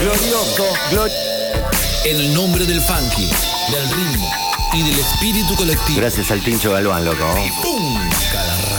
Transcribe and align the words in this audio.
Glorioso, 0.00 1.06
En 2.04 2.16
el 2.16 2.34
nombre 2.34 2.64
del 2.64 2.80
funky, 2.80 3.28
del 3.70 3.90
ritmo 3.90 4.30
y 4.72 4.82
del 4.82 4.98
espíritu 4.98 5.54
colectivo. 5.56 6.00
Gracias 6.00 6.30
al 6.30 6.42
Tincho 6.42 6.72
Galván, 6.72 7.04
loco. 7.04 7.24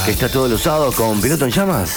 Que 0.05 0.11
está 0.11 0.29
todos 0.29 0.49
los 0.49 0.61
sábados 0.61 0.95
con 0.95 1.21
Piloto 1.21 1.45
en 1.45 1.51
Llamas. 1.51 1.91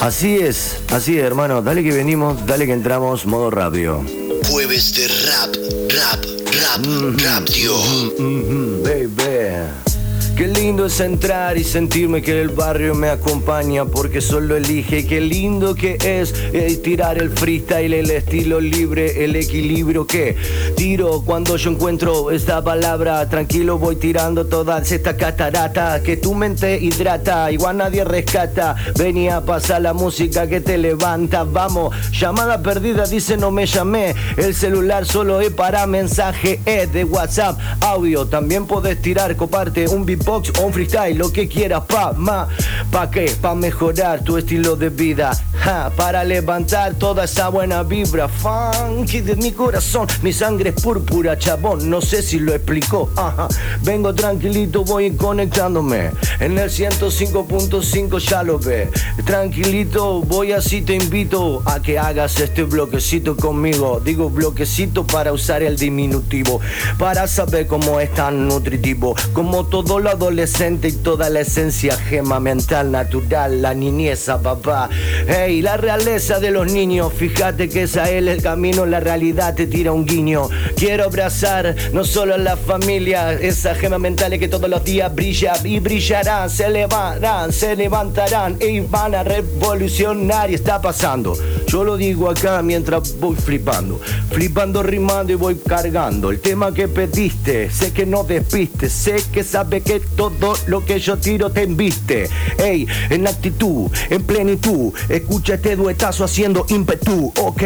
Así 0.00 0.36
es, 0.36 0.76
así 0.92 1.18
es, 1.18 1.24
hermano. 1.24 1.62
Dale 1.62 1.82
que 1.82 1.90
venimos, 1.92 2.46
dale 2.46 2.66
que 2.66 2.72
entramos, 2.72 3.26
modo 3.26 3.50
rápido. 3.50 4.04
Jueves 4.50 4.94
de 4.94 5.08
rap, 5.08 5.56
rap, 5.88 6.24
rap, 6.60 6.86
rap, 7.24 7.44
tío. 7.44 7.76
Mhm, 8.18 8.82
baby. 8.84 9.95
Qué 10.36 10.48
lindo 10.48 10.84
es 10.84 11.00
entrar 11.00 11.56
y 11.56 11.64
sentirme 11.64 12.20
que 12.20 12.38
el 12.42 12.50
barrio 12.50 12.94
me 12.94 13.08
acompaña 13.08 13.86
porque 13.86 14.20
solo 14.20 14.54
elige. 14.54 15.06
Qué 15.06 15.18
lindo 15.18 15.74
que 15.74 15.96
es 15.98 16.34
tirar 16.82 17.16
el 17.16 17.30
freestyle, 17.30 17.94
el 17.94 18.10
estilo 18.10 18.60
libre, 18.60 19.24
el 19.24 19.34
equilibrio 19.34 20.06
que 20.06 20.36
tiro 20.76 21.22
cuando 21.24 21.56
yo 21.56 21.70
encuentro 21.70 22.30
esta 22.30 22.62
palabra. 22.62 23.26
Tranquilo 23.30 23.78
voy 23.78 23.96
tirando 23.96 24.44
todas 24.44 24.92
estas 24.92 25.14
cataratas 25.14 26.02
que 26.02 26.18
tu 26.18 26.34
mente 26.34 26.78
hidrata, 26.82 27.50
igual 27.50 27.78
nadie 27.78 28.04
rescata. 28.04 28.76
Venía 28.98 29.38
a 29.38 29.44
pasar 29.46 29.80
la 29.80 29.94
música 29.94 30.46
que 30.46 30.60
te 30.60 30.76
levanta. 30.76 31.44
Vamos, 31.44 31.96
llamada 32.12 32.62
perdida, 32.62 33.06
dice 33.06 33.38
no 33.38 33.50
me 33.50 33.64
llamé. 33.64 34.14
El 34.36 34.54
celular 34.54 35.06
solo 35.06 35.40
es 35.40 35.50
para 35.50 35.86
mensaje, 35.86 36.60
es 36.66 36.92
de 36.92 37.04
WhatsApp, 37.04 37.58
audio. 37.80 38.26
También 38.26 38.66
podés 38.66 39.00
tirar, 39.00 39.34
coparte 39.36 39.88
un 39.88 40.04
beatbox 40.26 40.58
o 40.58 40.66
un 40.66 40.72
freestyle, 40.72 41.16
lo 41.16 41.32
que 41.32 41.48
quieras, 41.48 41.82
pa, 41.86 42.12
ma. 42.12 42.48
¿Pa 42.90 43.10
qué? 43.10 43.32
Pa 43.40 43.54
mejorar 43.54 44.22
tu 44.22 44.36
estilo 44.36 44.76
de 44.76 44.90
vida. 44.90 45.30
Ja, 45.64 45.90
para 45.96 46.24
levantar 46.24 46.94
toda 46.94 47.24
esa 47.24 47.48
buena 47.48 47.82
vibra. 47.82 48.28
Funky 48.28 49.20
de 49.20 49.36
mi 49.36 49.52
corazón, 49.52 50.06
mi 50.22 50.32
sangre 50.32 50.70
es 50.70 50.82
púrpura, 50.82 51.38
chabón. 51.38 51.88
No 51.88 52.00
sé 52.00 52.22
si 52.22 52.38
lo 52.38 52.54
explicó. 52.54 53.10
Ajá. 53.16 53.48
Vengo 53.82 54.14
tranquilito, 54.14 54.84
voy 54.84 55.12
conectándome. 55.12 56.10
En 56.40 56.58
el 56.58 56.70
105.5 56.70 58.18
ya 58.18 58.42
lo 58.42 58.58
ve. 58.58 58.90
Tranquilito, 59.24 60.22
voy 60.22 60.52
así, 60.52 60.82
te 60.82 60.94
invito 60.94 61.62
a 61.64 61.80
que 61.80 61.98
hagas 61.98 62.38
este 62.40 62.64
bloquecito 62.64 63.36
conmigo. 63.36 64.00
Digo 64.04 64.30
bloquecito 64.30 65.06
para 65.06 65.32
usar 65.32 65.62
el 65.62 65.76
diminutivo. 65.76 66.60
Para 66.98 67.26
saber 67.26 67.66
cómo 67.66 68.00
es 68.00 68.12
tan 68.14 68.48
nutritivo. 68.48 69.14
Como 69.32 69.66
todo 69.66 69.98
lo 69.98 70.15
adolescente 70.16 70.88
y 70.88 70.92
toda 70.92 71.28
la 71.28 71.40
esencia 71.40 71.94
gema 71.94 72.40
mental 72.40 72.90
natural, 72.90 73.60
la 73.60 73.74
niñeza, 73.74 74.40
papá. 74.40 74.88
Hey, 75.28 75.60
la 75.60 75.76
realeza 75.76 76.40
de 76.40 76.50
los 76.50 76.72
niños, 76.72 77.12
fíjate 77.12 77.68
que 77.68 77.82
es 77.82 77.98
a 77.98 78.10
él 78.10 78.28
el 78.28 78.42
camino, 78.42 78.86
la 78.86 78.98
realidad 78.98 79.54
te 79.54 79.66
tira 79.66 79.92
un 79.92 80.06
guiño. 80.06 80.48
Quiero 80.74 81.04
abrazar 81.04 81.74
no 81.92 82.02
solo 82.02 82.34
a 82.34 82.38
la 82.38 82.56
familia, 82.56 83.34
esa 83.34 83.74
gema 83.74 83.98
mental 83.98 84.38
que 84.38 84.48
todos 84.48 84.70
los 84.70 84.82
días 84.84 85.14
brilla 85.14 85.52
y 85.62 85.80
brillarán, 85.80 86.48
se 86.48 86.70
levantarán, 86.70 87.52
se 87.52 87.76
levantarán 87.76 88.56
y 88.60 88.80
van 88.80 89.14
a 89.14 89.22
revolucionar 89.22 90.50
y 90.50 90.54
está 90.54 90.80
pasando. 90.80 91.36
Yo 91.66 91.84
lo 91.84 91.96
digo 91.98 92.30
acá 92.30 92.62
mientras 92.62 93.18
voy 93.20 93.36
flipando, 93.36 94.00
flipando, 94.30 94.82
rimando 94.82 95.32
y 95.32 95.36
voy 95.36 95.56
cargando. 95.56 96.30
El 96.30 96.40
tema 96.40 96.72
que 96.72 96.88
pediste, 96.88 97.70
sé 97.70 97.92
que 97.92 98.06
no 98.06 98.24
despiste, 98.24 98.88
sé 98.88 99.16
que 99.30 99.44
sabe 99.44 99.82
que 99.82 100.00
todo 100.16 100.56
lo 100.66 100.84
que 100.84 100.98
yo 100.98 101.16
tiro 101.18 101.50
te 101.50 101.62
embiste. 101.62 102.28
Ey, 102.58 102.86
en 103.10 103.26
actitud, 103.26 103.90
en 104.10 104.22
plenitud, 104.22 104.92
escucha 105.08 105.54
este 105.54 105.76
duetazo 105.76 106.24
haciendo 106.24 106.66
ímpetu, 106.68 107.32
ok. 107.40 107.62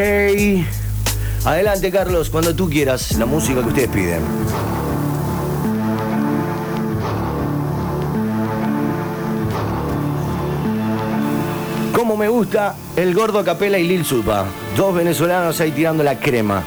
Adelante, 1.44 1.90
Carlos, 1.90 2.28
cuando 2.30 2.54
tú 2.54 2.68
quieras, 2.68 3.16
la 3.16 3.26
música 3.26 3.62
que 3.62 3.68
ustedes 3.68 3.88
piden. 3.88 4.20
Como 11.94 12.16
me 12.16 12.28
gusta 12.28 12.74
el 12.96 13.14
gordo 13.14 13.44
Capela 13.44 13.78
y 13.78 13.86
Lil 13.86 14.04
Supa, 14.04 14.46
dos 14.76 14.94
venezolanos 14.94 15.60
ahí 15.60 15.70
tirando 15.70 16.02
la 16.02 16.18
crema. 16.18 16.62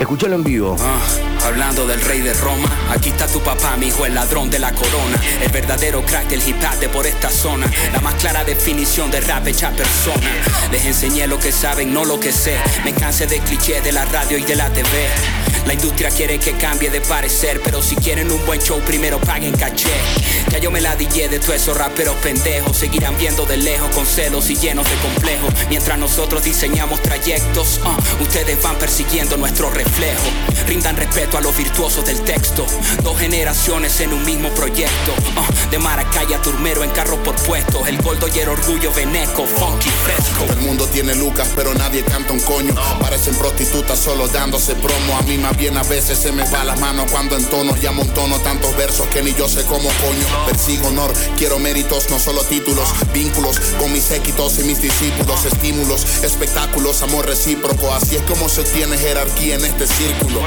Escuchalo 0.00 0.34
en 0.34 0.44
vivo. 0.44 0.76
Ah, 0.80 1.29
hablando 1.44 1.86
del 1.86 2.00
rey 2.00 2.20
de 2.20 2.32
Roma, 2.34 2.68
aquí 2.90 3.10
está 3.10 3.26
tu 3.26 3.40
papá, 3.40 3.76
mi 3.76 3.88
hijo, 3.88 4.06
el 4.06 4.14
ladrón 4.14 4.50
de 4.50 4.58
la 4.58 4.72
corona. 4.72 5.20
El 5.42 5.50
verdadero 5.50 6.04
crack 6.04 6.28
del 6.28 6.46
hip 6.46 6.56
hop 6.62 6.78
de 6.80 6.88
por 6.88 7.06
esta 7.06 7.30
zona. 7.30 7.70
La 7.92 8.00
más 8.00 8.14
clara 8.14 8.44
definición 8.44 9.10
de 9.10 9.20
rap 9.20 9.46
hecha 9.46 9.70
persona. 9.70 10.30
Les 10.70 10.84
enseñé 10.84 11.26
lo 11.26 11.38
que 11.38 11.52
saben, 11.52 11.92
no 11.92 12.04
lo 12.04 12.18
que 12.20 12.32
sé. 12.32 12.56
Me 12.84 12.92
cansé 12.92 13.26
de 13.26 13.38
clichés 13.40 13.82
de 13.82 13.92
la 13.92 14.04
radio 14.04 14.38
y 14.38 14.42
de 14.42 14.56
la 14.56 14.70
TV. 14.70 14.88
La 15.66 15.74
industria 15.74 16.10
quiere 16.10 16.38
que 16.38 16.52
cambie 16.52 16.90
de 16.90 17.00
parecer, 17.00 17.60
pero 17.62 17.82
si 17.82 17.94
quieren 17.96 18.30
un 18.32 18.44
buen 18.46 18.60
show, 18.60 18.80
primero 18.80 19.20
paguen 19.20 19.56
caché. 19.56 19.90
Ya 20.50 20.58
yo 20.58 20.70
me 20.70 20.80
la 20.80 20.96
dije 20.96 21.28
de 21.28 21.38
todos 21.38 21.54
esos 21.54 21.76
raperos 21.76 22.16
pendejos. 22.16 22.76
Seguirán 22.76 23.16
viendo 23.18 23.44
de 23.44 23.56
lejos 23.56 23.90
con 23.94 24.06
celos 24.06 24.48
y 24.50 24.56
llenos 24.56 24.88
de 24.88 24.96
complejos. 24.96 25.52
Mientras 25.68 25.98
nosotros 25.98 26.42
diseñamos 26.44 27.02
trayectos, 27.02 27.80
ah, 27.84 27.96
ustedes 28.20 28.60
van 28.62 28.76
persiguiendo 28.76 29.36
nuestro 29.36 29.70
reflejo. 29.70 30.24
Rindan 30.66 30.96
respeto 30.96 31.29
a 31.36 31.40
los 31.40 31.56
virtuosos 31.56 32.04
del 32.04 32.20
texto. 32.22 32.66
Dos 33.02 33.18
generaciones 33.18 34.00
en 34.00 34.12
un 34.12 34.24
mismo 34.24 34.48
proyecto. 34.50 35.14
ah, 35.36 35.48
de 35.70 35.78
Maracay 35.78 36.32
a 36.34 36.42
Turmero 36.42 36.82
en 36.82 36.90
carro 36.90 37.22
por 37.22 37.34
puestos. 37.36 37.86
El 37.88 38.00
gordo 38.02 38.26
y 38.34 38.38
el 38.38 38.48
orgullo 38.48 38.92
veneco, 38.92 39.46
funky 39.46 39.90
fresco. 39.90 40.44
Todo 40.44 40.52
el 40.52 40.60
mundo 40.60 40.86
tiene 40.86 41.14
lucas, 41.14 41.48
pero 41.54 41.72
nadie 41.74 42.02
canta 42.02 42.32
un 42.32 42.40
coño. 42.40 42.74
Parecen 43.00 43.34
prostitutas 43.36 43.98
solo 43.98 44.28
dándose 44.28 44.74
promo. 44.74 45.16
A 45.18 45.22
mí 45.22 45.38
más 45.38 45.56
bien 45.56 45.76
a 45.76 45.82
veces 45.84 46.18
se 46.18 46.32
me 46.32 46.48
va 46.50 46.64
la 46.64 46.76
mano 46.76 47.06
cuando 47.10 47.36
entono 47.36 47.76
y 47.80 47.86
amontono 47.86 48.38
tantos 48.40 48.76
versos 48.76 49.06
que 49.08 49.22
ni 49.22 49.32
yo 49.34 49.48
sé 49.48 49.64
cómo 49.64 49.88
coño. 49.88 50.46
Persigo 50.46 50.88
honor, 50.88 51.12
quiero 51.38 51.58
méritos, 51.58 52.10
no 52.10 52.18
solo 52.18 52.42
títulos. 52.44 52.88
Vínculos 53.12 53.58
con 53.78 53.92
mis 53.92 54.04
séquitos 54.04 54.58
y 54.58 54.64
mis 54.64 54.82
discípulos. 54.82 55.44
Estímulos, 55.44 56.04
espectáculos, 56.22 57.02
amor 57.02 57.26
recíproco. 57.26 57.92
Así 57.92 58.16
es 58.16 58.22
como 58.22 58.48
se 58.48 58.62
obtiene 58.62 58.98
jerarquía 58.98 59.56
en 59.56 59.64
este 59.64 59.86
círculo. 59.86 60.40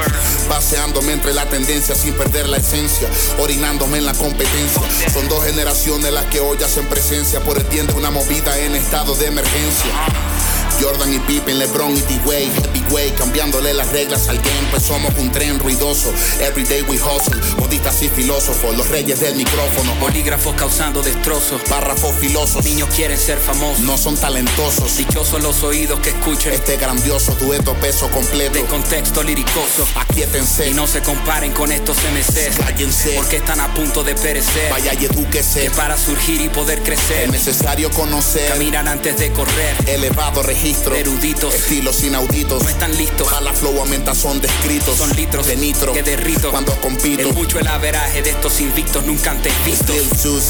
Entre 0.74 1.32
la 1.32 1.48
tendencia 1.48 1.94
sin 1.94 2.14
perder 2.14 2.48
la 2.48 2.56
esencia. 2.56 3.08
Orinándome 3.38 3.98
en 3.98 4.06
la 4.06 4.12
competencia. 4.12 4.82
Son 5.12 5.28
dos 5.28 5.44
generaciones 5.44 6.12
las 6.12 6.24
que 6.26 6.40
hoy 6.40 6.60
hacen 6.62 6.86
presencia 6.86 7.40
por 7.40 7.56
el 7.58 7.64
bien 7.64 7.86
una 7.96 8.10
movida 8.10 8.58
en 8.58 8.74
estado 8.74 9.14
de 9.14 9.26
emergencia. 9.26 9.90
Jordan 10.80 11.12
y 11.14 11.18
Pippen, 11.20 11.58
LeBron 11.58 11.92
y 11.96 12.00
D-Way, 12.00 12.50
Heavyway, 12.50 13.10
cambiándole 13.12 13.72
las 13.74 13.88
reglas 13.92 14.28
al 14.28 14.36
game, 14.38 14.68
pues 14.70 14.82
somos 14.82 15.12
un 15.18 15.30
tren 15.30 15.58
ruidoso. 15.58 16.12
Everyday 16.40 16.82
we 16.82 16.96
hustle, 16.96 17.40
modistas 17.58 18.02
y 18.02 18.08
filósofos, 18.08 18.76
los 18.76 18.88
reyes 18.88 19.20
del 19.20 19.36
micrófono. 19.36 19.94
Bolígrafos 20.00 20.54
causando 20.56 21.02
destrozos. 21.02 21.62
Párrafos 21.68 22.14
filosos, 22.16 22.64
Niños 22.64 22.88
quieren 22.94 23.18
ser 23.18 23.38
famosos. 23.38 23.80
no 23.80 23.96
son 23.98 24.16
talentosos. 24.16 24.96
Dichosos 24.96 25.42
los 25.42 25.62
oídos 25.62 26.00
que 26.00 26.10
escuchen 26.10 26.52
Este 26.52 26.76
grandioso 26.76 27.34
dueto 27.40 27.74
peso 27.74 28.10
completo. 28.10 28.54
de 28.54 28.64
contexto 28.64 29.22
liricoso. 29.22 29.86
Aquíétense, 29.96 30.68
Y 30.70 30.74
no 30.74 30.86
se 30.86 31.02
comparen 31.02 31.52
con 31.52 31.72
estos 31.72 31.96
MCs. 32.12 32.56
cállense, 32.58 33.12
Porque 33.16 33.36
están 33.36 33.60
a 33.60 33.72
punto 33.74 34.02
de 34.04 34.14
perecer. 34.14 34.70
vaya 34.70 34.92
y 34.94 35.04
edúquese. 35.06 35.62
Que 35.62 35.70
para 35.70 35.96
surgir 35.96 36.40
y 36.40 36.48
poder 36.48 36.82
crecer. 36.82 37.24
Es 37.24 37.30
necesario 37.30 37.90
conocer 37.90 38.48
Caminan 38.50 38.88
antes 38.88 39.16
de 39.18 39.30
correr. 39.32 39.76
elevado 39.86 40.42
registro, 40.42 40.63
Eruditos. 40.64 41.54
estilos 41.54 42.02
inauditos. 42.04 42.62
No 42.62 42.68
están 42.68 42.96
listos. 42.96 43.28
Para 43.28 43.42
la 43.42 43.52
flow 43.52 43.78
aumenta 43.80 44.14
son 44.14 44.40
descritos. 44.40 44.96
Son 44.96 45.14
litros 45.14 45.46
de 45.46 45.56
nitro 45.56 45.92
que 45.92 46.02
derrito. 46.02 46.50
cuando 46.50 46.74
compito. 46.80 47.28
Es 47.28 47.34
mucho 47.34 47.58
el 47.58 47.66
averaje 47.68 48.22
de 48.22 48.30
estos 48.30 48.60
invictos 48.60 49.04
nunca 49.04 49.32
antes 49.32 49.52
vistos. 49.64 49.94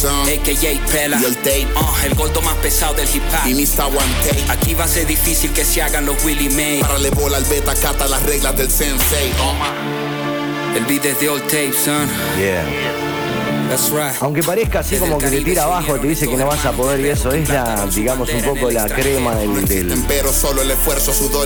AKA 0.05 0.87
Pela. 0.91 1.19
y 1.21 1.25
el 1.25 1.37
tape 1.39 1.67
Ah, 1.77 1.95
el 2.05 2.15
gordo 2.15 2.41
más 2.43 2.55
pesado 2.57 2.95
del 2.95 3.09
hip 3.13 3.23
hop. 3.33 3.49
y 3.49 3.55
Mr. 3.55 3.87
One 3.87 4.15
Tape. 4.23 4.45
Aquí 4.53 4.75
va 4.75 4.85
a 4.85 4.89
ser 4.89 5.07
difícil 5.07 5.53
que 5.53 5.65
se 5.65 5.83
hagan 5.83 6.07
los 6.07 6.23
Willie 6.25 6.51
May. 6.51 6.81
Para 6.81 6.99
le 6.99 7.11
bola 7.11 7.37
al 7.39 7.45
beta, 7.45 7.75
cata 7.75 8.07
las 8.07 8.23
reglas 8.23 8.57
del 8.57 8.71
sensei. 8.71 9.33
El 10.77 10.85
beat 10.87 11.05
es 11.07 11.21
de 11.21 11.29
old 11.29 11.43
tape, 11.43 11.73
son. 11.73 12.09
Yeah. 12.39 13.14
Aunque 14.21 14.43
parezca 14.43 14.81
así 14.81 14.97
como 14.97 15.19
que 15.19 15.29
te 15.29 15.41
tira 15.43 15.65
abajo, 15.65 15.99
te 15.99 16.07
dice 16.09 16.29
que 16.29 16.37
no 16.37 16.47
vas 16.47 16.65
a 16.65 16.73
poder 16.73 17.01
y 17.01 17.09
eso 17.09 17.33
es 17.33 17.49
la, 17.49 17.87
digamos, 17.87 18.29
un 18.33 18.43
poco 18.43 18.71
la 18.71 18.87
crema 18.87 19.35
del, 19.37 19.65
del, 19.67 20.05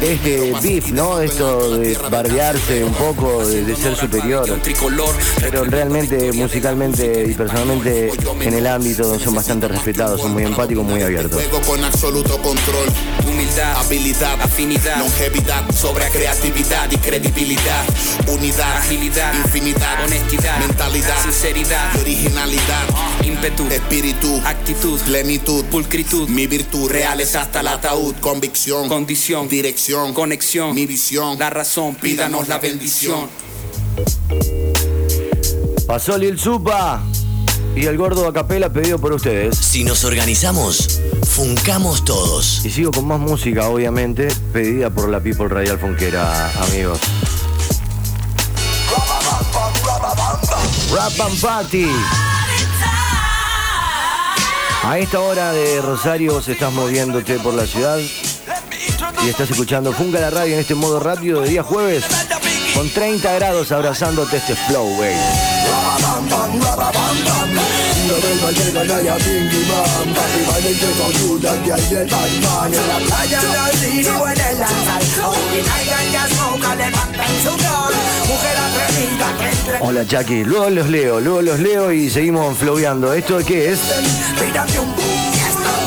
y 0.03 0.07
este 0.07 0.53
beef, 0.63 0.89
¿no? 0.91 1.21
Esto 1.21 1.79
de 1.79 1.97
bardearse 2.11 2.85
un 2.85 2.93
poco, 2.95 3.47
de, 3.47 3.65
de 3.65 3.77
ser 3.77 3.97
superior. 3.97 4.49
Pero 5.41 5.65
realmente, 5.65 6.33
musicalmente 6.33 7.25
y 7.29 7.35
personalmente, 7.35 8.13
en 8.41 8.55
el 8.55 8.67
ámbito 8.67 9.19
son 9.19 9.35
bastante 9.35 9.69
respetados, 9.69 10.21
son 10.21 10.33
muy 10.33 10.45
empáticos, 10.45 10.85
muy 10.85 11.03
abiertos. 11.03 11.43
Con 11.67 11.83
absoluto 11.85 12.39
control, 12.43 12.89
Humildad. 13.27 13.77
habilidad, 13.79 14.41
Afinidad. 14.41 14.99
longevidad, 14.99 15.71
sobre 15.75 16.09
creatividad 16.11 16.91
y 16.91 16.97
credibilidad, 16.97 17.85
unidad, 18.29 18.77
Agilidad. 18.79 19.33
infinidad, 19.35 20.05
Honestidad. 20.05 20.59
mentalidad, 20.61 21.23
Sinceridad. 21.23 21.91
Originalidad, 22.09 22.89
ímpetu, 23.23 23.67
espíritu, 23.67 24.41
actitud, 24.47 24.99
plenitud, 25.03 25.63
pulcritud, 25.67 26.27
mi 26.31 26.47
virtud, 26.47 26.91
reales 26.91 27.37
hasta 27.37 27.61
el 27.61 27.69
ataúd, 27.69 28.15
convicción, 28.21 28.89
condición, 28.89 29.47
dirección, 29.47 30.15
conexión, 30.15 30.75
mi 30.75 30.87
visión, 30.87 31.39
la 31.39 31.51
razón, 31.51 31.97
pídanos 31.97 32.49
la 32.49 32.59
bendición. 32.61 33.29
Pasó 35.87 36.17
Lil 36.17 36.39
Supa 36.39 37.03
y 37.77 37.85
el 37.85 37.99
gordo 37.99 38.27
a 38.27 38.33
capela 38.33 38.73
pedido 38.73 38.99
por 38.99 39.13
ustedes. 39.13 39.59
Si 39.59 39.85
nos 39.85 40.03
organizamos, 40.05 41.03
funcamos 41.27 42.07
todos. 42.07 42.65
Y 42.65 42.71
sigo 42.71 42.91
con 42.91 43.07
más 43.07 43.21
música, 43.21 43.69
obviamente, 43.69 44.29
pedida 44.55 44.89
por 44.89 45.11
la 45.11 45.21
People 45.21 45.49
Radial 45.49 45.79
Fonquera, 45.79 46.53
amigos. 46.63 47.01
Rap 50.93 51.21
and 51.21 51.41
Party. 51.41 51.87
A 54.85 54.99
esta 54.99 55.21
hora 55.21 55.53
de 55.53 55.83
Rosario 55.83 56.35
vos 56.35 56.49
estás 56.49 56.73
moviéndote 56.73 57.39
por 57.41 57.55
la 57.55 57.67
ciudad 57.67 57.99
y 57.99 59.29
estás 59.29 59.51
escuchando 59.51 59.93
Funga 59.93 60.21
la 60.21 60.31
Radio 60.31 60.55
en 60.55 60.61
este 60.61 60.75
modo 60.75 60.99
rápido 60.99 61.43
de 61.43 61.51
día 61.51 61.63
jueves 61.63 62.05
con 62.75 62.89
30 62.89 63.33
grados 63.35 63.71
abrazándote 63.73 64.39
este 64.39 64.55
flow, 64.55 64.87
wey. 64.99 65.15
Hola 79.81 80.03
Jackie, 80.03 80.45
luego 80.45 80.69
los 80.71 80.89
leo, 80.89 81.21
luego 81.21 81.41
los 81.41 81.59
leo 81.61 81.93
y 81.93 82.11
seguimos 82.11 82.57
flowando. 82.59 83.13
¿Esto 83.13 83.39
qué 83.47 83.73
es? 83.73 83.81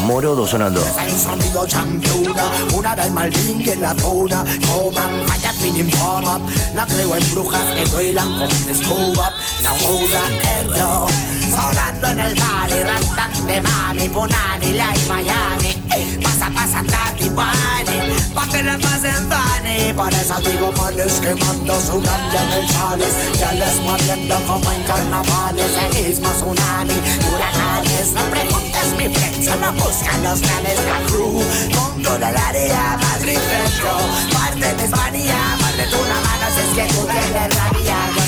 Morodo 0.03 0.47
sonando. 0.47 0.83
El 1.05 1.19
sonido 1.19 1.67
championa, 1.67 2.51
una 2.73 2.95
del 2.95 3.11
Malvin 3.11 3.63
que 3.63 3.73
en 3.73 3.81
la 3.81 3.93
zona 3.95 4.43
Coman, 4.67 5.25
vaya 5.27 5.53
fin 5.53 5.77
informa 5.77 6.39
La 6.73 6.85
creo 6.87 7.15
en 7.15 7.31
brujas 7.31 7.61
que 7.75 7.85
vuelan 7.91 8.39
con 8.39 8.49
escoba 8.69 9.31
La 9.61 9.73
muda 9.73 10.21
erro 10.59 11.40
Sonando 11.51 12.07
en 12.07 12.19
el 12.19 12.35
vale, 12.35 12.83
rastante 12.83 13.61
mami 13.61 14.09
Punani, 14.09 14.67
y 14.67 15.09
Miami. 15.09 15.81
Pasa, 16.23 16.49
pasa, 16.53 16.81
tati, 16.83 17.29
wani 17.29 18.15
Pa' 18.33 18.47
que 18.47 18.63
la 18.63 18.77
pasen 18.77 19.27
funny 19.29 19.93
Por 19.93 20.13
eso 20.13 20.35
digo 20.39 20.71
manes 20.71 21.19
quemando 21.19 21.81
su 21.81 21.99
ganja 21.99 22.45
mensuales 22.49 23.13
Ya 23.37 23.51
les 23.51 23.75
moviendo 23.81 24.35
como 24.47 24.71
en 24.71 24.83
carnavales 24.83 25.71
El 25.83 26.07
mismo 26.07 26.29
tsunami, 26.29 26.95
huracanes 27.27 28.13
No 28.13 28.21
preguntes 28.31 28.87
mi 28.97 29.13
friend, 29.13 29.43
solo 29.43 29.73
busca 29.73 30.17
los 30.23 30.39
planes 30.39 30.79
La 30.85 30.99
crew, 31.07 31.43
con 31.75 32.03
toda 32.03 32.29
el 32.29 32.37
área 32.37 32.97
Madrid 33.01 33.37
Centro 33.37 33.97
Parte 34.31 34.75
de 34.75 34.85
España, 34.85 35.57
más 35.59 35.75
de 35.75 35.85
una 35.87 36.17
mano 36.23 36.47
Si 36.55 36.61
es 36.61 36.87
que 36.87 36.93
tú 36.93 37.07
tienes 37.07 37.70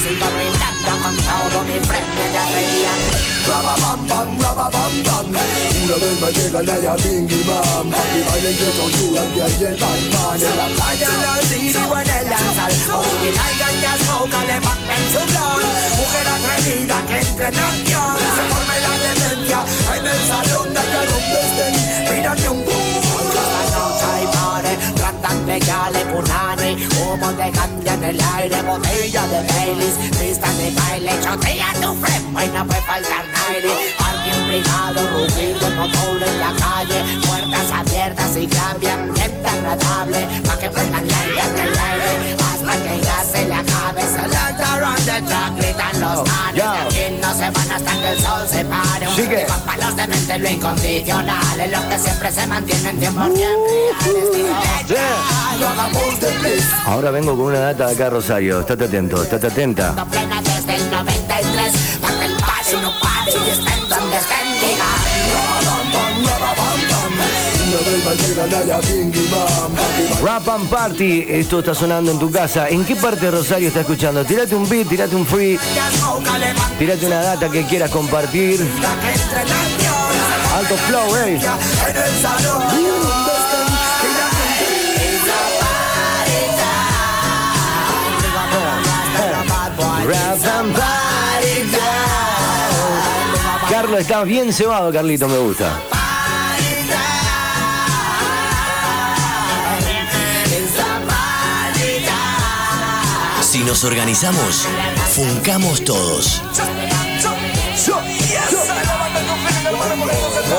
rabia 0.04 0.10
Yo 0.10 0.10
sigo 0.10 0.26
brindando 0.36 1.04
con 1.04 1.16
todo 1.18 1.64
mi 1.64 1.80
friend 1.80 2.16
de 2.16 2.38
alegría 2.38 2.92
Raba 3.48 3.76
bam 3.76 4.08
bam, 4.08 4.40
raba 4.42 4.70
bam 4.70 5.04
bam 5.04 5.28
Una 5.84 5.96
vez 5.96 6.22
me 6.22 6.32
llega 6.32 6.62
la 6.64 6.80
ya 6.80 6.96
bingy 6.96 7.44
bam 7.44 7.90
Papi 7.90 8.22
bailen 8.30 8.58
que 8.58 8.72
son 8.78 8.92
tú, 8.92 9.18
el 9.18 9.34
día 9.34 9.48
y 9.48 9.64
el 9.64 9.78
Batman 9.80 10.42
En 10.42 10.58
la 10.58 10.68
playa, 10.76 11.08
en 11.08 11.22
la 11.22 11.42
city 11.48 11.78
o 11.78 11.98
en 11.98 12.10
el 12.10 12.30
lanzal 12.30 12.74
Original, 13.00 13.54
ganja, 13.60 13.98
smoke, 14.04 14.40
levanten 14.48 15.04
su 15.12 15.22
blon 15.30 15.64
Mujer 15.98 16.28
atrevida 16.28 16.98
que 17.08 17.20
entre 17.20 17.48
en 17.48 17.60
acción 17.60 18.18
Se 18.36 18.44
forme 18.52 18.76
la 18.86 18.94
demencia 19.04 19.60
en 19.96 20.08
el 20.08 20.22
salón 20.28 20.74
de 20.74 20.80
allá 20.80 21.02
donde 21.12 21.40
estén 21.48 22.16
Mírate 22.16 22.50
un 22.50 22.66
boom 22.66 22.83
gale 25.60 26.06
punani 26.12 26.72
Humo 26.98 27.32
de 27.34 27.52
ganja 27.52 27.94
en 27.94 28.22
aire, 28.36 28.62
botella 28.64 29.28
de 29.28 29.40
Baileys 29.48 29.96
Pista 30.18 30.50
de 30.54 30.72
baile, 30.72 31.12
chotea 31.24 31.74
tu 31.82 31.94
no 32.54 32.66
puede 32.68 32.82
faltar 32.82 33.26
nadie 33.34 34.03
Privado, 34.48 35.02
rugido, 35.14 35.70
motor 35.78 36.24
en 36.28 36.40
la 36.40 36.52
calle 36.60 37.04
Puertas 37.28 37.72
abiertas 37.72 38.38
y 38.38 38.48
cambia 38.48 38.94
ambiente 38.94 39.48
agradable 39.50 40.28
Pa' 40.48 40.58
que 40.60 40.70
prendan 40.70 41.08
la 41.08 41.24
en 41.24 41.60
el 41.60 41.80
aire 41.80 42.36
Hasta 42.40 42.74
que 42.84 43.02
ya 43.02 43.24
se 43.32 43.48
le 43.48 43.54
acabe 43.56 44.02
Se 44.02 44.28
lanza 44.28 44.74
around 44.76 45.06
the 45.06 45.22
track, 45.22 45.56
gritan 45.58 46.02
los 46.02 46.28
manes 46.30 46.56
Ya. 46.56 46.72
De 46.74 46.80
aquí 46.80 47.18
no 47.22 47.34
se 47.34 47.50
van 47.50 47.72
hasta 47.72 47.92
que 48.02 48.10
el 48.12 48.20
sol 48.20 48.48
se 48.50 48.66
pare 48.66 49.08
Un 49.08 49.16
Sigue. 49.16 49.36
festival 49.38 49.62
pa' 49.66 49.78
los 49.78 49.96
de 49.96 50.08
mente 50.08 50.40
lo 50.40 50.50
incondicional 50.50 51.60
Es 51.60 51.72
lo 51.72 51.90
que 51.90 52.00
siempre 52.00 52.32
se 52.32 52.48
mantiene 52.48 52.90
en 52.90 53.00
tiempos 53.00 53.34
bien 53.34 53.50
reales 53.50 54.34
Digo, 54.34 54.48
Yeah. 54.88 55.00
no 55.60 55.68
hagamos 55.70 56.20
de 56.20 56.38
bliss 56.40 56.66
Ahora 56.86 57.10
vengo 57.12 57.32
con 57.38 57.46
una 57.46 57.60
data 57.60 57.88
de 57.88 57.94
acá, 57.94 58.10
Rosario. 58.10 58.60
Estate 58.60 58.84
atento, 58.86 59.24
estate 59.24 59.48
atenta. 59.48 59.84
Dando 59.94 60.06
plena 60.08 60.42
desde 60.42 60.76
el 60.76 60.92
93 60.92 61.93
Para 62.74 62.82
que 62.82 62.82
el 62.82 62.82
pare 62.82 62.82
no 62.82 63.00
pare 63.00 63.32
y 63.32 63.50
estén 63.50 63.90
donde 63.90 64.18
estén 64.18 64.54
digan 64.60 65.14
Rap 70.24 70.48
and 70.50 70.70
Party, 70.70 71.26
esto 71.28 71.60
está 71.60 71.74
sonando 71.76 72.12
en 72.12 72.20
tu 72.20 72.32
casa. 72.32 72.70
¿En 72.70 72.86
qué 72.86 72.96
parte 72.96 73.30
Rosario 73.30 73.68
está 73.68 73.82
escuchando? 73.82 74.24
Tirate 74.24 74.56
un 74.56 74.68
beat, 74.70 74.88
tirate 74.88 75.16
un 75.16 75.26
free, 75.26 75.60
tirate 76.80 77.06
una 77.06 77.22
data 77.22 77.50
que 77.50 77.64
quieras 77.66 77.92
compartir. 77.92 78.66
Alto 80.56 80.76
flow, 80.88 81.16
eh. 81.18 81.40
Rap 90.06 90.46
and 90.46 90.74
Party. 90.76 91.03
Carlos, 93.94 94.10
estás 94.10 94.26
bien 94.26 94.52
cebado, 94.52 94.92
Carlito, 94.92 95.28
me 95.28 95.38
gusta. 95.38 95.80
Si 103.42 103.60
nos 103.60 103.84
organizamos, 103.84 104.68
funcamos 105.14 105.86
todos. 105.86 106.42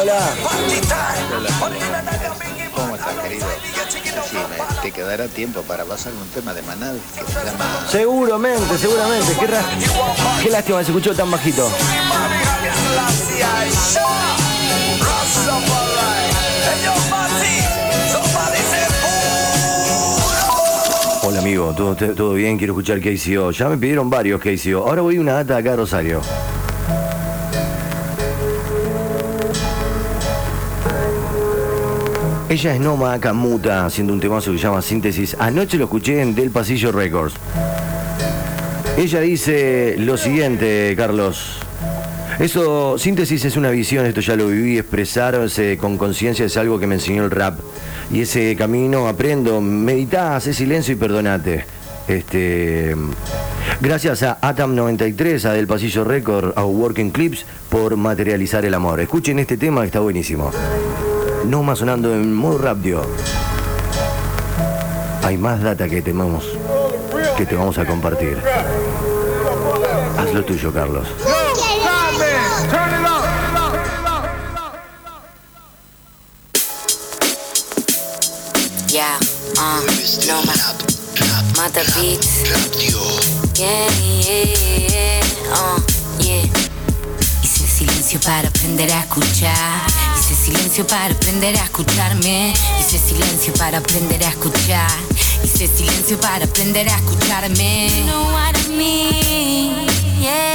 Hola. 0.00 2.13
¿Te 4.84 4.92
quedará 4.92 5.28
tiempo 5.28 5.62
para 5.62 5.82
pasar 5.86 6.12
un 6.12 6.28
tema 6.28 6.52
de 6.52 6.60
Manal 6.60 7.00
que 7.14 7.24
se 7.24 7.42
llama 7.46 7.86
Seguramente, 7.90 8.76
seguramente. 8.76 9.34
Qué, 9.40 9.46
ra- 9.46 9.64
qué 10.42 10.50
lástima 10.50 10.84
se 10.84 10.90
escuchó 10.90 11.14
tan 11.14 11.30
bajito. 11.30 11.66
Hola 21.22 21.38
amigo, 21.38 21.72
¿todo, 21.74 21.94
todo 21.96 22.34
bien? 22.34 22.58
Quiero 22.58 22.74
escuchar 22.74 23.00
KCO. 23.00 23.50
Ya 23.50 23.68
me 23.68 23.78
pidieron 23.78 24.10
varios 24.10 24.40
KCO. 24.40 24.86
Ahora 24.86 25.00
voy 25.02 25.16
a 25.16 25.20
una 25.20 25.32
data 25.34 25.56
acá 25.56 25.72
a 25.72 25.76
Rosario. 25.76 26.20
Ella 32.54 32.72
es 32.72 32.80
Noma 32.80 33.18
Kamuta 33.18 33.84
haciendo 33.84 34.12
un 34.12 34.20
temazo 34.20 34.52
que 34.52 34.58
se 34.58 34.62
llama 34.62 34.80
Síntesis. 34.80 35.36
Anoche 35.40 35.76
lo 35.76 35.86
escuché 35.86 36.22
en 36.22 36.36
Del 36.36 36.52
Pasillo 36.52 36.92
Records. 36.92 37.34
Ella 38.96 39.20
dice 39.22 39.96
lo 39.98 40.16
siguiente, 40.16 40.94
Carlos. 40.96 41.58
Eso, 42.38 42.96
síntesis 42.96 43.44
es 43.44 43.56
una 43.56 43.70
visión, 43.70 44.06
esto 44.06 44.20
ya 44.20 44.36
lo 44.36 44.46
viví, 44.46 44.78
expresarse 44.78 45.76
con 45.76 45.98
conciencia 45.98 46.46
es 46.46 46.56
algo 46.56 46.78
que 46.78 46.86
me 46.86 46.94
enseñó 46.94 47.24
el 47.24 47.32
rap. 47.32 47.58
Y 48.12 48.20
ese 48.20 48.54
camino 48.54 49.08
aprendo, 49.08 49.60
meditá, 49.60 50.36
hacé 50.36 50.54
silencio 50.54 50.94
y 50.94 50.96
perdonate. 50.96 51.64
Este, 52.06 52.94
gracias 53.80 54.22
a 54.22 54.40
Atam93, 54.40 55.44
a 55.46 55.54
Del 55.54 55.66
Pasillo 55.66 56.04
Record, 56.04 56.52
a 56.54 56.64
Working 56.64 57.10
Clips 57.10 57.46
por 57.68 57.96
materializar 57.96 58.64
el 58.64 58.74
amor. 58.74 59.00
Escuchen 59.00 59.40
este 59.40 59.56
tema 59.56 59.84
está 59.84 59.98
buenísimo. 59.98 60.52
No 61.46 61.62
más 61.62 61.78
sonando 61.78 62.12
en 62.14 62.34
modo 62.34 62.58
rápido. 62.58 63.02
Hay 65.22 65.36
más 65.38 65.62
data 65.62 65.88
que 65.88 66.02
temamos 66.02 66.44
que 67.36 67.46
te 67.46 67.56
vamos 67.56 67.78
a 67.78 67.84
compartir. 67.84 68.38
Haz 70.18 70.32
lo 70.32 70.44
tuyo, 70.44 70.72
Carlos. 70.72 71.06
Yeah, 78.88 79.18
uh, 79.56 79.80
no 80.28 80.42
más. 80.44 80.74
Mata 81.56 81.80
beats. 81.96 82.44
Yeah, 83.54 83.88
yeah, 84.20 84.44
yeah, 84.88 85.20
uh. 85.52 85.93
Silencio 87.74 88.20
para 88.20 88.46
aprender 88.48 88.92
a 88.92 89.00
escuchar. 89.00 89.82
Hice 90.16 90.34
silencio 90.36 90.86
para 90.86 91.12
aprender 91.12 91.56
a 91.58 91.64
escucharme. 91.64 92.54
Hice 92.78 92.98
silencio 92.98 93.52
para 93.54 93.78
aprender 93.78 94.22
a 94.24 94.28
escuchar. 94.28 94.88
Hice 95.42 95.66
silencio 95.66 96.16
para 96.20 96.44
aprender 96.44 96.88
a 96.88 96.94
escucharme. 96.94 97.88
You 97.88 98.04
know 98.06 98.26
what 98.32 98.56
I 98.56 98.68
mean, 98.68 99.88
yeah. 100.20 100.54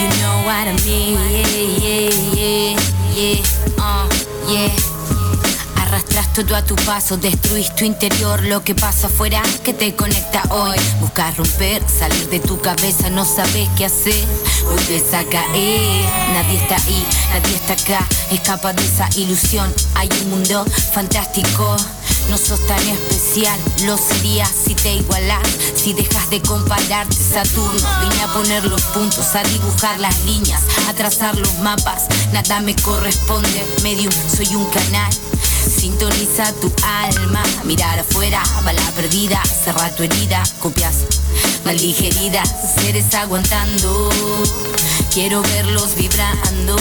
You 0.00 0.08
know 0.20 0.42
what 0.44 0.66
I 0.66 0.74
mean, 0.84 1.16
yeah, 1.30 1.70
yeah, 1.78 2.10
yeah, 2.34 2.76
yeah, 3.14 3.78
uh, 3.78 4.08
yeah. 4.48 4.89
Arrastras 6.00 6.32
todo 6.32 6.56
a 6.56 6.64
tu 6.64 6.76
paso, 6.76 7.18
destruís 7.18 7.74
tu 7.76 7.84
interior, 7.84 8.42
lo 8.44 8.64
que 8.64 8.74
pasa 8.74 9.08
afuera 9.08 9.42
que 9.62 9.74
te 9.74 9.94
conecta 9.94 10.42
hoy. 10.48 10.78
Buscas 10.98 11.36
romper, 11.36 11.82
salir 11.86 12.26
de 12.30 12.40
tu 12.40 12.58
cabeza, 12.58 13.10
no 13.10 13.26
sabes 13.26 13.68
qué 13.76 13.84
hacer, 13.84 14.24
vuelves 14.64 15.12
a 15.12 15.22
caer. 15.24 16.08
Nadie 16.32 16.56
está 16.56 16.76
ahí, 16.76 17.06
nadie 17.34 17.54
está 17.54 17.74
acá, 17.74 18.08
escapa 18.30 18.72
de 18.72 18.82
esa 18.82 19.10
ilusión. 19.16 19.70
Hay 19.94 20.08
un 20.22 20.30
mundo 20.30 20.64
fantástico. 20.94 21.76
No 22.30 22.38
sos 22.38 22.64
tan 22.66 22.80
especial, 22.88 23.58
lo 23.84 23.98
serías 23.98 24.50
si 24.64 24.74
te 24.74 24.94
igualas, 24.94 25.46
si 25.74 25.92
dejas 25.92 26.30
de 26.30 26.40
compararte 26.40 27.16
Saturno. 27.16 27.88
Vine 28.00 28.22
a 28.22 28.32
poner 28.32 28.64
los 28.64 28.82
puntos, 28.82 29.34
a 29.34 29.42
dibujar 29.42 29.98
las 29.98 30.18
líneas, 30.24 30.62
a 30.88 30.94
trazar 30.94 31.36
los 31.36 31.58
mapas. 31.58 32.04
Nada 32.32 32.60
me 32.60 32.74
corresponde, 32.76 33.66
medium, 33.82 34.12
soy 34.34 34.54
un 34.54 34.64
canal. 34.66 35.12
Sintoniza 35.60 36.52
tu 36.60 36.72
alma, 36.82 37.42
mirar 37.64 37.98
afuera, 37.98 38.42
bala 38.64 38.90
perdida, 38.96 39.42
cerra 39.44 39.90
tu 39.90 40.02
herida, 40.02 40.42
copias 40.58 41.06
mal 41.64 41.78
digeridas, 41.78 42.48
seres 42.78 43.14
aguantando. 43.14 44.10
Quiero 45.12 45.42
verlos 45.42 45.94
vibrando. 45.94 46.76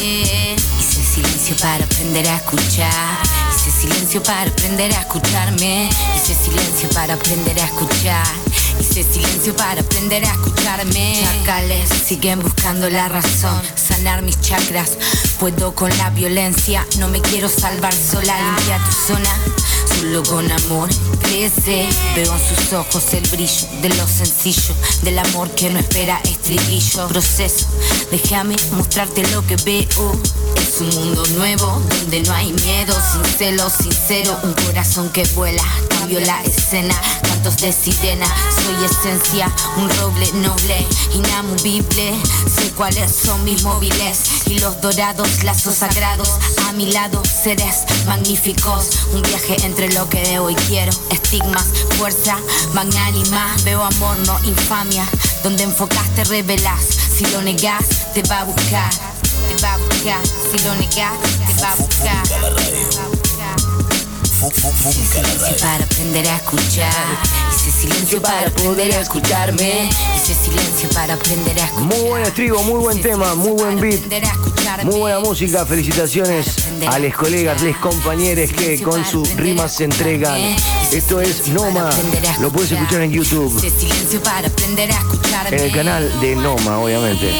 Hice 0.00 1.02
silencio 1.02 1.56
para 1.56 1.84
aprender 1.84 2.28
a 2.28 2.36
escuchar. 2.36 3.18
Hice 3.54 3.70
silencio 3.70 4.22
para 4.22 4.50
aprender 4.50 4.92
a 4.94 5.00
escucharme. 5.00 5.88
Hice 6.16 6.34
silencio 6.34 6.88
para 6.90 7.14
aprender 7.14 7.60
a 7.60 7.64
escuchar. 7.64 8.26
Hice 8.80 9.04
silencio 9.04 9.54
para 9.56 9.80
aprender 9.80 10.24
a 10.24 10.32
escucharme. 10.32 11.22
Chacales 11.22 11.88
siguen 12.06 12.40
buscando 12.40 12.88
la 12.90 13.08
razón, 13.08 13.60
sanar 13.76 14.22
mis 14.22 14.40
chakras. 14.40 14.96
Puedo 15.40 15.74
con 15.74 15.88
la 15.96 16.10
violencia, 16.10 16.86
no 16.98 17.08
me 17.08 17.18
quiero 17.22 17.48
salvar 17.48 17.94
sola. 17.94 18.38
Limpia 18.58 18.78
tu 18.84 18.92
zona, 18.92 19.36
solo 19.88 20.22
con 20.24 20.52
amor 20.52 20.90
crece. 21.22 21.88
Veo 22.14 22.30
en 22.30 22.56
sus 22.56 22.72
ojos 22.74 23.14
el 23.14 23.26
brillo 23.28 23.68
de 23.80 23.88
lo 23.88 24.06
sencillo, 24.06 24.74
del 25.02 25.18
amor 25.18 25.50
que 25.52 25.70
no 25.70 25.78
espera 25.78 26.20
estribillo. 26.24 27.08
Proceso, 27.08 27.66
déjame 28.10 28.56
mostrarte 28.72 29.26
lo 29.28 29.46
que 29.46 29.56
veo. 29.56 30.20
Es 30.56 30.80
un 30.80 30.88
mundo 30.88 31.26
nuevo 31.28 31.80
donde 32.00 32.22
no 32.22 32.34
hay 32.34 32.52
miedo, 32.52 32.94
sin 33.12 33.24
celos, 33.38 33.72
sincero. 33.72 34.38
Un 34.42 34.52
corazón 34.52 35.08
que 35.08 35.24
vuela, 35.34 35.64
cambio 35.88 36.20
la 36.20 36.42
escena. 36.42 36.94
Cantos 37.22 37.56
de 37.58 37.72
sirena, 37.72 38.26
soy 38.54 38.84
esencia, 38.84 39.50
un 39.78 39.88
roble 39.96 40.30
noble, 40.34 40.86
inamovible. 41.14 42.12
Sé 42.54 42.70
cuáles 42.72 43.10
son 43.10 43.42
mis 43.44 43.62
móviles 43.62 44.18
y 44.46 44.58
los 44.58 44.80
dorados 44.80 45.29
lazos 45.44 45.76
sagrados. 45.76 46.30
A 46.68 46.72
mi 46.72 46.92
lado, 46.92 47.22
seres 47.24 47.84
magníficos. 48.06 48.90
Un 49.12 49.22
viaje 49.22 49.56
entre 49.64 49.92
lo 49.92 50.08
que 50.08 50.22
debo 50.22 50.50
y 50.50 50.54
quiero. 50.54 50.92
Estigmas, 51.10 51.66
fuerza, 51.98 52.36
magnánima. 52.74 53.54
Veo 53.64 53.82
amor, 53.82 54.16
no 54.26 54.38
infamia. 54.44 55.08
Donde 55.42 55.64
enfocas 55.64 56.08
te 56.14 56.24
revelas. 56.24 56.80
Si 57.16 57.24
lo 57.26 57.42
negas, 57.42 58.12
te 58.14 58.22
va 58.22 58.40
a 58.40 58.44
buscar. 58.44 58.90
Te 59.48 59.62
va 59.62 59.74
a 59.74 59.78
buscar. 59.78 60.20
Si 60.24 60.58
lo 60.64 60.74
buscar. 60.74 61.12
Te 61.46 61.62
va 61.62 61.72
a 61.72 61.76
buscar. 61.76 63.19
Hice 64.60 65.06
silencio 65.06 65.56
para 65.62 65.84
aprender 65.84 66.28
a 66.28 66.36
escuchar. 66.36 66.92
Hice 67.50 67.70
silencio 67.70 68.20
para 68.20 68.46
aprender 68.46 68.92
a 68.92 69.00
escucharme. 69.00 69.88
Hice 70.14 70.34
silencio 70.34 70.86
para 70.90 71.14
aprender 71.14 71.58
a 71.58 71.64
escuchar. 71.64 71.86
Muy 71.86 72.08
buen 72.10 72.22
estribo, 72.24 72.62
muy 72.64 72.78
buen 72.78 73.00
tema, 73.00 73.34
muy 73.34 73.52
buen 73.52 73.80
beat. 73.80 74.00
Muy 74.84 74.98
buena 74.98 75.20
música, 75.20 75.64
felicitaciones 75.64 76.46
a 76.86 76.98
los 76.98 77.14
colegas, 77.14 77.62
les 77.62 77.74
compañeros 77.78 78.52
que 78.52 78.82
con 78.82 79.02
sus 79.02 79.34
rimas 79.34 79.76
se 79.76 79.84
entregan. 79.84 80.38
Esto 80.92 81.22
es 81.22 81.48
Noma, 81.48 81.88
lo 82.38 82.52
puedes 82.52 82.72
escuchar 82.72 83.00
en 83.00 83.12
YouTube, 83.12 83.64
en 85.50 85.58
el 85.58 85.72
canal 85.72 86.20
de 86.20 86.36
Noma, 86.36 86.80
obviamente. 86.80 87.32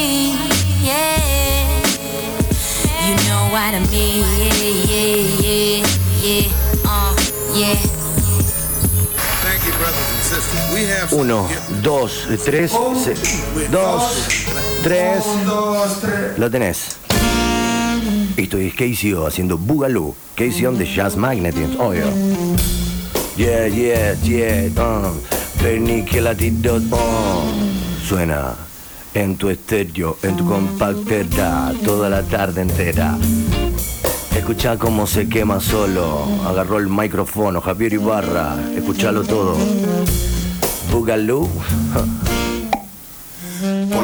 You 3.07 3.17
know 3.27 3.50
what 3.53 3.75
I 3.75 3.81
mean, 3.91 4.25
yeah, 4.39 4.87
yeah, 4.87 5.83
yeah, 6.23 6.49
yeah, 6.49 6.70
uh, 7.52 7.59
yeah. 7.59 7.75
Thank 9.42 9.64
you, 9.66 9.73
brothers 9.78 10.11
and 10.14 10.23
sisters. 10.23 10.75
We 10.75 10.85
have 10.87 11.12
Uno, 11.12 11.49
dos, 11.83 12.26
tres, 12.45 12.71
se- 12.73 13.69
dos, 13.71 14.02
tres. 14.83 15.25
Lo 16.38 16.50
tenés. 16.50 16.97
Esto 18.37 18.57
es 18.59 18.73
KCO 18.75 19.26
haciendo 19.26 19.59
Boogaloo. 19.59 20.14
KCO 20.35 20.73
de 20.73 20.87
Jazz 20.87 21.16
Magnetism, 21.16 21.78
obvio. 21.80 22.07
Yeah, 23.37 23.66
yeah, 23.69 24.14
yeah. 24.23 24.71
Uh. 24.76 25.12
Perniquelatito, 25.61 26.76
uh. 26.76 28.07
Suena 28.07 28.54
en 29.14 29.37
tu 29.37 29.50
estéreo, 29.50 30.16
en 30.23 30.37
tu 30.37 30.45
compactera, 30.47 31.73
toda 31.85 32.09
la 32.09 32.23
tarde 32.23 32.62
entera. 32.62 33.19
Escucha 34.37 34.79
cómo 34.79 35.07
se 35.07 35.29
quema 35.29 35.61
solo. 35.61 36.25
Agarró 36.47 36.79
el 36.79 36.89
micrófono, 36.89 37.61
Javier 37.61 37.93
Ibarra. 37.95 38.57
Escuchalo 38.75 39.23
todo. 39.23 39.57
Boogaloo. 40.91 41.49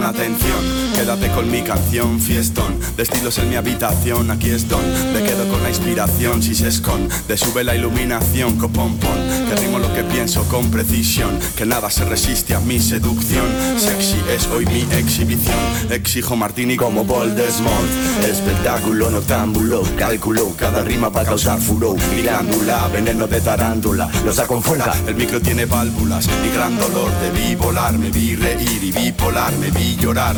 Atención, 0.06 0.64
quédate 0.94 1.32
con 1.32 1.50
mi 1.50 1.62
canción 1.62 2.20
Fiestón, 2.20 2.78
de 2.96 3.02
estilos 3.02 3.38
en 3.38 3.50
mi 3.50 3.56
habitación 3.56 4.30
Aquí 4.30 4.50
es 4.50 4.68
donde 4.68 5.24
quedo 5.24 5.48
con 5.48 5.60
la 5.64 5.68
inspiración 5.68 6.44
Si 6.44 6.54
se 6.54 6.68
esconde, 6.68 7.36
sube 7.36 7.64
la 7.64 7.74
iluminación 7.74 8.56
Copón, 8.56 8.98
pon, 8.98 9.18
que 9.48 9.56
rimo 9.56 9.80
lo 9.80 9.92
que 9.92 10.04
pienso 10.04 10.44
con 10.44 10.70
precisión 10.70 11.36
Que 11.56 11.66
nada 11.66 11.90
se 11.90 12.04
resiste 12.04 12.54
a 12.54 12.60
mi 12.60 12.78
seducción. 12.78 13.46
Sexy 13.76 14.18
es 14.32 14.46
hoy 14.46 14.64
mi 14.66 14.82
exhibición. 14.96 15.56
Exijo 15.90 16.36
Martini 16.36 16.76
como 16.76 17.04
Voldemort 17.04 17.90
Espectáculo 18.22 19.10
noctámbulo, 19.10 19.82
cálculo, 19.98 20.54
cada 20.56 20.82
rima 20.82 21.10
para 21.10 21.26
causar 21.26 21.60
furor. 21.60 21.96
Mi 22.14 22.22
glándula, 22.22 22.86
veneno 22.92 23.26
de 23.26 23.40
tarántula, 23.40 24.08
lo 24.24 24.32
saco 24.32 24.56
en 24.56 24.62
fuerza. 24.62 24.94
El 25.08 25.16
micro 25.16 25.40
tiene 25.40 25.64
válvulas 25.66 26.28
y 26.46 26.54
gran 26.54 26.78
dolor 26.78 27.10
Debí 27.20 27.56
volar, 27.56 27.98
me 27.98 28.10
vi 28.10 28.36
reír 28.36 28.84
y 28.84 28.92
bipolar 28.92 29.52
Me 29.58 29.70
vi 29.70 29.95
llorar. 29.96 30.36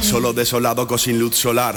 Solo 0.00 0.32
desolado 0.32 0.86
con 0.86 0.98
sin 0.98 1.18
luz 1.18 1.36
solar. 1.36 1.74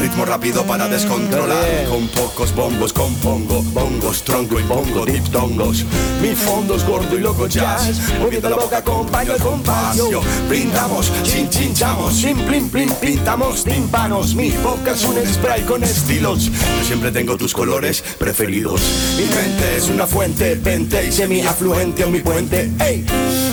Ritmo 0.00 0.24
rápido 0.24 0.64
para 0.64 0.88
descontrolar. 0.88 1.86
Con 1.88 2.08
pocos 2.08 2.54
bombos 2.54 2.92
compongo 2.92 3.62
Bongos, 3.62 4.22
tronco 4.22 4.60
y 4.60 4.62
bongo, 4.64 5.06
diptongos 5.06 5.84
Mi 6.20 6.34
fondo 6.34 6.74
es 6.74 6.84
gordo 6.84 7.16
y 7.16 7.20
loco 7.20 7.46
jazz. 7.46 8.00
Moviendo 8.20 8.50
la 8.50 8.56
boca 8.56 8.78
acompaño 8.78 9.32
el 9.32 9.40
compás 9.40 9.96
Yo 9.96 10.20
brindamos, 10.48 11.10
chin 11.22 11.48
chinchamos 11.48 12.14
Sin 12.14 12.36
plin 12.38 12.68
plin 12.68 12.90
pintamos 13.00 13.64
tímpanos. 13.64 14.34
Mi 14.34 14.50
boca 14.50 14.92
es 14.92 15.04
un 15.04 15.16
spray 15.26 15.62
con 15.62 15.82
estilos. 15.82 16.50
Yo 16.50 16.84
siempre 16.84 17.10
tengo 17.12 17.36
tus 17.36 17.54
colores 17.54 18.02
preferidos. 18.18 18.82
Mi 19.16 19.24
mente 19.24 19.76
es 19.76 19.88
una 19.88 20.06
fuente 20.06 20.54
Vente 20.56 21.06
y 21.06 21.12
semi-afluente 21.12 22.02
a 22.02 22.06
mi 22.08 22.20
puente. 22.20 22.70
Ey, 22.80 23.06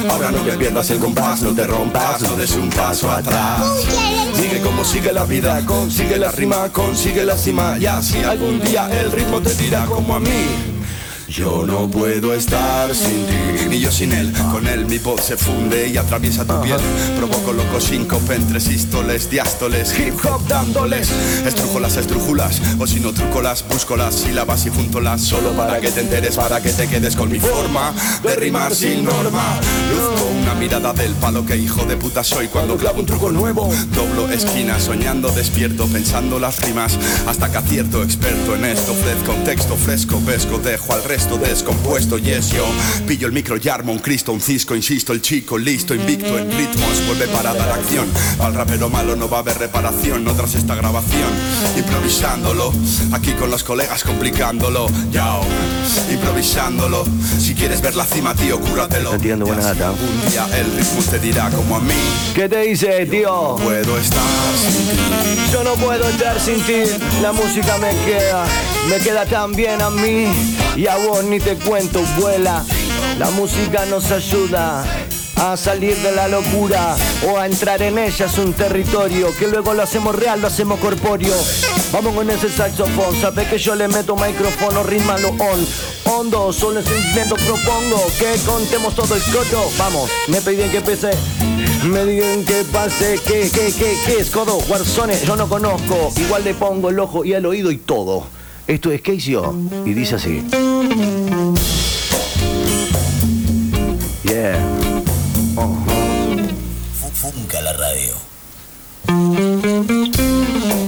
ahora 0.09 0.31
no 0.31 0.39
te 0.39 0.51
pierdas 0.57 0.89
el 0.89 0.99
compás 0.99 1.41
No 1.41 1.53
te 1.53 1.65
rompas, 1.65 2.21
no 2.23 2.35
des 2.35 2.51
un 2.55 2.69
paso 2.69 2.96
Sigue 4.33 4.59
como 4.61 4.83
sigue 4.83 5.13
la 5.13 5.25
vida, 5.25 5.63
consigue 5.65 6.17
la 6.17 6.31
rima, 6.31 6.69
consigue 6.71 7.23
la 7.25 7.37
cima. 7.37 7.77
Y 7.79 7.85
así 7.85 8.23
algún 8.23 8.59
día 8.59 8.89
el 8.89 9.11
ritmo 9.11 9.39
te 9.39 9.53
dirá 9.53 9.85
como 9.85 10.15
a 10.15 10.19
mí. 10.19 10.76
Yo 11.29 11.65
no 11.65 11.89
puedo 11.91 12.33
estar 12.33 12.95
sin 12.95 13.25
ti, 13.25 13.67
ni 13.69 13.81
yo 13.81 13.91
sin 13.91 14.13
él. 14.13 14.31
Con 14.49 14.65
él 14.65 14.85
mi 14.85 14.97
voz 14.97 15.25
se 15.25 15.35
funde 15.35 15.89
y 15.89 15.97
atraviesa 15.97 16.45
tu 16.45 16.61
piel. 16.61 16.79
Provoco 17.17 17.51
locos 17.51 17.83
síncope 17.83 18.35
entre 18.35 18.61
sístoles, 18.61 19.29
diástoles, 19.29 19.93
hip 19.99 20.13
hop 20.25 20.47
dándoles. 20.47 21.11
Estrujo 21.45 21.81
las 21.81 21.97
estrújulas, 21.97 22.61
o 22.79 22.87
si 22.87 23.01
no 23.01 23.11
truco 23.11 23.41
las, 23.41 23.67
busco 23.67 23.97
las 23.97 24.15
sílabas 24.15 24.65
y 24.67 24.69
junto 24.69 25.01
las 25.01 25.19
solo 25.19 25.51
para 25.51 25.81
que 25.81 25.91
te 25.91 25.99
enteres, 25.99 26.37
para 26.37 26.61
que 26.61 26.69
te 26.69 26.87
quedes 26.87 27.17
con 27.17 27.29
mi 27.29 27.39
forma 27.39 27.93
de 28.23 28.35
rimar 28.37 28.73
sin 28.73 29.03
norma. 29.03 29.59
Luz 29.91 30.21
con 30.21 30.37
Una 30.37 30.53
mirada 30.55 30.93
del 30.93 31.11
palo 31.15 31.45
que 31.45 31.57
hijo 31.57 31.83
de 31.83 31.97
puta 31.97 32.23
soy 32.23 32.47
cuando 32.47 32.77
clavo 32.77 33.01
un 33.01 33.05
truco 33.05 33.31
nuevo. 33.31 33.69
Doblo 33.93 34.31
esquina, 34.31 34.79
soñando 34.79 35.29
despierto, 35.31 35.87
pensando 35.87 36.39
las 36.39 36.61
rimas. 36.61 36.97
Hasta 37.27 37.51
que 37.51 37.57
acierto, 37.57 38.01
experto 38.01 38.55
en 38.55 38.63
esto. 38.63 38.93
Ofrezco 38.93 39.33
un 39.33 39.43
texto 39.43 39.75
fresco, 39.75 40.19
pesco, 40.21 40.57
dejo 40.59 40.93
al 40.93 41.03
resto 41.03 41.16
descompuesto. 41.17 42.17
Yes, 42.17 42.51
yo 42.51 42.65
pillo 43.05 43.27
el 43.27 43.33
micro 43.33 43.57
y 43.61 43.69
armo 43.69 43.91
un 43.91 43.99
Cristo, 43.99 44.31
un 44.31 44.41
cisco, 44.41 44.75
insisto, 44.75 45.13
el 45.13 45.21
chico 45.21 45.57
listo, 45.57 45.93
invicto 45.93 46.37
en 46.37 46.51
ritmos. 46.51 47.05
Vuelve 47.07 47.27
parada 47.27 47.65
la 47.65 47.75
acción. 47.75 48.07
Al 48.39 48.53
rapero 48.53 48.89
malo 48.89 49.15
no 49.15 49.29
va 49.29 49.37
a 49.37 49.39
haber 49.41 49.57
reparación, 49.57 50.23
no 50.23 50.33
tras 50.33 50.55
esta 50.55 50.75
grabación. 50.75 51.29
Improvisándolo, 51.77 52.73
aquí 53.11 53.31
con 53.33 53.49
los 53.49 53.63
colegas 53.63 54.03
complicándolo. 54.03 54.87
Yao, 55.11 55.41
improvisándolo. 56.11 57.05
Si 57.39 57.53
quieres 57.53 57.81
ver 57.81 57.95
la 57.95 58.05
cima, 58.05 58.33
tío, 58.35 58.59
cúratelo. 58.59 59.11
Está 59.11 59.21
tirando 59.21 59.45
buena 59.45 59.63
data. 59.63 59.91
Un 59.91 60.29
día 60.29 60.47
el 60.57 60.77
ritmo 60.77 61.01
te 61.09 61.19
dirá 61.19 61.49
como 61.49 61.77
a 61.77 61.79
mí. 61.79 61.93
¿Qué 62.35 62.47
te 62.47 62.61
dice, 62.61 63.05
tío? 63.05 63.55
Puedo 63.57 63.97
estar 63.97 64.21
sin 64.61 64.87
ti. 64.87 65.51
Yo 65.51 65.63
no 65.63 65.73
puedo 65.75 66.07
estar 66.09 66.39
sin 66.39 66.61
ti. 66.61 66.83
La 67.21 67.31
música 67.31 67.77
me 67.77 67.89
queda, 68.05 68.45
me 68.89 68.97
queda 68.97 69.25
tan 69.25 69.53
bien 69.53 69.81
a 69.81 69.89
mí. 69.89 70.27
Y 70.75 70.85
a 70.85 70.95
ni 71.29 71.39
te 71.39 71.55
cuento, 71.55 72.01
vuela. 72.19 72.63
La 73.17 73.29
música 73.31 73.85
nos 73.85 74.11
ayuda 74.11 74.83
a 75.37 75.55
salir 75.55 75.95
de 75.97 76.11
la 76.11 76.27
locura 76.27 76.95
o 77.27 77.37
a 77.37 77.45
entrar 77.45 77.81
en 77.81 77.97
ella 77.97 78.25
es 78.25 78.37
un 78.37 78.53
territorio 78.53 79.35
que 79.37 79.47
luego 79.47 79.73
lo 79.73 79.83
hacemos 79.83 80.15
real, 80.15 80.41
lo 80.41 80.47
hacemos 80.47 80.79
corpóreo. 80.79 81.35
Vamos 81.93 82.13
con 82.13 82.29
ese 82.29 82.49
saxofón, 82.49 83.19
sabes 83.21 83.47
que 83.47 83.57
yo 83.57 83.75
le 83.75 83.87
meto 83.87 84.15
micrófono, 84.15 84.83
rímalo 84.83 85.29
on, 85.29 85.67
hondo, 86.05 86.51
solo 86.51 86.79
el 86.79 86.85
sentimiento 86.85 87.35
propongo 87.35 88.03
que 88.19 88.35
contemos 88.45 88.93
todo 88.93 89.15
el 89.15 89.23
coto. 89.23 89.69
Vamos, 89.77 90.09
me 90.27 90.41
piden 90.41 90.69
que 90.71 90.81
pese. 90.81 91.11
Me 91.85 92.03
digan 92.05 92.43
que 92.43 92.65
pase, 92.65 93.19
que, 93.25 93.49
que, 93.49 93.71
que, 93.71 93.97
que 94.05 94.19
es 94.19 94.29
codo, 94.29 94.57
guarzones, 94.67 95.23
yo 95.23 95.35
no 95.35 95.47
conozco. 95.47 96.11
Igual 96.17 96.43
le 96.43 96.53
pongo 96.53 96.89
el 96.89 96.99
ojo 96.99 97.23
y 97.23 97.33
el 97.33 97.45
oído 97.45 97.71
y 97.71 97.77
todo. 97.77 98.36
Esto 98.67 98.91
es 98.91 99.01
Casey 99.01 99.35
O, 99.35 99.55
y 99.85 99.93
dice 99.93 100.15
así. 100.15 100.43
Yeah. 104.23 104.59
Funca 107.13 107.61
la 107.61 107.73
radio. 107.73 108.13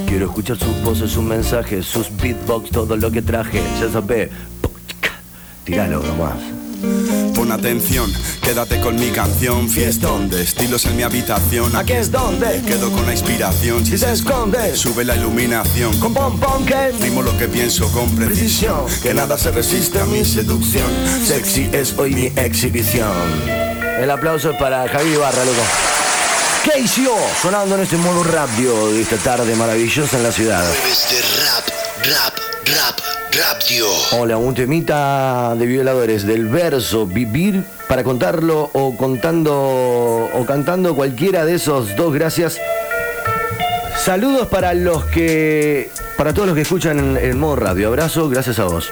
Quiero 0.07 0.25
escuchar 0.25 0.57
sus 0.57 0.81
voces, 0.83 1.11
sus 1.11 1.23
mensajes, 1.23 1.85
sus 1.85 2.15
beatbox, 2.17 2.69
todo 2.69 2.97
lo 2.97 3.09
que 3.09 3.21
traje. 3.21 3.61
Ya 3.79 3.89
sabes, 3.89 4.29
tíralo 5.63 6.03
nomás. 6.03 7.28
Pon 7.49 7.57
atención, 7.57 8.13
quédate 8.43 8.79
con 8.79 8.95
mi 8.95 9.09
canción. 9.09 9.67
Fiestón 9.69 10.29
de 10.29 10.43
estilos 10.43 10.85
en 10.85 10.95
mi 10.95 11.01
habitación. 11.01 11.75
Aquí 11.75 11.93
es 11.93 12.11
donde 12.11 12.61
quedo 12.61 12.91
con 12.91 13.07
la 13.07 13.13
inspiración. 13.13 13.83
Si 13.83 13.97
se 13.97 14.11
esconde, 14.11 14.75
sube 14.75 15.03
la 15.03 15.15
iluminación. 15.15 15.99
Con 15.99 16.13
pompón 16.13 16.63
que 16.63 16.91
rimo 17.01 17.23
lo 17.23 17.35
que 17.39 17.47
pienso 17.47 17.91
con 17.91 18.15
precisión. 18.15 18.85
Que 19.01 19.15
nada 19.15 19.35
se 19.35 19.49
resiste 19.49 19.99
a 19.99 20.05
mi 20.05 20.23
seducción. 20.23 20.85
Sexy 21.25 21.71
es 21.73 21.95
hoy 21.97 22.13
mi 22.13 22.25
exhibición. 22.39 23.09
El 23.99 24.11
aplauso 24.11 24.51
es 24.51 24.57
para 24.57 24.87
Javi 24.87 25.15
Barra, 25.15 25.43
loco. 25.43 25.63
KCO, 26.65 27.17
sonando 27.41 27.75
en 27.75 27.81
este 27.81 27.97
modo 27.97 28.23
radio 28.25 28.91
de 28.91 29.01
esta 29.01 29.17
tarde 29.17 29.55
maravillosa 29.55 30.17
en 30.17 30.23
la 30.23 30.31
ciudad. 30.31 30.63
Jueves 30.63 31.07
de 31.09 31.45
rap, 31.45 31.65
rap, 32.13 32.37
rap, 32.75 33.18
radio. 33.31 33.85
Hola, 34.11 34.37
un 34.37 34.53
temita 34.53 35.55
de 35.55 35.65
violadores 35.65 36.25
del 36.25 36.47
verso 36.47 37.05
vivir 37.05 37.63
para 37.87 38.03
contarlo 38.03 38.69
o 38.73 38.95
contando 38.97 40.29
o 40.33 40.45
cantando 40.45 40.95
cualquiera 40.95 41.45
de 41.45 41.55
esos 41.55 41.95
dos 41.95 42.13
gracias. 42.13 42.59
Saludos 44.03 44.47
para 44.47 44.73
los 44.73 45.05
que 45.05 45.91
para 46.17 46.33
todos 46.33 46.47
los 46.47 46.55
que 46.55 46.61
escuchan 46.61 46.99
en, 46.99 47.17
en 47.17 47.39
modo 47.39 47.55
radio. 47.55 47.87
Abrazo, 47.87 48.29
gracias 48.29 48.59
a 48.59 48.65
vos. 48.65 48.91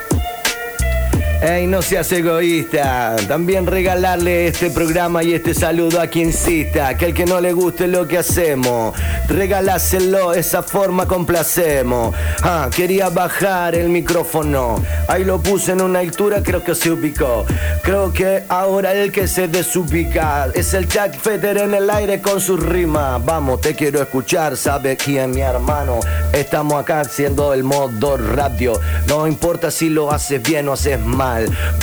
Ey, 1.40 1.68
no 1.68 1.84
seas 1.84 2.12
egoísta. 2.12 3.16
También 3.28 3.68
regalarle 3.68 4.48
este 4.48 4.72
programa 4.72 5.24
y 5.24 5.34
este 5.34 5.54
saludo 5.54 6.02
a 6.02 6.08
quien 6.08 6.30
insista. 6.30 6.98
Que 6.98 7.06
el 7.06 7.14
que 7.14 7.26
no 7.26 7.40
le 7.40 7.54
guste 7.54 7.88
lo 7.88 8.08
que 8.08 8.18
hacemos, 8.18 8.96
regaláselo, 9.28 10.34
esa 10.34 10.64
forma 10.64 11.08
complacemos. 11.08 12.16
Ah, 12.42 12.70
quería 12.76 13.10
bajar 13.10 13.76
el 13.76 13.90
micrófono. 13.90 14.84
Ahí 15.08 15.24
lo 15.24 15.40
puse 15.40 15.74
en 15.74 15.82
una 15.82 16.00
altura, 16.00 16.42
creo 16.42 16.64
que 16.64 16.74
se 16.74 16.90
ubicó. 16.90 17.46
Creo 17.84 18.12
que 18.12 18.44
ahora 18.50 18.94
el 18.94 19.12
que 19.12 19.28
se 19.28 19.48
desubica 19.48 20.48
es 20.56 20.74
el 20.74 20.88
Chuck 20.88 21.14
Fetter 21.22 21.60
en 21.60 21.76
el 21.76 21.88
aire 21.92 22.20
con 22.20 22.42
sus 22.42 22.60
rimas. 22.60 23.24
Vamos, 23.24 23.62
te 23.62 23.76
quiero 23.76 24.02
escuchar, 24.02 24.58
sabe 24.58 24.98
quién 24.98 25.32
mi 25.32 25.42
hermano. 25.42 26.00
Estamos 26.34 26.82
acá 26.82 27.02
haciendo 27.02 27.54
el 27.54 27.64
modo 27.64 28.18
radio. 28.18 28.80
No 29.08 29.28
importa 29.28 29.70
si 29.70 29.90
lo 29.90 30.12
haces 30.12 30.42
bien 30.42 30.68
o 30.68 30.74
haces 30.74 31.00
mal. 31.00 31.27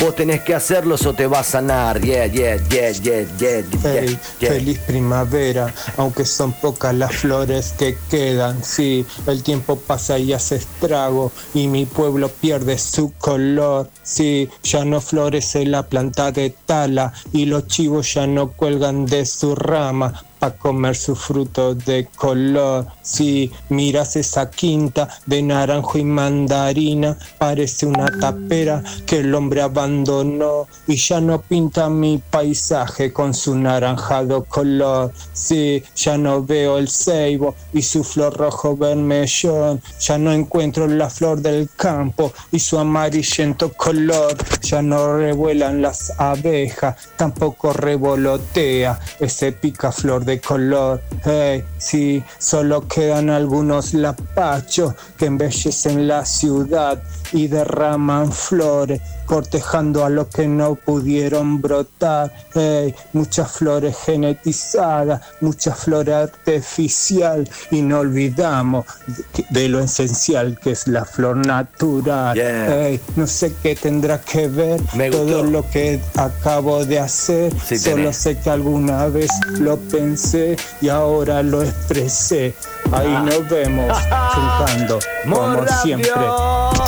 Vos 0.00 0.14
tenés 0.14 0.40
que 0.42 0.54
hacerlo 0.54 0.96
o 1.04 1.12
te 1.12 1.26
va 1.26 1.40
a 1.40 1.44
sanar. 1.44 2.00
Yeah, 2.00 2.26
yeah, 2.26 2.56
yeah, 2.70 2.92
yeah, 2.92 3.24
yeah. 3.38 4.50
feliz 4.50 4.78
primavera, 4.80 5.72
aunque 5.96 6.24
son 6.24 6.52
pocas 6.52 6.94
las 6.94 7.14
flores 7.14 7.74
que 7.78 7.96
quedan. 8.10 8.62
Sí, 8.64 9.04
el 9.26 9.42
tiempo 9.42 9.76
pasa 9.76 10.18
y 10.18 10.32
hace 10.32 10.56
estrago 10.56 11.32
y 11.54 11.68
mi 11.68 11.84
pueblo 11.84 12.28
pierde 12.28 12.78
su 12.78 13.12
color. 13.18 13.90
Sí, 14.02 14.48
ya 14.62 14.84
no 14.84 15.00
florece 15.00 15.64
la 15.66 15.84
planta 15.84 16.32
de 16.32 16.50
tala 16.50 17.12
y 17.32 17.46
los 17.46 17.66
chivos 17.66 18.14
ya 18.14 18.26
no 18.26 18.52
cuelgan 18.52 19.06
de 19.06 19.26
su 19.26 19.54
rama 19.54 20.24
a 20.44 20.50
comer 20.50 20.94
su 20.94 21.16
fruto 21.16 21.74
de 21.74 22.06
color. 22.16 22.86
Si 23.02 23.50
miras 23.70 24.16
esa 24.16 24.50
quinta 24.50 25.08
de 25.26 25.42
naranjo 25.42 25.98
y 25.98 26.04
mandarina, 26.04 27.16
parece 27.38 27.86
una 27.86 28.06
tapera 28.20 28.82
que 29.06 29.20
el 29.20 29.34
hombre 29.34 29.62
abandonó 29.62 30.66
y 30.86 30.96
ya 30.96 31.20
no 31.20 31.40
pinta 31.40 31.88
mi 31.88 32.18
paisaje 32.18 33.12
con 33.12 33.32
su 33.32 33.56
naranjado 33.56 34.44
color. 34.44 35.12
Si 35.32 35.82
ya 35.96 36.18
no 36.18 36.42
veo 36.42 36.78
el 36.78 36.88
ceibo 36.88 37.54
y 37.72 37.82
su 37.82 38.04
flor 38.04 38.36
rojo 38.36 38.76
vermellón, 38.76 39.80
ya 39.98 40.18
no 40.18 40.32
encuentro 40.32 40.86
la 40.86 41.08
flor 41.08 41.40
del 41.40 41.70
campo 41.74 42.32
y 42.52 42.58
su 42.58 42.78
amarillento 42.78 43.72
color, 43.72 44.36
ya 44.60 44.82
no 44.82 45.16
revuelan 45.16 45.80
las 45.80 46.12
abejas, 46.18 46.96
tampoco 47.16 47.72
revolotea 47.72 48.98
ese 49.20 49.52
picaflor 49.52 50.24
de 50.24 50.33
color. 50.40 51.00
Hey, 51.24 51.64
sí, 51.78 52.22
solo 52.38 52.86
quedan 52.86 53.30
algunos 53.30 53.94
lapachos 53.94 54.94
que 55.16 55.26
embellecen 55.26 56.08
la 56.08 56.24
ciudad 56.24 57.02
y 57.32 57.48
derraman 57.48 58.32
flores, 58.32 59.00
cortejando 59.26 60.04
a 60.04 60.10
los 60.10 60.28
que 60.28 60.46
no 60.46 60.74
pudieron 60.74 61.60
brotar. 61.60 62.32
Hey, 62.54 62.94
muchas 63.12 63.50
flores 63.52 63.96
genetizadas, 64.04 65.20
mucha 65.40 65.74
flor 65.74 66.10
artificial 66.10 67.48
y 67.70 67.82
no 67.82 68.00
olvidamos 68.00 68.86
de, 69.06 69.44
de 69.50 69.68
lo 69.68 69.80
esencial 69.80 70.58
que 70.62 70.72
es 70.72 70.86
la 70.86 71.04
flor 71.04 71.36
natural. 71.46 72.34
Yeah. 72.34 72.66
Hey, 72.68 73.00
no 73.16 73.26
sé 73.26 73.52
qué 73.62 73.74
tendrá 73.76 74.20
que 74.20 74.48
ver 74.48 74.80
Me 74.94 75.10
todo 75.10 75.24
gustó. 75.24 75.44
lo 75.44 75.70
que 75.70 76.00
acabo 76.16 76.84
de 76.84 77.00
hacer. 77.00 77.52
Sí, 77.66 77.78
Solo 77.78 77.96
tenés. 77.96 78.16
sé 78.16 78.38
que 78.38 78.50
alguna 78.50 79.06
vez 79.06 79.30
lo 79.58 79.76
pensé 79.78 80.56
y 80.80 80.88
ahora 80.88 81.42
lo 81.42 81.62
expresé. 81.62 82.54
Ahí 82.92 83.12
Ah. 83.16 83.24
nos 83.26 83.48
vemos 83.48 83.96
juntando 84.34 84.98
como 85.32 85.66
siempre. 85.82 86.10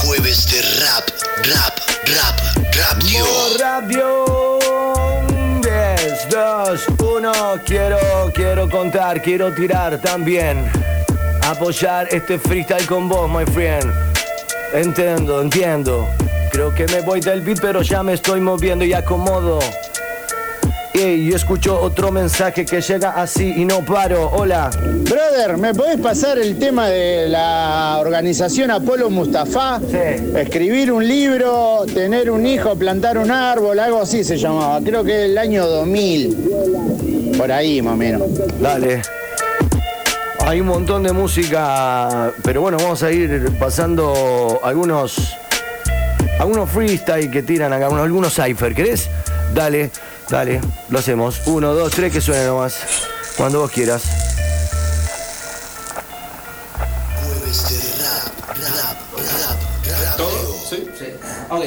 Jueves 0.05 0.47
de 0.53 0.63
rap, 0.85 1.05
rap, 1.55 1.79
rap, 2.15 2.39
radio. 2.75 3.25
Modo 3.25 3.59
radio. 3.59 4.59
10, 5.61 6.29
2, 6.31 6.87
1. 6.99 7.33
Quiero, 7.65 7.99
quiero 8.35 8.69
contar, 8.69 9.21
quiero 9.21 9.53
tirar 9.53 9.99
también. 10.01 10.71
Apoyar 11.43 12.09
este 12.11 12.39
freestyle 12.39 12.87
con 12.87 13.09
vos, 13.09 13.29
my 13.29 13.45
friend. 13.47 13.93
Entiendo, 14.73 15.41
entiendo. 15.41 16.09
Creo 16.53 16.75
que 16.75 16.87
me 16.87 17.01
voy 17.01 17.21
del 17.21 17.41
beat, 17.41 17.61
pero 17.61 17.83
ya 17.83 18.03
me 18.03 18.13
estoy 18.13 18.41
moviendo 18.41 18.85
y 18.85 18.93
acomodo. 18.93 19.59
Y 20.99 21.29
yo 21.29 21.37
escucho 21.37 21.79
otro 21.79 22.11
mensaje 22.11 22.65
que 22.65 22.81
llega 22.81 23.11
así 23.11 23.53
y 23.57 23.67
no 23.67 23.85
paro. 23.85 24.31
Hola. 24.33 24.71
Brother, 24.71 25.59
¿me 25.59 25.75
podés 25.75 25.99
pasar 26.01 26.39
el 26.39 26.59
tema 26.59 26.89
de 26.89 27.29
la 27.29 27.99
organización 28.01 28.71
Apolo 28.71 29.11
Mustafa? 29.11 29.79
Sí. 29.81 30.33
Escribir 30.39 30.91
un 30.91 31.07
libro, 31.07 31.85
tener 31.93 32.31
un 32.31 32.47
hijo, 32.47 32.75
plantar 32.77 33.19
un 33.19 33.31
árbol, 33.31 33.79
algo 33.79 34.01
así 34.01 34.25
se 34.25 34.39
llamaba. 34.39 34.81
Creo 34.83 35.05
que 35.05 35.27
el 35.27 35.37
año 35.37 35.67
2000. 35.67 37.33
Por 37.37 37.53
ahí 37.53 37.83
más 37.83 37.93
o 37.93 37.97
menos. 37.97 38.23
Dale. 38.59 39.03
Hay 40.47 40.61
un 40.63 40.69
montón 40.69 41.03
de 41.03 41.13
música, 41.13 42.33
pero 42.43 42.63
bueno, 42.63 42.79
vamos 42.79 43.03
a 43.03 43.11
ir 43.13 43.51
pasando 43.59 44.61
algunos 44.63 45.37
algunos 46.39 46.71
freestyle 46.71 47.31
que 47.31 47.43
tiran 47.43 47.73
acá, 47.73 47.89
unos- 47.91 48.05
algunos 48.05 48.33
cipher, 48.35 48.75
¿querés? 48.75 49.09
Dale. 49.55 49.91
Dale, 50.29 50.61
lo 50.89 50.99
hacemos. 50.99 51.43
Uno, 51.47 51.73
dos, 51.73 51.93
tres, 51.93 52.13
que 52.13 52.21
suene 52.21 52.47
nomás. 52.47 52.79
Cuando 53.37 53.61
vos 53.61 53.71
quieras. 53.71 54.03
Jueves 57.23 57.69
de 57.69 57.79
rap, 58.03 58.49
rap, 58.49 58.99
rap, 59.17 60.03
rap. 60.03 60.17
¿Todo? 60.17 60.55
¿Sí? 60.69 60.89
Sí. 60.99 61.07
Ok. 61.49 61.65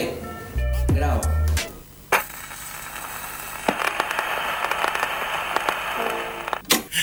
Grabo. 0.90 1.22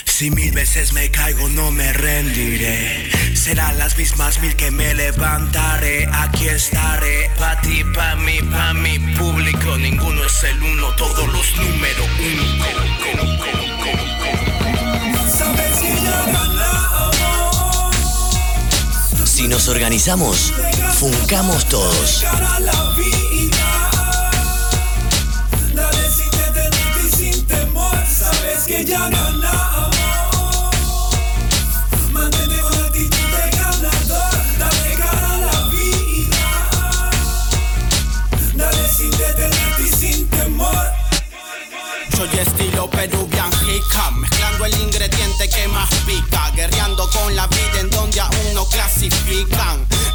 Si 0.04 0.30
mil 0.30 0.50
veces 0.52 0.94
me 0.94 1.10
caigo 1.10 1.46
no 1.50 1.70
me 1.70 1.92
rendiré 1.92 3.10
Serán 3.34 3.78
las 3.78 3.98
mismas 3.98 4.40
mil 4.40 4.56
que 4.56 4.70
me 4.70 4.94
levantaré 4.94 6.08
Aquí 6.10 6.48
estaré 6.48 7.30
Pa' 7.38 7.60
ti, 7.60 7.84
pa' 7.94 8.16
mí, 8.16 8.40
pa' 8.50 8.72
mi 8.72 8.95
organizamos, 19.86 20.52
funcamos 20.98 21.64
todos. 21.66 22.24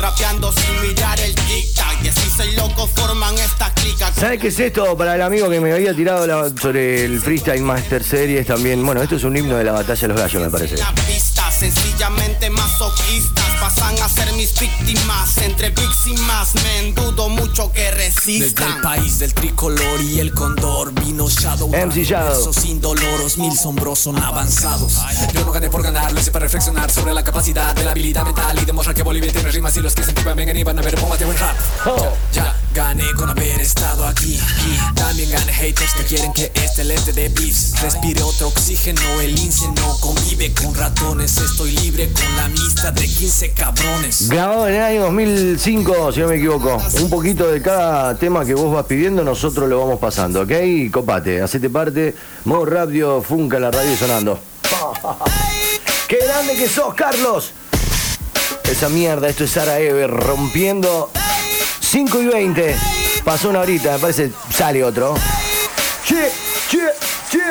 Clasifican, 0.01 0.11
rapeando 0.11 0.51
sin 0.51 0.81
mirar 0.81 1.19
el 1.19 1.35
tic-tac, 1.35 2.03
y 2.03 2.07
así 2.07 2.31
seis 2.35 2.55
locos 2.55 2.89
forman 2.95 3.35
esta 3.37 3.73
clica. 3.73 4.11
¿Sabes 4.13 4.39
qué 4.39 4.47
es 4.47 4.59
esto? 4.59 4.97
Para 4.97 5.15
el 5.15 5.21
amigo 5.21 5.49
que 5.49 5.59
me 5.59 5.71
había 5.73 5.93
tirado 5.95 6.25
la- 6.27 6.49
sobre 6.49 7.05
el 7.05 7.21
Freestyle 7.21 7.61
Master 7.61 8.03
Series 8.03 8.47
también. 8.47 8.83
Bueno, 8.85 9.01
esto 9.01 9.15
es 9.15 9.23
un 9.23 9.35
himno 9.37 9.57
de 9.57 9.63
la 9.63 9.71
batalla 9.73 10.01
de 10.01 10.07
los 10.07 10.17
gallos, 10.17 10.41
me 10.41 10.49
parece. 10.49 10.75
Pista, 11.07 11.51
sencillamente 11.51 12.49
pasan 13.75 14.01
a 14.01 14.09
ser 14.09 14.31
mis 14.33 14.57
víctimas, 14.59 15.37
entre 15.37 15.69
víctimas, 15.69 16.53
men, 16.55 16.93
dudo 16.93 17.29
mucho 17.29 17.71
que 17.71 17.81
Desde 17.81 18.03
el 18.03 18.11
resistan. 18.13 18.81
país 18.81 19.19
del 19.19 19.33
tricolor 19.33 20.01
y 20.01 20.19
el 20.19 20.33
condor 20.33 20.91
vino 20.93 21.29
Shadow. 21.29 21.69
MC 21.69 22.03
Shadow. 22.03 22.41
Esos 22.41 22.65
indoloros, 22.65 23.37
mil 23.37 23.55
sombros 23.57 23.99
son 23.99 24.17
avanzados. 24.21 24.97
Yo 25.33 25.45
no 25.45 25.51
gané 25.51 25.69
por 25.69 25.83
ganar, 25.83 26.11
lo 26.11 26.19
hice 26.19 26.31
para 26.31 26.43
reflexionar 26.43 26.91
sobre 26.91 27.13
la 27.13 27.23
capacidad 27.23 27.73
de 27.75 27.83
la 27.83 27.91
habilidad 27.91 28.23
mental 28.23 28.57
y 28.61 28.65
demostrar 28.65 28.95
que 28.95 29.03
Bolivia 29.03 29.31
tiene 29.31 29.49
rimas 29.51 29.75
y 29.77 29.81
los 29.81 29.93
que 29.95 30.03
se 30.03 30.11
activan 30.11 30.35
vengan 30.35 30.57
y 30.57 30.63
van 30.63 30.77
a 30.79 30.81
ver 30.81 30.99
bombate 30.99 31.25
buen 31.25 31.37
rap. 31.37 31.55
Ya, 31.85 32.13
ya 32.33 32.55
gané 32.73 33.03
con 33.17 33.29
haber 33.29 33.61
estado 33.61 34.05
aquí. 34.05 34.39
También 34.95 35.29
gané 35.31 35.53
haters 35.53 35.93
que 35.93 36.03
quieren 36.03 36.33
que 36.33 36.51
este 36.55 36.83
les 36.83 37.05
dé 37.05 37.13
de 37.13 37.29
beats. 37.29 37.81
Respire 37.81 38.21
otro 38.21 38.47
oxígeno, 38.47 39.01
el 39.21 39.35
lince 39.35 39.67
no 39.75 39.97
convive 39.99 40.53
con 40.53 40.73
ratones. 40.75 41.37
Estoy 41.37 41.71
libre 41.71 42.09
con 42.11 42.35
la 42.35 42.45
amistad 42.45 42.93
de 42.93 43.07
15 43.07 43.51
cabrones. 43.51 44.29
Grabado 44.29 44.67
en 44.67 44.75
el 44.75 44.81
año 44.81 45.01
2005, 45.03 46.11
si 46.11 46.19
no 46.19 46.27
me 46.27 46.35
equivoco. 46.35 46.77
Un 47.01 47.09
poquito 47.09 47.47
de 47.47 47.61
cada 47.61 48.15
tema 48.17 48.45
que 48.45 48.53
vos 48.53 48.73
vas 48.73 48.85
pidiendo, 48.85 49.23
nosotros 49.23 49.69
lo 49.69 49.79
vamos 49.79 49.99
pasando, 49.99 50.41
¿ok? 50.41 50.51
Copate, 50.91 51.41
hacete 51.41 51.69
parte. 51.69 52.15
Modo 52.45 52.65
radio, 52.65 53.21
Funca, 53.21 53.59
la 53.59 53.71
radio 53.71 53.95
sonando. 53.95 54.39
¡Qué 56.07 56.17
grande 56.25 56.55
que 56.55 56.67
sos, 56.67 56.93
Carlos! 56.93 57.51
Esa 58.69 58.89
mierda, 58.89 59.27
esto 59.27 59.43
es 59.43 59.51
Sara 59.51 59.79
Ever 59.79 60.09
rompiendo 60.09 61.11
5 61.91 62.21
y 62.21 62.25
20. 62.25 62.75
Pasó 63.25 63.49
una 63.49 63.59
horita, 63.59 63.91
me 63.91 63.99
parece, 63.99 64.31
sale 64.49 64.81
otro. 64.81 65.13
Che, 66.05 66.31
che, 66.69 66.79
che. 67.29 67.41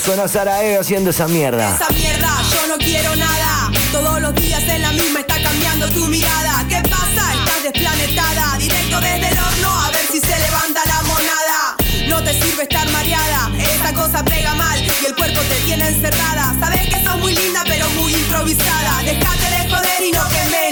Suena 0.00 0.26
Sara 0.26 0.64
Ever 0.64 0.80
haciendo 0.80 1.10
esa 1.10 1.28
mierda. 1.28 1.76
Esa 1.76 1.88
mierda, 1.90 2.28
yo 2.52 2.66
no 2.66 2.78
quiero 2.78 3.14
nada. 3.14 3.70
Todos 3.92 4.20
los 4.20 4.34
días 4.34 4.60
en 4.64 4.82
la 4.82 4.90
misma 4.90 5.20
está 5.20 5.40
cambiando 5.40 5.88
tu 5.90 6.04
mirada. 6.06 6.66
¿Qué 6.68 6.82
pasa? 6.82 7.32
Estás 7.32 7.62
desplanetada. 7.62 8.58
Directo 8.58 9.00
desde 9.00 9.28
el 9.28 9.38
horno 9.38 9.80
a 9.82 9.90
ver 9.92 10.06
si 10.10 10.18
se 10.18 10.36
levanta 10.36 10.80
la 10.86 11.02
monada. 11.04 11.76
No 12.08 12.24
te 12.24 12.32
sirve 12.42 12.64
estar 12.64 12.90
mareada. 12.90 13.52
Esa 13.56 13.94
cosa 13.94 14.24
pega 14.24 14.52
mal 14.54 14.82
y 14.82 15.06
el 15.06 15.14
cuerpo 15.14 15.40
te 15.42 15.54
tiene 15.64 15.86
encerrada. 15.86 16.56
Sabes 16.58 16.88
que 16.88 17.04
sos 17.04 17.18
muy 17.18 17.36
linda 17.36 17.62
pero 17.68 17.88
muy 17.90 18.12
improvisada. 18.14 19.00
Déjate 19.04 19.48
de 19.48 19.70
joder 19.70 20.02
y 20.02 20.10
no 20.10 20.28
quemes 20.28 20.69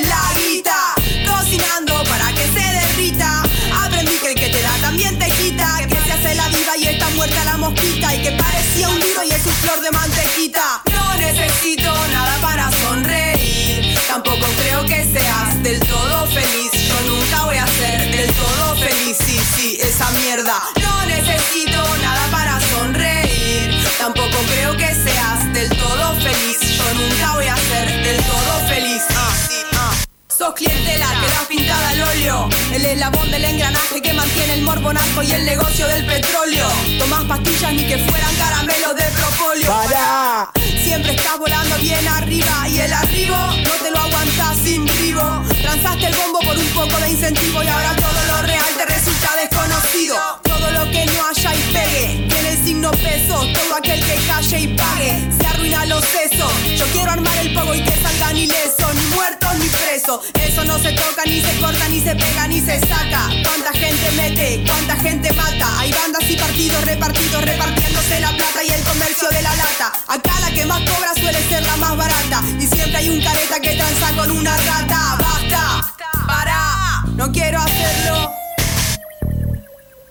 Y 7.70 8.22
que 8.22 8.32
parecía 8.32 8.88
un 8.88 8.98
libro 8.98 9.22
y 9.24 9.28
es 9.28 9.44
un 9.44 9.52
flor 9.52 9.78
de 9.82 9.90
mantequita. 9.90 10.80
No 10.90 11.14
necesito 11.16 11.92
nada 12.08 12.38
para 12.40 12.70
sonreír. 12.72 13.94
Tampoco 14.08 14.46
creo 14.62 14.86
que 14.86 15.04
seas 15.04 15.62
del 15.62 15.78
todo 15.80 16.26
feliz. 16.28 16.70
Yo 16.72 17.00
nunca 17.06 17.44
voy 17.44 17.58
a 17.58 17.66
ser 17.66 18.10
del 18.10 18.32
todo 18.32 18.74
feliz. 18.76 19.18
Sí, 19.20 19.38
sí, 19.54 19.78
esa 19.82 20.10
mierda. 20.12 20.62
No 20.80 21.04
necesito 21.04 21.76
nada 21.98 22.26
para 22.30 22.58
sonreír. 22.70 23.70
Tampoco 23.98 24.38
creo 24.48 24.74
que 24.74 24.94
seas 24.94 25.52
del 25.52 25.68
todo 25.76 26.14
feliz. 26.14 26.58
Yo 26.62 26.94
nunca 26.94 27.32
voy 27.34 27.48
a 27.48 27.56
ser 27.56 28.02
del 28.02 28.16
todo 28.24 28.66
feliz. 28.66 29.02
Ah, 29.10 29.34
ah. 29.74 29.94
Sos 30.26 30.54
clientela 30.54 31.06
que 31.20 31.26
das 31.26 31.46
pintada 31.46 31.88
al 31.90 32.00
óleo 32.00 32.48
El 32.72 32.84
eslabón 32.84 33.30
del 33.30 33.44
engranaje 33.44 34.02
que 34.02 34.12
mantiene 34.12 34.54
el 34.54 34.62
morbonazo 34.62 35.22
y 35.22 35.32
el 35.32 35.44
negocio 35.46 35.86
del 35.88 36.04
petróleo. 36.04 36.66
Tomás 36.98 37.24
pastillas 37.24 37.72
ni 37.72 37.84
que 37.86 37.96
fueran 37.98 38.34
caramelos 38.36 38.94
de 38.94 39.04
propóleo. 39.04 39.66
¡Para! 39.66 40.50
Siempre 40.84 41.14
estás 41.14 41.38
volando 41.38 41.76
bien 41.78 42.06
arriba 42.08 42.68
Y 42.68 42.80
el 42.80 42.92
arribo 42.92 43.36
no 43.36 43.72
te 43.82 43.90
lo 43.90 43.98
aguantas 43.98 44.56
sin 44.62 44.84
vivo. 44.84 45.22
Transaste 45.62 46.06
el 46.06 46.14
bombo 46.14 46.40
por 46.40 46.58
un 46.58 46.66
poco 46.68 47.00
de 47.00 47.10
incentivo 47.10 47.62
Y 47.62 47.68
ahora 47.68 47.96
todo 47.96 48.36
lo 48.36 48.42
real 48.42 48.72
te 48.76 48.84
resulta 48.84 49.30
desconocido. 49.40 50.16
Todo 50.42 50.70
lo 50.70 50.90
que 50.90 51.06
no 51.06 51.26
haya 51.26 51.54
y 51.54 51.72
pegue. 51.72 52.28
Tiene 52.28 52.50
el 52.50 52.64
signo 52.64 52.90
peso 52.90 53.46
Todo 53.54 53.76
aquel 53.76 54.04
que 54.04 54.14
calle 54.26 54.60
y 54.60 54.68
pague. 54.68 55.28
Se 55.40 55.46
arruina 55.46 55.86
los 55.86 56.04
sesos. 56.04 56.52
Yo 56.76 56.84
quiero 56.92 57.10
armar 57.12 57.38
el 57.38 57.54
pogo 57.54 57.74
y 57.74 57.82
que 57.82 57.96
salgan 58.02 58.36
ilesos 58.36 58.77
muertos 59.18 59.54
ni 59.58 59.68
presos 59.68 60.20
Eso 60.46 60.64
no 60.64 60.78
se 60.78 60.92
toca, 60.92 61.22
ni 61.26 61.40
se 61.40 61.52
corta, 61.60 61.88
ni 61.88 62.00
se 62.00 62.14
pega, 62.14 62.46
ni 62.46 62.60
se 62.60 62.78
saca. 62.80 63.22
Cuánta 63.44 63.72
gente 63.72 64.10
mete, 64.16 64.64
cuánta 64.66 64.96
gente 64.96 65.32
mata 65.32 65.66
Hay 65.80 65.92
bandas 65.92 66.24
y 66.30 66.36
partidos 66.36 66.84
repartidos 66.84 67.44
Repartiéndose 67.44 68.20
la 68.20 68.30
plata 68.30 68.62
y 68.64 68.70
el 68.70 68.82
comercio 68.82 69.28
de 69.28 69.42
la 69.42 69.54
lata. 69.54 69.92
Acá 70.08 70.40
la 70.40 70.50
que 70.50 70.64
más 70.66 70.80
cobra 70.90 71.14
suele 71.14 71.38
ser 71.48 71.62
la 71.62 71.76
más 71.76 71.96
barata. 71.96 72.42
Y 72.58 72.66
siempre 72.66 72.96
hay 72.96 73.08
un 73.10 73.20
careta 73.20 73.60
que 73.60 73.74
tranza 73.76 74.12
con 74.16 74.30
una 74.30 74.56
rata. 74.56 75.18
Basta, 75.18 75.94
para, 76.26 77.04
no 77.14 77.30
quiero 77.32 77.58
hacerlo. 77.58 78.32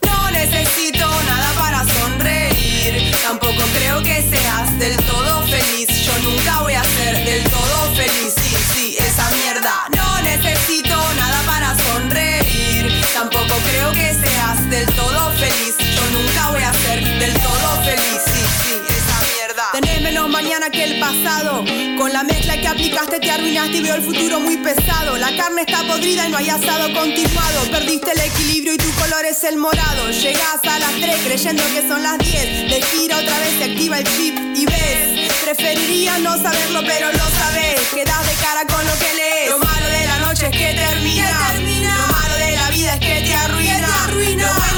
No 0.05 0.31
necesito 0.31 1.07
nada 1.23 1.53
para 1.57 1.79
sonreír. 1.93 3.11
Tampoco 3.21 3.63
creo 3.77 4.01
que 4.03 4.21
seas 4.29 4.79
del 4.79 4.95
todo 5.05 5.41
feliz. 5.47 5.87
Yo 6.05 6.17
nunca 6.29 6.61
voy 6.61 6.73
a 6.73 6.83
ser 6.83 7.25
del 7.25 7.43
todo 7.49 7.95
feliz. 7.95 8.46
Creo 13.69 13.91
que 13.91 14.13
seas 14.13 14.69
del 14.69 14.85
todo 14.95 15.31
feliz. 15.33 15.75
Yo 15.79 16.03
nunca 16.11 16.49
voy 16.51 16.63
a 16.63 16.73
ser 16.73 17.03
del 17.19 17.33
todo 17.33 17.83
feliz. 17.83 18.21
Sí, 18.25 18.41
sí, 18.63 18.73
esa 18.89 19.17
mierda. 19.33 19.63
Tenés 19.73 20.01
menos 20.01 20.29
mañana 20.29 20.69
que 20.69 20.83
el 20.83 20.99
pasado. 20.99 21.63
Con 21.97 22.13
la 22.13 22.23
mezcla 22.23 22.59
que 22.59 22.67
aplicaste 22.67 23.19
te 23.19 23.31
arruinaste 23.31 23.77
y 23.77 23.81
veo 23.81 23.95
el 23.95 24.03
futuro 24.03 24.39
muy 24.39 24.57
pesado. 24.57 25.17
La 25.17 25.35
carne 25.35 25.61
está 25.61 25.83
podrida 25.83 26.27
y 26.27 26.31
no 26.31 26.37
hay 26.37 26.49
asado 26.49 26.93
continuado. 26.93 27.61
Perdiste 27.71 28.11
el 28.11 28.19
equilibrio 28.19 28.73
y 28.73 28.77
tu 28.77 28.91
color 28.93 29.25
es 29.25 29.43
el 29.43 29.57
morado. 29.57 30.11
Llegas 30.11 30.59
a 30.63 30.79
las 30.79 30.93
3 30.93 31.15
creyendo 31.25 31.63
que 31.73 31.87
son 31.87 32.03
las 32.03 32.17
10. 32.19 32.69
De 32.69 32.81
gira 32.81 33.17
otra 33.17 33.39
vez 33.39 33.57
se 33.57 33.63
activa 33.65 33.99
el 33.99 34.05
chip 34.05 34.37
y 34.55 34.65
ves. 34.65 35.31
Preferiría 35.43 36.19
no 36.19 36.37
saberlo, 36.37 36.81
pero 36.85 37.11
lo 37.11 37.27
sabes. 37.39 37.79
Quedas 37.93 38.25
de 38.27 38.33
cara 38.43 38.65
con 38.67 38.85
lo 38.85 38.93
que 38.99 39.13
lees. 39.15 39.49
Lo 39.49 39.59
malo 39.59 39.87
de 39.87 40.05
la 40.05 40.19
noche 40.19 40.45
es 40.45 40.51
que 40.51 40.73
termina. 40.73 41.53
Lo 41.97 42.07
malo 42.13 42.35
de 42.37 42.55
la 42.55 42.69
vida 42.69 42.93
es 42.93 42.99
que 42.99 43.05
te 43.05 43.11
arruina. 43.11 43.26
Lo 44.37 44.45
bueno 44.53 44.76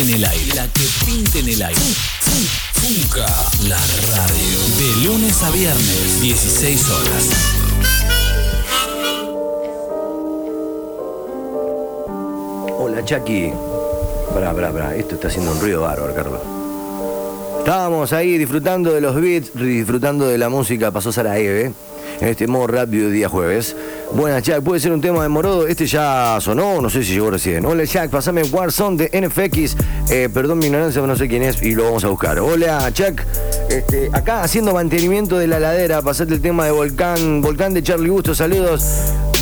en 0.00 0.10
el 0.10 0.24
aire. 0.24 0.54
La 0.54 0.68
que 0.68 0.82
pinta 1.06 1.38
en 1.38 1.48
el 1.48 1.62
aire. 1.62 1.80
Funka, 2.74 3.26
la 3.66 3.78
radio. 3.78 4.58
De 4.78 5.06
lunes 5.06 5.42
a 5.42 5.50
viernes, 5.50 6.20
16 6.20 6.90
horas. 6.90 7.28
Hola, 12.78 13.04
Chucky. 13.04 13.52
Bra, 14.34 14.52
bra, 14.52 14.70
bra. 14.70 14.94
Esto 14.94 15.14
está 15.14 15.28
haciendo 15.28 15.52
un 15.52 15.60
ruido 15.60 15.80
bárbaro, 15.80 16.14
Carlos. 16.14 16.40
Estábamos 17.60 18.12
ahí 18.12 18.36
disfrutando 18.36 18.92
de 18.92 19.00
los 19.00 19.18
beats, 19.18 19.50
disfrutando 19.54 20.28
de 20.28 20.36
la 20.36 20.50
música. 20.50 20.90
Pasó 20.90 21.10
Sara 21.10 21.38
Eve 21.38 21.72
en 22.20 22.28
este 22.28 22.46
modo 22.46 22.66
rápido 22.66 23.08
día 23.08 23.28
jueves. 23.28 23.74
Buenas, 24.12 24.42
Jack. 24.42 24.62
¿Puede 24.62 24.80
ser 24.80 24.92
un 24.92 25.00
tema 25.00 25.22
de 25.22 25.28
Morodo? 25.28 25.66
Este 25.66 25.86
ya 25.86 26.38
sonó, 26.40 26.80
no 26.80 26.88
sé 26.88 27.02
si 27.02 27.12
llegó 27.12 27.30
recién. 27.30 27.64
Hola, 27.66 27.84
Jack. 27.84 28.10
Pasame 28.10 28.42
Warzone 28.44 29.08
de 29.08 29.20
NFX. 29.20 29.76
Eh, 30.10 30.28
perdón 30.32 30.58
mi 30.58 30.66
ignorancia, 30.66 31.02
no 31.02 31.16
sé 31.16 31.28
quién 31.28 31.42
es 31.42 31.60
y 31.62 31.74
lo 31.74 31.84
vamos 31.84 32.04
a 32.04 32.08
buscar. 32.08 32.38
Hola, 32.38 32.88
Jack. 32.90 33.26
Este, 33.68 34.08
acá 34.12 34.42
haciendo 34.42 34.72
mantenimiento 34.72 35.38
de 35.38 35.46
la 35.46 35.58
ladera. 35.58 36.02
Pasate 36.02 36.34
el 36.34 36.40
tema 36.40 36.64
de 36.64 36.70
Volcán. 36.70 37.42
Volcán 37.42 37.74
de 37.74 37.82
Charlie 37.82 38.08
Gusto. 38.08 38.34
Saludos. 38.34 38.84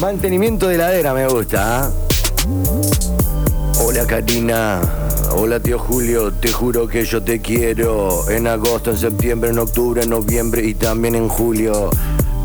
Mantenimiento 0.01 0.69
de 0.69 0.79
ladera, 0.79 1.15
me 1.15 1.27
gusta. 1.29 1.85
¿ah? 1.85 1.91
Hola 3.81 4.07
Karina, 4.07 4.81
hola 5.33 5.61
tío 5.61 5.79
Julio, 5.79 6.33
te 6.33 6.51
juro 6.53 6.89
que 6.89 7.05
yo 7.05 7.23
te 7.23 7.41
quiero 7.41 8.29
en 8.31 8.47
agosto, 8.47 8.91
en 8.91 8.99
septiembre, 8.99 9.51
en 9.51 9.59
octubre, 9.59 10.03
en 10.03 10.11
noviembre 10.11 10.65
y 10.65 10.75
también 10.75 11.15
en 11.15 11.29
julio. 11.29 11.91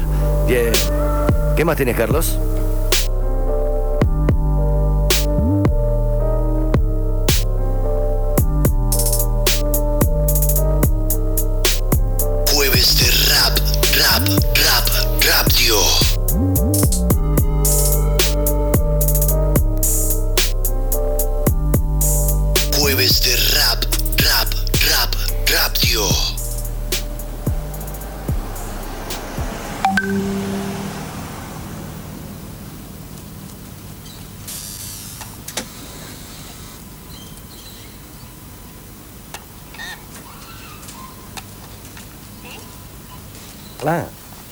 Yeah. 0.47 0.71
¿Qué 1.57 1.65
más 1.65 1.75
tienes, 1.75 1.97
Carlos? 1.97 2.39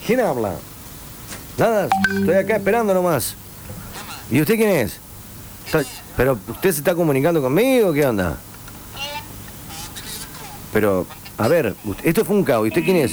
¿Quién 0.08 0.20
habla? 0.20 0.54
Nada, 1.58 1.86
estoy 2.18 2.34
acá 2.34 2.56
esperando 2.56 2.94
nomás. 2.94 3.34
¿Y 4.30 4.40
usted 4.40 4.56
quién 4.56 4.70
es? 4.70 4.96
¿Pero 6.16 6.38
usted 6.48 6.72
se 6.72 6.78
está 6.78 6.94
comunicando 6.94 7.42
conmigo? 7.42 7.92
¿Qué 7.92 8.06
onda? 8.06 8.38
Pero, 10.72 11.06
a 11.36 11.46
ver, 11.48 11.74
esto 12.02 12.22
es 12.22 12.26
Funka, 12.26 12.54
¿y 12.54 12.68
usted 12.68 12.84
quién 12.84 12.96
es? 12.96 13.12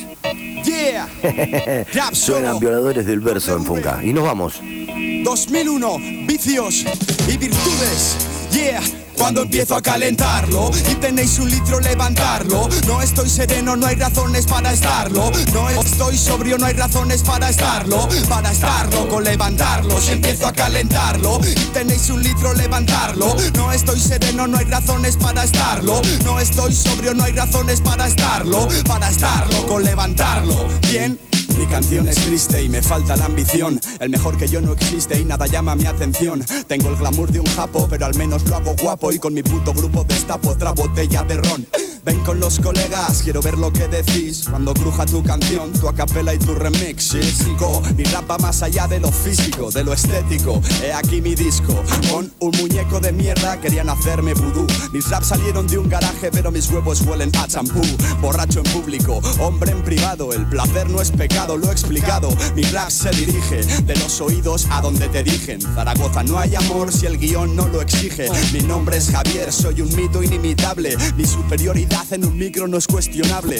Yeah, 0.64 1.08
Suenan 2.14 2.60
violadores 2.60 3.06
del 3.06 3.20
verso 3.20 3.58
en 3.58 3.66
Funka. 3.66 4.02
Y 4.02 4.14
nos 4.14 4.24
vamos. 4.24 4.62
2001, 4.62 5.98
vicios 6.26 6.86
y 7.28 7.38
virtudes. 7.38 8.16
Yeah. 8.52 9.05
Cuando 9.18 9.42
empiezo 9.42 9.76
a 9.76 9.82
calentarlo 9.82 10.72
y 10.92 10.96
tenéis 10.96 11.40
un 11.40 11.50
litro, 11.50 11.80
levantarlo. 11.80 12.70
No 12.88 13.02
estoy 13.02 13.30
sereno, 13.30 13.76
no 13.76 13.88
hay 13.88 13.96
razones 13.96 14.46
para 14.46 14.72
estarlo. 14.72 15.32
No 15.54 15.70
estoy 15.70 16.18
sobrio, 16.18 16.58
no 16.58 16.66
hay 16.66 16.74
razones 16.74 17.24
para 17.24 17.50
estarlo. 17.50 18.08
Para 18.30 18.52
estarlo, 18.52 19.08
con 19.08 19.24
levantarlo. 19.24 20.00
Si 20.00 20.12
empiezo 20.12 20.48
a 20.48 20.54
calentarlo 20.54 21.40
y 21.44 21.54
tenéis 21.74 22.10
un 22.10 22.22
litro, 22.22 22.54
levantarlo. 22.54 23.36
No 23.56 23.72
estoy 23.72 24.00
sereno, 24.00 24.48
no 24.48 24.58
hay 24.58 24.66
razones 24.66 25.18
para 25.18 25.44
estarlo. 25.44 26.02
No 26.24 26.40
estoy 26.40 26.74
sobrio, 26.74 27.14
no 27.14 27.24
hay 27.24 27.34
razones 27.34 27.82
para 27.82 28.08
estarlo. 28.08 28.68
Para 28.88 29.10
estarlo, 29.10 29.66
con 29.68 29.84
levantarlo. 29.84 30.68
Bien. 30.90 31.35
Mi 31.58 31.66
canción 31.68 32.08
es 32.08 32.16
triste 32.16 32.62
y 32.62 32.70
me 32.70 32.82
falta 32.82 33.16
la 33.16 33.26
ambición. 33.26 33.80
El 34.00 34.10
mejor 34.10 34.38
que 34.38 34.48
yo 34.48 34.62
no 34.62 34.74
existe 34.74 35.20
y 35.20 35.26
nada 35.26 35.48
llama 35.48 35.76
mi 35.76 35.86
atención. 35.86 36.44
Tengo 36.68 36.90
el 36.90 36.98
glamour 36.98 37.32
de 37.32 37.40
un 37.40 37.46
japo, 37.46 37.88
pero 37.90 38.06
al 38.06 38.16
menos 38.16 38.48
lo 38.50 38.56
hago 38.56 38.76
guapo. 38.82 39.12
Y 39.12 39.20
con 39.20 39.34
mi 39.34 39.44
puto 39.44 39.74
grupo 39.74 40.04
destapo 40.04 40.50
otra 40.50 40.72
botella 40.72 41.24
de 41.24 41.38
ron. 41.38 41.85
Ven 42.06 42.20
con 42.20 42.40
los 42.40 42.60
colegas, 42.60 43.24
quiero 43.24 43.42
ver 43.42 43.58
lo 43.58 43.74
que 43.74 43.88
decís. 43.88 44.46
Cuando 44.48 44.76
cruja 44.76 45.08
tu 45.08 45.24
canción, 45.24 45.72
tu 45.74 45.90
acapela 45.90 46.36
y 46.36 46.38
tu 46.38 46.54
remix. 46.54 47.16
Cinco. 47.44 47.82
Mi 47.98 48.04
rap 48.04 48.30
va 48.30 48.38
más 48.38 48.62
allá 48.62 48.86
de 48.86 49.00
lo 49.00 49.12
físico, 49.12 49.72
de 49.72 49.84
lo 49.84 49.92
estético. 49.92 50.62
He 50.84 50.94
aquí 50.94 51.20
mi 51.20 51.34
disco. 51.34 51.74
Con 52.12 52.32
un 52.38 52.52
muñeco 52.62 53.00
de 53.00 53.12
mierda 53.12 53.60
querían 53.60 53.90
hacerme 53.90 54.36
vudú. 54.36 54.68
Mis 54.94 55.10
raps 55.10 55.30
salieron 55.30 55.66
de 55.66 55.80
un 55.80 55.90
garaje, 55.90 56.30
pero 56.30 56.52
mis 56.52 56.70
huevos 56.70 57.02
huelen 57.02 57.32
a 57.38 57.48
champú. 57.48 57.82
Borracho 58.22 58.60
en 58.60 58.72
público, 58.72 59.20
hombre 59.40 59.72
en 59.72 59.82
privado. 59.82 60.32
El 60.32 60.46
placer 60.46 60.88
no 60.88 61.02
es 61.02 61.10
pecado, 61.10 61.58
lo 61.58 61.70
he 61.70 61.72
explicado. 61.72 62.30
Mi 62.56 62.62
rap 62.66 62.92
se 62.92 63.10
dirige 63.10 63.64
de 63.82 63.96
los 63.96 64.22
oídos 64.22 64.68
a 64.70 64.80
donde 64.80 65.10
te 65.10 65.24
dirigen. 65.24 65.60
Zaragoza 65.60 66.22
no 66.22 66.38
hay 66.38 66.54
amor 66.54 66.94
si 66.94 67.08
el 67.08 67.18
guion 67.18 67.56
no 67.56 67.68
lo 67.68 67.82
exige. 67.82 68.30
Mi 68.54 68.60
nombre 68.60 68.98
es 68.98 69.10
Javier, 69.10 69.52
soy 69.52 69.82
un 69.82 69.96
mito 69.96 70.22
inimitable. 70.22 70.96
Mi 71.18 71.26
superioridad 71.26 71.95
en 72.12 72.26
un 72.26 72.38
micro 72.38 72.68
no 72.68 72.78
es 72.78 72.88
cuestionable. 72.88 73.58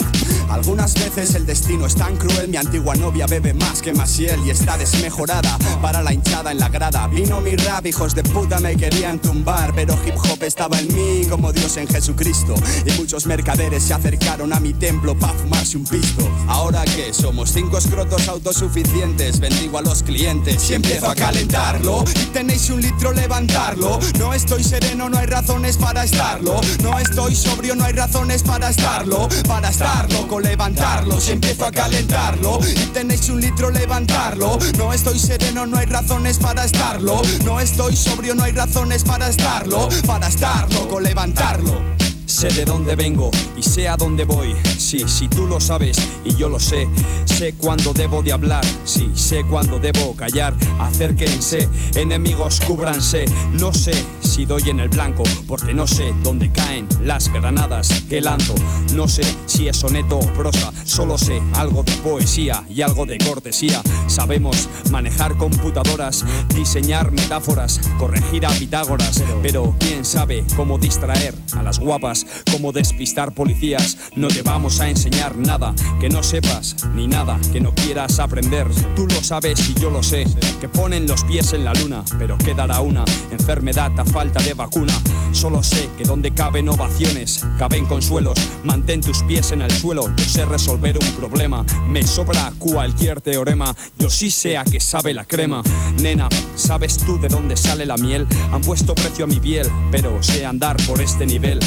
Algunas 0.48 0.94
veces 0.94 1.34
el 1.34 1.46
destino 1.46 1.86
es 1.86 1.94
tan 1.96 2.16
cruel. 2.16 2.48
Mi 2.48 2.56
antigua 2.56 2.94
novia 2.94 3.26
bebe 3.26 3.54
más 3.54 3.82
que 3.82 3.92
Maciel 3.92 4.40
y 4.46 4.50
está 4.50 4.76
desmejorada. 4.76 5.58
Para 5.82 6.02
la 6.02 6.12
hinchada 6.12 6.52
en 6.52 6.58
la 6.58 6.68
grada. 6.68 7.08
Vino 7.08 7.40
mi 7.40 7.56
rap, 7.56 7.86
hijos 7.86 8.14
de 8.14 8.22
puta 8.22 8.60
me 8.60 8.76
querían 8.76 9.18
tumbar. 9.18 9.72
Pero 9.74 9.98
hip 10.06 10.14
hop 10.16 10.42
estaba 10.44 10.78
en 10.78 10.94
mí 10.94 11.26
como 11.28 11.52
Dios 11.52 11.76
en 11.76 11.88
Jesucristo. 11.88 12.54
Y 12.84 12.92
muchos 12.92 13.26
mercaderes 13.26 13.82
se 13.82 13.94
acercaron 13.94 14.52
a 14.52 14.60
mi 14.60 14.74
templo 14.74 15.18
para 15.18 15.32
fumarse 15.34 15.76
un 15.76 15.84
pisto. 15.84 16.28
Ahora 16.46 16.84
que 16.84 17.12
somos 17.12 17.50
cinco 17.50 17.78
escrotos 17.78 18.28
autosuficientes, 18.28 19.40
bendigo 19.40 19.78
a 19.78 19.82
los 19.82 20.02
clientes 20.02 20.70
y 20.70 20.74
empiezo 20.74 21.08
a 21.08 21.14
calentarlo. 21.14 22.04
Y 22.14 22.26
tenéis 22.26 22.70
un 22.70 22.80
litro, 22.80 23.12
levantarlo. 23.12 23.98
No 24.18 24.32
estoy 24.34 24.62
sereno, 24.62 25.08
no 25.08 25.18
hay 25.18 25.26
razones 25.26 25.76
para 25.76 26.04
estarlo. 26.04 26.60
No 26.82 26.98
estoy 26.98 27.34
sobrio, 27.34 27.74
no 27.74 27.84
hay 27.84 27.92
razones 27.92 28.25
para 28.42 28.70
estarlo. 28.70 29.28
Para 29.46 29.68
estarlo, 29.68 30.26
con 30.26 30.42
levantarlo. 30.42 31.20
Si 31.20 31.32
empiezo 31.32 31.64
a 31.64 31.70
calentarlo. 31.70 32.58
Y 32.66 32.74
tenéis 32.92 33.28
un 33.28 33.40
litro, 33.40 33.70
levantarlo. 33.70 34.58
No 34.76 34.92
estoy 34.92 35.18
sereno, 35.18 35.66
no 35.66 35.78
hay 35.78 35.86
razones 35.86 36.38
para 36.38 36.64
estarlo. 36.64 37.22
No 37.44 37.60
estoy 37.60 37.96
sobrio, 37.96 38.34
no 38.34 38.42
hay 38.42 38.52
razones 38.52 39.04
para 39.04 39.28
estarlo. 39.28 39.88
Para 40.06 40.28
estarlo, 40.28 40.88
con 40.88 41.02
levantarlo. 41.04 41.96
Sé 42.26 42.48
de 42.48 42.64
dónde 42.64 42.96
vengo 42.96 43.30
y 43.56 43.62
sé 43.62 43.88
a 43.88 43.96
dónde 43.96 44.24
voy. 44.24 44.54
Sí, 44.76 45.04
si 45.06 45.28
tú 45.28 45.46
lo 45.46 45.60
sabes 45.60 45.96
y 46.24 46.34
yo 46.34 46.48
lo 46.48 46.58
sé. 46.58 46.88
Sé 47.24 47.54
cuándo 47.54 47.92
debo 47.92 48.22
de 48.22 48.32
hablar, 48.32 48.64
sí, 48.84 49.10
sé 49.14 49.44
cuándo 49.44 49.78
debo 49.78 50.14
callar. 50.16 50.52
Acérquense, 50.80 51.68
enemigos 51.94 52.60
cúbranse. 52.66 53.24
No 53.52 53.72
sé 53.72 53.94
si 54.36 54.44
doy 54.44 54.68
en 54.68 54.80
el 54.80 54.90
blanco, 54.90 55.22
porque 55.48 55.72
no 55.72 55.86
sé 55.86 56.12
dónde 56.22 56.52
caen 56.52 56.86
las 57.02 57.32
granadas 57.32 57.88
que 58.06 58.20
lanzo. 58.20 58.54
No 58.94 59.08
sé 59.08 59.22
si 59.46 59.66
es 59.66 59.78
soneto 59.78 60.18
o 60.18 60.32
prosa, 60.34 60.74
solo 60.84 61.16
sé 61.16 61.40
algo 61.54 61.82
de 61.82 61.92
poesía 61.92 62.62
y 62.68 62.82
algo 62.82 63.06
de 63.06 63.16
cortesía. 63.16 63.80
Sabemos 64.08 64.68
manejar 64.90 65.38
computadoras, 65.38 66.22
diseñar 66.54 67.12
metáforas, 67.12 67.80
corregir 67.98 68.44
a 68.44 68.50
Pitágoras, 68.50 69.24
pero 69.40 69.74
quién 69.78 70.04
sabe 70.04 70.44
cómo 70.54 70.76
distraer 70.76 71.34
a 71.52 71.62
las 71.62 71.78
guapas, 71.78 72.26
cómo 72.52 72.72
despistar 72.72 73.32
policías. 73.32 73.96
No 74.16 74.28
te 74.28 74.42
vamos 74.42 74.80
a 74.80 74.90
enseñar 74.90 75.38
nada 75.38 75.74
que 75.98 76.10
no 76.10 76.22
sepas, 76.22 76.76
ni 76.94 77.08
nada 77.08 77.40
que 77.54 77.60
no 77.62 77.74
quieras 77.74 78.18
aprender. 78.18 78.68
Tú 78.94 79.06
lo 79.06 79.24
sabes 79.24 79.66
y 79.70 79.80
yo 79.80 79.90
lo 79.90 80.02
sé, 80.02 80.26
que 80.60 80.68
ponen 80.68 81.06
los 81.06 81.24
pies 81.24 81.54
en 81.54 81.64
la 81.64 81.72
luna, 81.72 82.04
pero 82.18 82.36
quedará 82.36 82.82
una 82.82 83.02
enfermedad 83.30 83.98
a 83.98 84.04
de 84.32 84.54
vacuna. 84.54 84.92
Solo 85.32 85.62
sé 85.62 85.88
que 85.96 86.04
donde 86.04 86.32
caben 86.32 86.68
ovaciones, 86.68 87.44
caben 87.58 87.86
consuelos. 87.86 88.38
Mantén 88.64 89.00
tus 89.00 89.22
pies 89.22 89.52
en 89.52 89.62
el 89.62 89.70
suelo, 89.70 90.14
yo 90.16 90.24
sé 90.24 90.44
resolver 90.44 90.96
un 90.98 91.10
problema. 91.12 91.64
Me 91.88 92.02
sobra 92.02 92.52
cualquier 92.58 93.20
teorema, 93.20 93.74
yo 93.98 94.10
sí 94.10 94.30
sé 94.30 94.56
a 94.56 94.64
qué 94.64 94.80
sabe 94.80 95.14
la 95.14 95.24
crema. 95.24 95.62
Nena, 96.00 96.28
¿sabes 96.54 96.98
tú 96.98 97.18
de 97.20 97.28
dónde 97.28 97.56
sale 97.56 97.86
la 97.86 97.96
miel? 97.96 98.26
Han 98.52 98.62
puesto 98.62 98.94
precio 98.94 99.24
a 99.24 99.28
mi 99.28 99.40
piel, 99.40 99.68
pero 99.90 100.22
sé 100.22 100.44
andar 100.44 100.76
por 100.86 101.00
este 101.00 101.26
nivel 101.26 101.60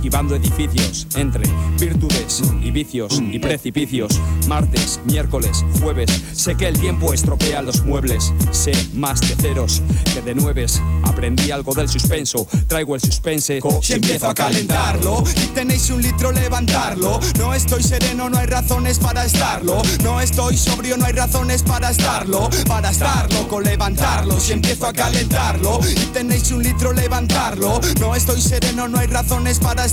esquivando 0.00 0.34
edificios 0.34 1.06
entre 1.14 1.44
virtudes 1.78 2.42
y 2.62 2.70
vicios 2.70 3.20
y 3.20 3.38
precipicios. 3.38 4.18
Martes, 4.48 4.98
miércoles, 5.04 5.62
jueves, 5.82 6.10
sé 6.32 6.54
que 6.54 6.68
el 6.68 6.80
tiempo 6.80 7.12
estropea 7.12 7.60
los 7.60 7.84
muebles. 7.84 8.32
Sé 8.50 8.72
más 8.94 9.20
de 9.20 9.36
ceros 9.36 9.82
que 10.14 10.22
de 10.22 10.34
nueves. 10.34 10.80
Aprendí 11.02 11.50
algo 11.50 11.74
del 11.74 11.86
suspenso, 11.86 12.48
traigo 12.66 12.94
el 12.94 13.02
suspense. 13.02 13.60
Si 13.82 13.92
empiezo 13.92 14.30
a 14.30 14.34
calentarlo 14.34 15.22
y 15.36 15.46
tenéis 15.48 15.90
un 15.90 16.00
litro, 16.00 16.32
levantarlo. 16.32 17.20
No 17.38 17.52
estoy 17.52 17.82
sereno, 17.82 18.30
no 18.30 18.38
hay 18.38 18.46
razones 18.46 18.98
para 18.98 19.26
estarlo. 19.26 19.82
No 20.02 20.18
estoy 20.22 20.56
sobrio, 20.56 20.96
no 20.96 21.04
hay 21.04 21.12
razones 21.12 21.62
para 21.62 21.90
estarlo. 21.90 22.48
Para 22.66 22.88
estarlo, 22.88 23.46
con 23.48 23.64
levantarlo. 23.64 24.40
Si 24.40 24.52
empiezo 24.52 24.86
a 24.86 24.94
calentarlo 24.94 25.78
y 25.90 26.06
tenéis 26.06 26.50
un 26.52 26.62
litro, 26.62 26.94
levantarlo. 26.94 27.82
No 28.00 28.14
estoy 28.14 28.40
sereno, 28.40 28.88
no 28.88 28.98
hay 28.98 29.08
razones 29.08 29.58
para 29.58 29.84
estarlo. 29.84 29.89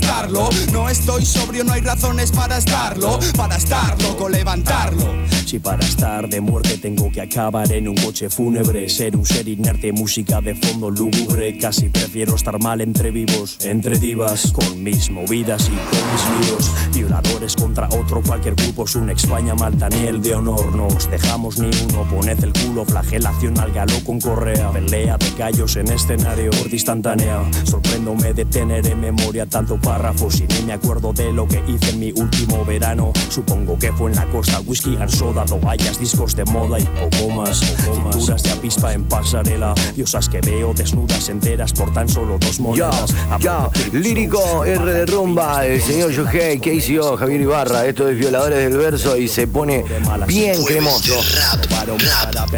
No 0.72 0.88
estoy 0.88 1.24
sobrio, 1.24 1.64
no 1.64 1.72
hay 1.72 1.80
razones 1.80 2.30
para 2.30 2.58
estarlo. 2.58 3.18
Para 3.36 3.56
estarlo, 3.56 4.16
con 4.16 4.32
levantarlo. 4.32 5.18
Si 5.48 5.58
para 5.58 5.82
estar 5.82 6.28
de 6.28 6.42
muerte 6.42 6.76
tengo 6.76 7.10
que 7.10 7.22
acabar 7.22 7.72
en 7.72 7.88
un 7.88 7.94
coche 7.96 8.28
fúnebre, 8.28 8.86
ser 8.90 9.16
un 9.16 9.24
ser 9.24 9.48
inerte, 9.48 9.92
música 9.92 10.42
de 10.42 10.54
fondo 10.54 10.90
lúgubre, 10.90 11.56
casi 11.56 11.88
prefiero 11.88 12.34
estar 12.34 12.60
mal 12.62 12.82
entre 12.82 13.10
vivos, 13.10 13.56
entre 13.62 13.98
divas, 13.98 14.52
con 14.52 14.82
mis 14.82 15.10
movidas 15.10 15.70
y 15.70 15.76
con 15.76 16.12
mis 16.12 16.46
líos. 16.46 16.70
Violadores 16.92 17.56
contra 17.56 17.88
otro, 17.88 18.22
cualquier 18.22 18.56
grupo 18.56 18.84
es 18.84 18.94
un 18.96 19.08
España 19.08 19.54
Malta, 19.54 19.88
ni 19.88 20.06
el 20.06 20.20
de 20.20 20.34
honor, 20.34 20.74
no 20.76 20.88
os 20.88 21.10
dejamos 21.10 21.58
ni 21.58 21.70
uno, 21.88 22.02
poned 22.10 22.44
el 22.44 22.52
culo, 22.52 22.84
flagelación 22.84 23.58
al 23.58 23.72
galo 23.72 24.04
con 24.04 24.20
correa, 24.20 24.70
pelea 24.70 25.16
de 25.16 25.30
gallos 25.30 25.76
en 25.76 25.90
escenario, 25.90 26.50
corte 26.50 26.74
instantánea, 26.74 27.42
sorpréndome 27.64 28.34
de 28.34 28.44
tener 28.44 28.86
en 28.86 29.00
memoria 29.00 29.46
tanto 29.46 29.80
párrafos 29.88 30.38
y 30.40 30.46
ni 30.46 30.66
me 30.66 30.74
acuerdo 30.74 31.14
de 31.14 31.32
lo 31.32 31.48
que 31.48 31.62
hice 31.66 31.90
en 31.90 31.98
mi 31.98 32.12
último 32.12 32.62
verano, 32.62 33.10
supongo 33.30 33.78
que 33.78 33.90
fue 33.90 34.10
en 34.10 34.16
la 34.16 34.26
costa, 34.26 34.60
whisky 34.66 34.94
and 35.00 35.08
soda, 35.08 35.46
toallas, 35.46 35.98
discos 35.98 36.36
de 36.36 36.44
moda 36.44 36.78
y 36.78 36.84
poco 36.84 37.30
más, 37.30 37.60
cinturas 37.60 38.42
de 38.42 38.50
avispa 38.50 38.92
en 38.92 39.04
pasarela, 39.04 39.72
diosas 39.96 40.28
que 40.28 40.42
veo 40.42 40.74
desnudas 40.74 41.30
enteras 41.30 41.72
por 41.72 41.90
tan 41.94 42.06
solo 42.06 42.36
dos 42.38 42.60
monedas. 42.60 43.14
Ya, 43.40 43.70
lírico 43.92 44.62
R 44.62 44.92
de 44.92 45.06
rumba, 45.06 45.64
el 45.64 45.80
señor 45.80 46.10
Yohei, 46.10 46.58
KCO, 46.60 47.16
Javier 47.16 47.40
Ibarra, 47.40 47.86
esto 47.86 48.10
es 48.10 48.18
Violadores 48.18 48.58
del 48.58 48.76
Verso 48.76 49.16
y 49.16 49.26
se 49.26 49.46
pone 49.46 49.86
bien 50.26 50.62
cremoso. 50.64 51.14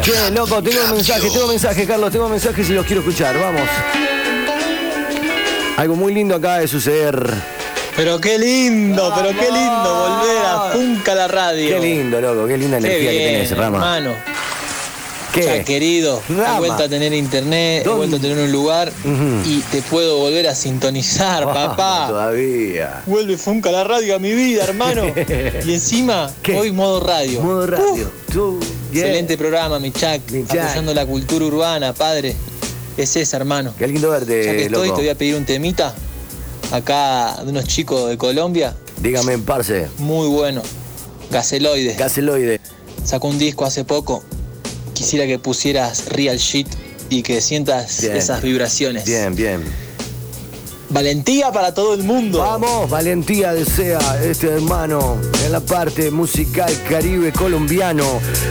Che, 0.01 0.31
loco, 0.31 0.61
tengo 0.61 0.83
un 0.83 0.91
mensaje, 0.95 1.29
tengo 1.29 1.47
mensaje, 1.47 1.87
Carlos, 1.87 2.11
tengo 2.11 2.27
mensajes 2.27 2.69
y 2.69 2.73
los 2.73 2.85
quiero 2.85 2.99
escuchar, 2.99 3.39
vamos. 3.39 4.20
Algo 5.77 5.95
muy 5.95 6.13
lindo 6.13 6.35
acaba 6.35 6.59
de 6.59 6.67
suceder. 6.67 7.33
Pero 7.95 8.19
qué 8.19 8.37
lindo, 8.37 9.11
pero 9.15 9.29
qué 9.29 9.51
lindo 9.51 10.07
volver 10.07 10.45
a 10.45 10.69
Funca 10.71 11.15
la 11.15 11.27
radio. 11.27 11.69
Qué 11.69 11.79
lindo, 11.79 12.21
loco, 12.21 12.47
qué 12.47 12.57
linda 12.57 12.79
Qué 12.79 12.87
energía 12.87 13.11
que 13.11 13.17
bien, 13.17 13.33
tenés, 13.33 13.57
Rama. 13.57 13.77
hermano. 13.77 14.15
¿Qué? 15.33 15.43
Ya, 15.45 15.63
querido, 15.63 16.21
Rama. 16.27 16.55
he 16.55 16.59
vuelto 16.59 16.83
a 16.83 16.89
tener 16.89 17.13
internet, 17.13 17.85
he 17.85 17.89
vuelto 17.89 18.17
a 18.17 18.19
tener 18.19 18.37
un 18.37 18.51
lugar 18.51 18.91
y 19.45 19.59
te 19.71 19.81
puedo 19.81 20.17
volver 20.17 20.47
a 20.47 20.55
sintonizar, 20.55 21.45
papá. 21.45 22.07
Todavía. 22.09 23.01
Vuelve 23.05 23.37
Funca 23.37 23.71
la 23.71 23.83
radio 23.83 24.15
a 24.15 24.19
mi 24.19 24.33
vida, 24.33 24.65
hermano. 24.65 25.03
y 25.65 25.73
encima, 25.73 26.29
hoy 26.55 26.71
modo 26.71 26.99
radio. 26.99 27.41
Modo 27.41 27.65
radio. 27.65 28.11
Tú, 28.31 28.59
yeah. 28.91 29.03
Excelente 29.03 29.37
programa, 29.37 29.79
mi 29.79 29.91
Chuck. 29.91 30.21
Chuck. 30.27 30.59
Apoyando 30.59 30.93
la 30.93 31.05
cultura 31.05 31.45
urbana, 31.45 31.93
padre. 31.93 32.35
Es 32.97 33.15
esa, 33.15 33.37
hermano. 33.37 33.73
Qué 33.77 33.87
lindo 33.87 34.09
verte, 34.09 34.43
Ya 34.45 34.51
que 34.51 34.63
estoy, 34.65 34.87
loco. 34.87 34.97
te 34.97 35.01
voy 35.03 35.09
a 35.09 35.15
pedir 35.15 35.35
un 35.35 35.45
temita. 35.45 35.93
Acá 36.71 37.37
de 37.43 37.49
unos 37.49 37.65
chicos 37.65 38.09
de 38.09 38.17
Colombia. 38.17 38.75
Dígame, 39.01 39.37
parce. 39.39 39.87
Muy 39.97 40.27
bueno. 40.27 40.61
Gaceloide. 41.31 41.95
Gaceloide. 41.95 42.59
Sacó 43.03 43.27
un 43.27 43.39
disco 43.39 43.65
hace 43.65 43.83
poco. 43.83 44.23
Quisiera 44.93 45.25
que 45.25 45.39
pusieras 45.39 46.05
real 46.09 46.37
shit 46.37 46.67
y 47.09 47.23
que 47.23 47.41
sientas 47.41 48.01
Bien. 48.01 48.15
esas 48.15 48.41
vibraciones. 48.41 49.05
Bien, 49.05 49.35
bien. 49.35 49.63
Valentía 50.91 51.53
para 51.53 51.73
todo 51.73 51.93
el 51.93 52.03
mundo. 52.03 52.39
Vamos, 52.39 52.89
valentía 52.89 53.53
desea 53.53 53.99
este 54.25 54.47
hermano 54.47 55.17
en 55.45 55.53
la 55.53 55.61
parte 55.61 56.11
musical 56.11 56.69
caribe 56.89 57.31
colombiano. 57.31 58.03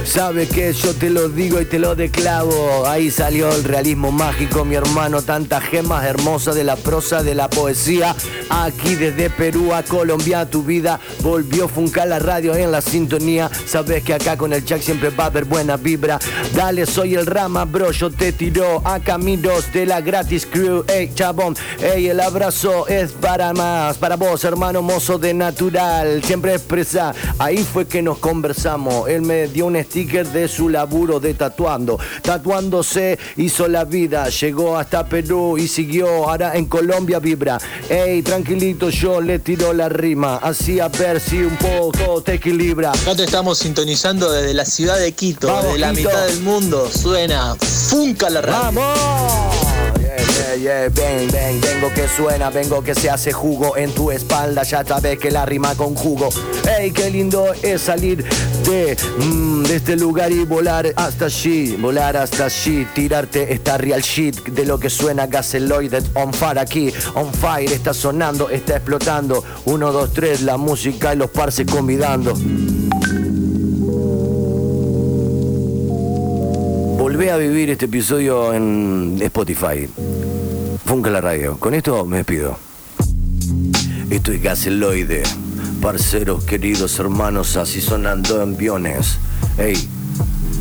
Sabe 0.04 0.48
que 0.48 0.72
yo 0.72 0.94
te 0.94 1.10
lo 1.10 1.28
digo 1.28 1.60
y 1.60 1.66
te 1.66 1.78
lo 1.78 1.94
declavo. 1.94 2.86
Ahí 2.86 3.10
salió 3.10 3.54
el 3.54 3.62
realismo 3.64 4.10
mágico, 4.10 4.64
mi 4.64 4.74
hermano. 4.74 5.20
Tantas 5.20 5.64
gemas 5.64 6.04
hermosas 6.04 6.54
de 6.54 6.64
la 6.64 6.76
prosa, 6.76 7.22
de 7.22 7.34
la 7.34 7.50
poesía. 7.50 8.16
Aquí 8.48 8.94
desde 8.94 9.28
Perú 9.28 9.74
a 9.74 9.82
Colombia, 9.82 10.48
tu 10.48 10.62
vida 10.62 10.98
volvió 11.22 11.68
Funcar 11.68 12.08
la 12.08 12.20
radio 12.20 12.54
en 12.54 12.72
la 12.72 12.80
sintonía. 12.80 13.50
Sabes 13.66 14.02
que 14.02 14.14
acá 14.14 14.38
con 14.38 14.54
el 14.54 14.64
Jack 14.64 14.80
siempre 14.80 15.10
va 15.10 15.24
a 15.24 15.26
haber 15.26 15.44
buena 15.44 15.76
vibra. 15.76 16.18
Dale, 16.54 16.86
soy 16.86 17.16
el 17.16 17.26
Rama, 17.26 17.66
bro. 17.66 17.90
Yo 17.90 18.10
te 18.10 18.32
tiro 18.32 18.80
a 18.84 18.98
caminos 18.98 19.70
de 19.72 19.84
la 19.84 20.00
gratis 20.00 20.46
crew. 20.46 20.84
Ey, 20.88 21.12
chabón, 21.14 21.54
ey, 21.82 22.08
el 22.08 22.29
abrazo 22.30 22.86
es 22.86 23.10
para 23.10 23.52
más, 23.52 23.98
para 23.98 24.14
vos, 24.14 24.44
hermano 24.44 24.82
mozo 24.82 25.18
de 25.18 25.34
natural. 25.34 26.22
Siempre 26.22 26.54
expresa, 26.54 27.12
ahí 27.38 27.58
fue 27.58 27.88
que 27.88 28.02
nos 28.02 28.18
conversamos. 28.18 29.08
Él 29.08 29.22
me 29.22 29.48
dio 29.48 29.66
un 29.66 29.76
sticker 29.82 30.24
de 30.28 30.46
su 30.46 30.68
laburo 30.68 31.18
de 31.18 31.34
tatuando. 31.34 31.98
Tatuándose 32.22 33.18
hizo 33.36 33.66
la 33.66 33.84
vida, 33.84 34.28
llegó 34.28 34.78
hasta 34.78 35.06
Perú 35.06 35.58
y 35.58 35.66
siguió. 35.66 36.28
Ahora 36.28 36.54
en 36.54 36.66
Colombia 36.66 37.18
vibra. 37.18 37.58
Ey, 37.88 38.22
tranquilito, 38.22 38.90
yo 38.90 39.20
le 39.20 39.40
tiro 39.40 39.72
la 39.72 39.88
rima. 39.88 40.36
Así 40.36 40.78
a 40.78 40.86
ver 40.86 41.18
si 41.18 41.42
un 41.42 41.56
poco 41.56 42.22
te 42.22 42.34
equilibra. 42.34 42.92
Acá 42.92 43.16
te 43.16 43.24
estamos 43.24 43.58
sintonizando 43.58 44.30
desde 44.30 44.54
la 44.54 44.64
ciudad 44.64 45.00
de 45.00 45.10
Quito, 45.12 45.48
Vamos, 45.48 45.64
desde 45.64 45.78
la 45.80 45.92
mitad 45.92 46.26
del 46.26 46.40
mundo. 46.42 46.88
Suena 46.88 47.56
Funca 47.56 48.30
la 48.30 48.40
radio. 48.40 48.80
¡Vamos! 48.80 49.99
Yeah, 50.10 50.54
yeah, 50.56 50.88
ven, 50.88 51.30
ven, 51.30 51.60
vengo 51.60 51.92
que 51.94 52.08
suena, 52.08 52.50
vengo 52.50 52.82
que 52.82 52.94
se 52.96 53.08
hace 53.08 53.32
jugo 53.32 53.76
en 53.76 53.92
tu 53.94 54.10
espalda, 54.10 54.64
ya 54.64 54.84
sabes 54.84 55.18
que 55.18 55.30
la 55.30 55.46
rima 55.46 55.76
con 55.76 55.94
jugo. 55.94 56.30
Ey, 56.78 56.90
qué 56.90 57.10
lindo 57.10 57.52
es 57.62 57.82
salir 57.82 58.24
de, 58.64 58.96
mm, 59.18 59.62
de 59.62 59.76
este 59.76 59.96
lugar 59.96 60.32
y 60.32 60.44
volar 60.44 60.92
hasta 60.96 61.26
allí, 61.26 61.76
volar 61.76 62.16
hasta 62.16 62.46
allí, 62.46 62.86
tirarte 62.92 63.52
esta 63.52 63.78
real 63.78 64.02
shit 64.02 64.42
de 64.48 64.64
lo 64.64 64.80
que 64.80 64.90
suena 64.90 65.28
gaseloides 65.28 66.06
on 66.14 66.32
fire 66.32 66.58
aquí, 66.58 66.92
on 67.14 67.32
fire, 67.32 67.72
está 67.72 67.94
sonando, 67.94 68.50
está 68.50 68.76
explotando. 68.76 69.44
Uno, 69.66 69.92
dos, 69.92 70.12
tres, 70.12 70.42
la 70.42 70.56
música 70.56 71.14
y 71.14 71.18
los 71.18 71.30
parces 71.30 71.66
convidando. 71.70 72.34
Volvé 77.20 77.32
a 77.32 77.36
vivir 77.36 77.68
este 77.68 77.84
episodio 77.84 78.54
en 78.54 79.18
Spotify. 79.20 79.86
Funca 80.86 81.10
la 81.10 81.20
radio. 81.20 81.58
Con 81.58 81.74
esto 81.74 82.06
me 82.06 82.16
despido. 82.16 82.56
Esto 84.08 84.32
es 84.32 84.42
Gaseloide. 84.42 85.22
Parceros, 85.82 86.42
queridos 86.44 86.98
hermanos, 86.98 87.58
así 87.58 87.82
sonando 87.82 88.42
en 88.42 88.54
aviones. 88.54 89.18
Ey, 89.58 89.76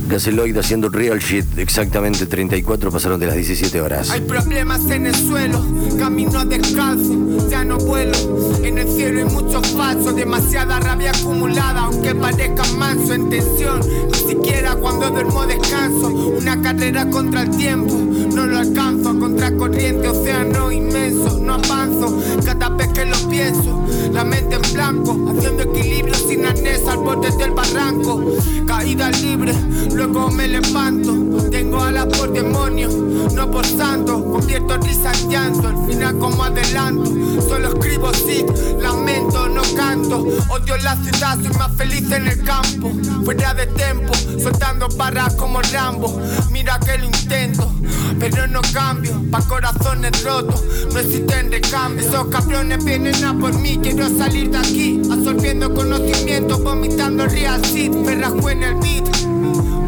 Gaseloide 0.10 0.60
haciendo 0.60 0.90
real 0.90 1.20
shit. 1.20 1.46
Exactamente 1.58 2.26
34 2.26 2.92
pasaron 2.92 3.20
de 3.20 3.28
las 3.28 3.36
17 3.36 3.80
horas. 3.80 4.10
Hay 4.10 4.22
problemas 4.22 4.90
en 4.90 5.06
el 5.06 5.16
suelo, 5.16 5.64
camino 6.00 6.44
descalzo, 6.46 7.48
ya 7.48 7.64
no 7.64 7.78
vuelo. 7.78 8.60
En 8.64 8.80
el 8.80 8.88
cielo 8.88 9.20
hay 9.20 9.26
muchos 9.26 9.68
falsos, 9.68 10.16
demasiada 10.16 10.80
rabia 10.80 11.12
acumulada, 11.12 11.82
aunque 11.82 12.16
parezca 12.16 12.64
manso 12.78 13.14
en 13.14 13.30
tensión. 13.30 13.82
Ni 14.12 14.18
siquiera 14.18 14.76
cuando 14.76 15.10
duermo 15.12 15.46
descanso, 15.46 16.08
una 16.08 16.60
carrera 16.62 17.10
contra 17.10 17.44
el 17.44 17.52
tiempo, 17.56 17.94
no 17.94 18.48
lo 18.48 18.58
alcanzo 18.58 18.99
a 19.30 19.52
controlar 19.52 19.52
contra 19.52 19.58
corriente, 19.58 20.08
océano 20.08 20.72
inmenso. 20.72 21.40
No 21.40 21.56
avanzo 21.56 22.22
cada 22.46 22.70
vez 22.70 22.88
que 22.90 23.06
lo 23.06 23.18
pienso. 23.30 23.86
La 24.12 24.24
mente 24.24 24.56
en 24.56 24.74
blanco, 24.74 25.18
haciendo 25.30 25.64
equilibrio 25.64 26.16
sin 26.16 26.46
arnés 26.46 26.88
al 26.88 26.98
borde 26.98 27.30
del 27.38 27.52
barranco. 27.52 28.24
Caída 28.68 29.12
libre, 29.12 29.54
luego 29.94 30.32
me 30.32 30.48
levanto. 30.48 31.14
Tengo 31.50 31.82
alas 31.82 32.06
por 32.18 32.32
demonio, 32.32 32.90
no 33.34 33.52
por 33.52 33.66
santo. 33.66 34.24
Convierto 34.24 34.78
risa 34.78 35.12
en 35.14 35.30
llanto, 35.30 35.68
al 35.68 35.88
final 35.88 36.18
como 36.18 36.44
adelanto. 36.44 37.12
Solo 37.48 37.70
escribo 37.70 38.14
sí, 38.14 38.46
lamento, 38.82 39.48
no 39.50 39.62
canto. 39.76 40.26
Odio 40.50 40.78
la 40.78 40.96
ciudad, 40.98 41.38
soy 41.42 41.58
más 41.58 41.72
feliz 41.76 42.12
en 42.12 42.28
el 42.28 42.44
campo. 42.44 42.92
Fuera 43.24 43.54
de 43.54 43.68
tempo, 43.68 44.14
soltando 44.42 44.88
barras 44.90 45.36
como 45.36 45.62
Rambo. 45.62 46.20
Mira 46.52 46.80
que 46.80 46.98
lo 46.98 47.06
intento, 47.06 47.72
pero 48.20 48.48
no 48.48 48.62
cambio. 48.74 49.19
Pa' 49.32 49.42
corazones 49.48 50.24
rotos, 50.24 50.64
no 50.92 51.00
existen 51.00 51.52
recambios. 51.52 52.08
Esos 52.08 52.28
cabrones 52.28 52.84
vienen 52.84 53.24
a 53.24 53.38
por 53.38 53.54
mí, 53.60 53.80
quiero 53.82 54.10
salir 54.18 54.50
de 54.50 54.58
aquí. 54.58 55.02
Absorbiendo 55.12 55.74
conocimiento, 55.74 56.58
vomitando 56.58 57.28
real 57.28 57.64
seed. 57.64 57.92
Me 57.92 58.16
rajo 58.16 58.50
en 58.50 58.64
el 58.64 58.76
beat. 58.76 59.06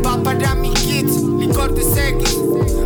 Va 0.06 0.22
para 0.22 0.54
mis 0.56 0.74
kids, 0.80 1.24
licor 1.40 1.74
de 1.74 1.82
X. 1.82 2.38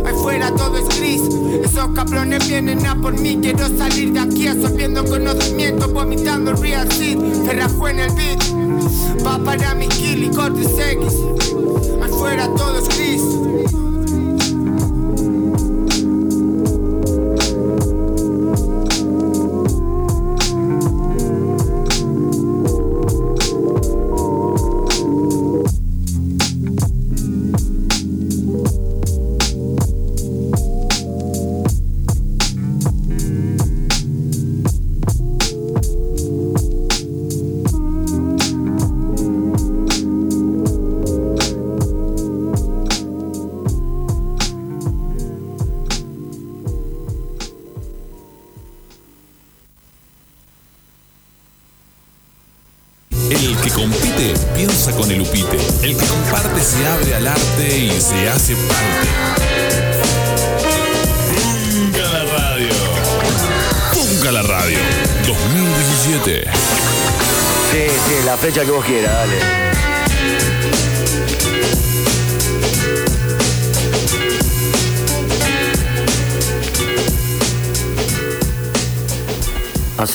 Ahí 0.06 0.14
fuera 0.14 0.50
todo 0.54 0.78
es 0.78 0.98
gris. 0.98 1.22
Esos 1.62 1.88
cabrones 1.94 2.46
vienen 2.48 2.86
a 2.86 2.94
por 2.94 3.18
mí, 3.18 3.38
quiero 3.40 3.68
salir 3.76 4.12
de 4.12 4.20
aquí. 4.20 4.48
Absorbiendo 4.48 5.04
conocimiento, 5.04 5.88
vomitando 5.88 6.54
real 6.54 6.90
seed. 6.90 7.18
Me 7.18 7.52
rajo 7.52 7.88
en 7.88 8.00
el 8.00 8.12
beat. 8.12 8.42
Va 9.26 9.38
para 9.38 9.74
mis 9.74 9.88
kids, 9.88 10.20
licor 10.20 10.54
de 10.54 10.64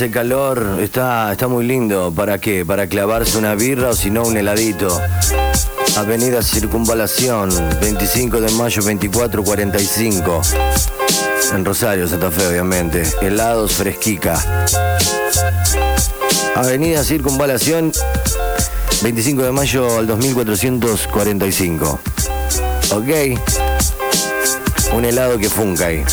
Hace 0.02 0.10
calor, 0.10 0.80
está, 0.82 1.32
está 1.32 1.48
muy 1.48 1.64
lindo. 1.64 2.12
¿Para 2.12 2.40
qué? 2.40 2.66
¿Para 2.66 2.88
clavarse 2.88 3.38
una 3.38 3.54
birra 3.54 3.90
o 3.90 3.94
si 3.94 4.10
no 4.10 4.24
un 4.24 4.36
heladito? 4.36 5.00
Avenida 5.96 6.42
Circunvalación, 6.42 7.52
25 7.82 8.42
de 8.42 8.52
mayo 8.54 8.82
2445. 8.82 10.42
En 11.54 11.64
Rosario, 11.64 12.08
Santa 12.08 12.32
Fe, 12.32 12.48
obviamente. 12.48 13.04
Helados 13.22 13.74
Fresquica. 13.74 14.44
Avenida 16.56 17.04
Circunvalación, 17.04 17.92
25 19.04 19.44
de 19.44 19.52
mayo 19.52 20.00
al 20.00 20.08
2445. 20.08 22.00
Ok. 22.96 23.10
Un 24.96 25.06
helado 25.06 25.38
que 25.38 25.48
funca 25.48 25.86
ahí. 25.86 26.04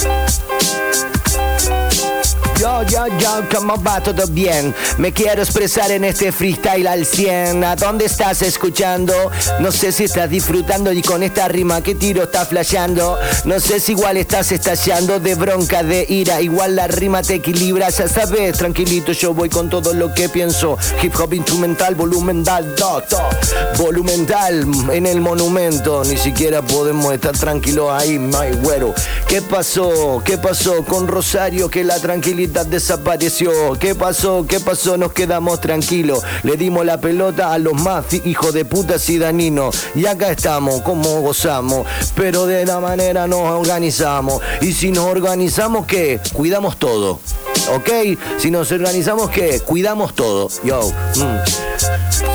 Yo, 2.86 3.06
yo, 3.18 3.44
¿cómo 3.52 3.82
va 3.82 4.00
todo 4.00 4.26
bien? 4.28 4.72
Me 4.98 5.12
quiero 5.12 5.42
expresar 5.42 5.90
en 5.90 6.04
este 6.04 6.30
freestyle 6.30 6.86
al 6.86 7.04
100. 7.04 7.64
¿A 7.64 7.74
dónde 7.74 8.04
estás 8.04 8.40
escuchando? 8.42 9.12
No 9.58 9.72
sé 9.72 9.90
si 9.90 10.04
estás 10.04 10.30
disfrutando 10.30 10.92
y 10.92 11.02
con 11.02 11.24
esta 11.24 11.48
rima 11.48 11.82
que 11.82 11.96
tiro 11.96 12.22
estás 12.22 12.48
flasheando. 12.48 13.18
No 13.44 13.58
sé 13.58 13.80
si 13.80 13.92
igual 13.92 14.16
estás 14.16 14.52
estallando 14.52 15.18
de 15.18 15.34
bronca, 15.34 15.82
de 15.82 16.06
ira. 16.08 16.40
Igual 16.40 16.76
la 16.76 16.86
rima 16.86 17.20
te 17.22 17.34
equilibra, 17.34 17.90
ya 17.90 18.06
sabes. 18.06 18.56
Tranquilito, 18.56 19.10
yo 19.10 19.34
voy 19.34 19.48
con 19.48 19.68
todo 19.68 19.92
lo 19.92 20.14
que 20.14 20.28
pienso. 20.28 20.78
Hip 21.02 21.14
hop 21.18 21.34
instrumental, 21.34 21.96
volumental, 21.96 22.76
do, 22.76 23.02
do. 23.10 23.84
Volumental 23.84 24.64
en 24.92 25.06
el 25.06 25.20
monumento. 25.20 26.04
Ni 26.04 26.16
siquiera 26.16 26.62
podemos 26.62 27.12
estar 27.12 27.36
tranquilos 27.36 27.90
ahí, 27.90 28.20
my 28.20 28.56
güero. 28.62 28.94
¿Qué 29.26 29.42
pasó? 29.42 30.22
¿Qué 30.24 30.38
pasó 30.38 30.84
con 30.84 31.08
Rosario? 31.08 31.68
Que 31.68 31.82
la 31.82 31.98
tranquilidad 31.98 32.67
desapareció. 32.70 33.50
¿Qué 33.78 33.94
pasó? 33.94 34.46
¿Qué 34.48 34.60
pasó? 34.60 34.96
Nos 34.96 35.12
quedamos 35.12 35.60
tranquilos. 35.60 36.22
Le 36.42 36.56
dimos 36.56 36.84
la 36.84 37.00
pelota 37.00 37.52
a 37.52 37.58
los 37.58 37.74
más 37.74 38.12
hijos 38.24 38.54
de 38.54 38.64
putas 38.64 39.08
y 39.10 39.18
daninos. 39.18 39.86
Y 39.94 40.06
acá 40.06 40.30
estamos, 40.30 40.82
como 40.82 41.20
gozamos. 41.20 41.86
Pero 42.14 42.46
de 42.46 42.66
la 42.66 42.80
manera 42.80 43.26
nos 43.26 43.40
organizamos. 43.40 44.40
Y 44.60 44.72
si 44.72 44.90
nos 44.90 45.06
organizamos, 45.06 45.86
¿qué? 45.86 46.20
Cuidamos 46.32 46.76
todo. 46.76 47.20
¿Ok? 47.74 47.90
Si 48.38 48.50
nos 48.50 48.70
organizamos, 48.72 49.30
¿qué? 49.30 49.60
Cuidamos 49.60 50.14
todo. 50.14 50.48
Yo. 50.64 50.90
mm. 51.16 51.38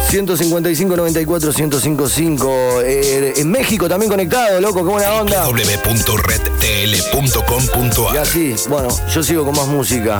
155 0.09 0.95
94 0.95 1.51
1055 1.53 2.81
eh, 2.83 3.33
en 3.37 3.49
México 3.49 3.89
también 3.89 4.11
conectado, 4.11 4.61
loco, 4.61 4.85
qué 4.85 4.91
buena 4.91 5.11
onda. 5.13 5.47
www.redtl.com.ar 5.47 8.13
Y 8.13 8.17
así, 8.17 8.53
bueno, 8.69 8.89
yo 9.11 9.23
sigo 9.23 9.43
con 9.43 9.55
más 9.55 9.65
música. 9.67 10.19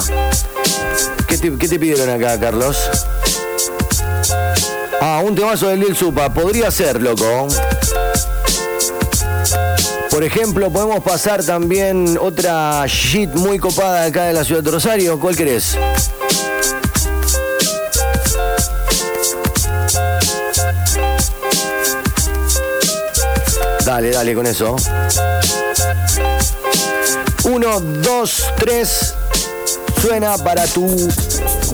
¿Qué 1.28 1.38
te, 1.38 1.56
qué 1.58 1.68
te 1.68 1.78
pidieron 1.80 2.10
acá, 2.10 2.40
Carlos? 2.40 2.76
Ah, 5.00 5.22
un 5.24 5.36
temazo 5.36 5.68
del 5.68 5.82
Lil 5.82 5.96
Supa. 5.96 6.34
Podría 6.34 6.72
ser, 6.72 7.00
loco. 7.02 7.48
Por 10.14 10.24
ejemplo, 10.24 10.70
podemos 10.70 11.04
pasar 11.04 11.44
también 11.44 12.20
otra 12.22 12.86
shit 12.86 13.34
muy 13.34 13.58
copada 13.58 14.06
acá 14.06 14.26
de 14.26 14.34
la 14.34 14.44
ciudad 14.44 14.62
de 14.62 14.70
Rosario. 14.70 15.20
¿Cuál 15.20 15.36
querés? 15.36 15.76
Dale, 23.84 24.12
dale 24.12 24.36
con 24.36 24.46
eso. 24.46 24.76
Uno, 27.46 27.80
dos, 27.80 28.54
tres. 28.60 29.16
Suena 30.04 30.38
para 30.38 30.68
tu 30.68 30.86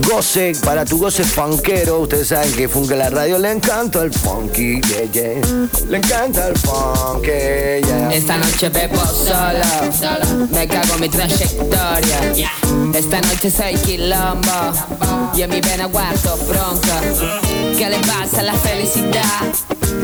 goce, 0.08 0.54
para 0.64 0.86
tu 0.86 1.00
goce 1.00 1.24
funkero. 1.24 2.02
Ustedes 2.02 2.28
saben 2.28 2.54
que 2.54 2.70
Funke 2.70 2.96
la 2.96 3.10
radio 3.10 3.40
le 3.40 3.52
encanta 3.52 4.04
el 4.04 4.14
funky, 4.14 4.80
yeah, 4.82 5.12
yeah. 5.12 5.42
Le 5.90 5.98
encanta 5.98 6.50
el 6.50 6.56
funk, 6.56 7.26
yeah. 7.26 8.14
Esta 8.14 8.38
noche 8.38 8.70
bebo 8.70 9.04
solo, 9.04 10.48
me 10.52 10.68
cago 10.68 10.94
en 10.94 11.02
mi 11.02 11.10
trayectoria. 11.10 12.52
Esta 12.94 13.20
noche 13.20 13.50
soy 13.50 13.74
quilombo 13.78 14.74
y 15.36 15.42
en 15.42 15.50
mi 15.50 15.60
vena 15.60 15.86
guardo 15.86 16.38
bronca. 16.48 17.02
¿Qué 17.76 17.90
le 17.90 17.98
pasa 17.98 18.42
a 18.42 18.44
la 18.44 18.54
felicidad? 18.54 19.42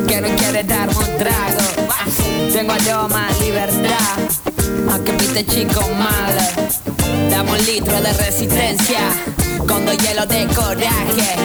Que 0.08 0.20
no 0.20 0.36
quiere 0.36 0.64
darme 0.64 0.98
un 0.98 1.18
trago. 1.20 1.94
Tengo 2.52 2.72
aroma, 2.72 3.28
libertad, 3.40 4.18
aunque 4.92 5.14
pinte 5.14 5.46
chico 5.46 5.82
malo. 5.96 6.95
Dame 7.30 7.52
un 7.52 7.66
litro 7.66 8.02
de 8.02 8.14
resistencia 8.14 9.00
con 9.68 9.86
dos 9.86 9.98
hielos 9.98 10.28
de 10.28 10.48
coraje. 10.48 11.36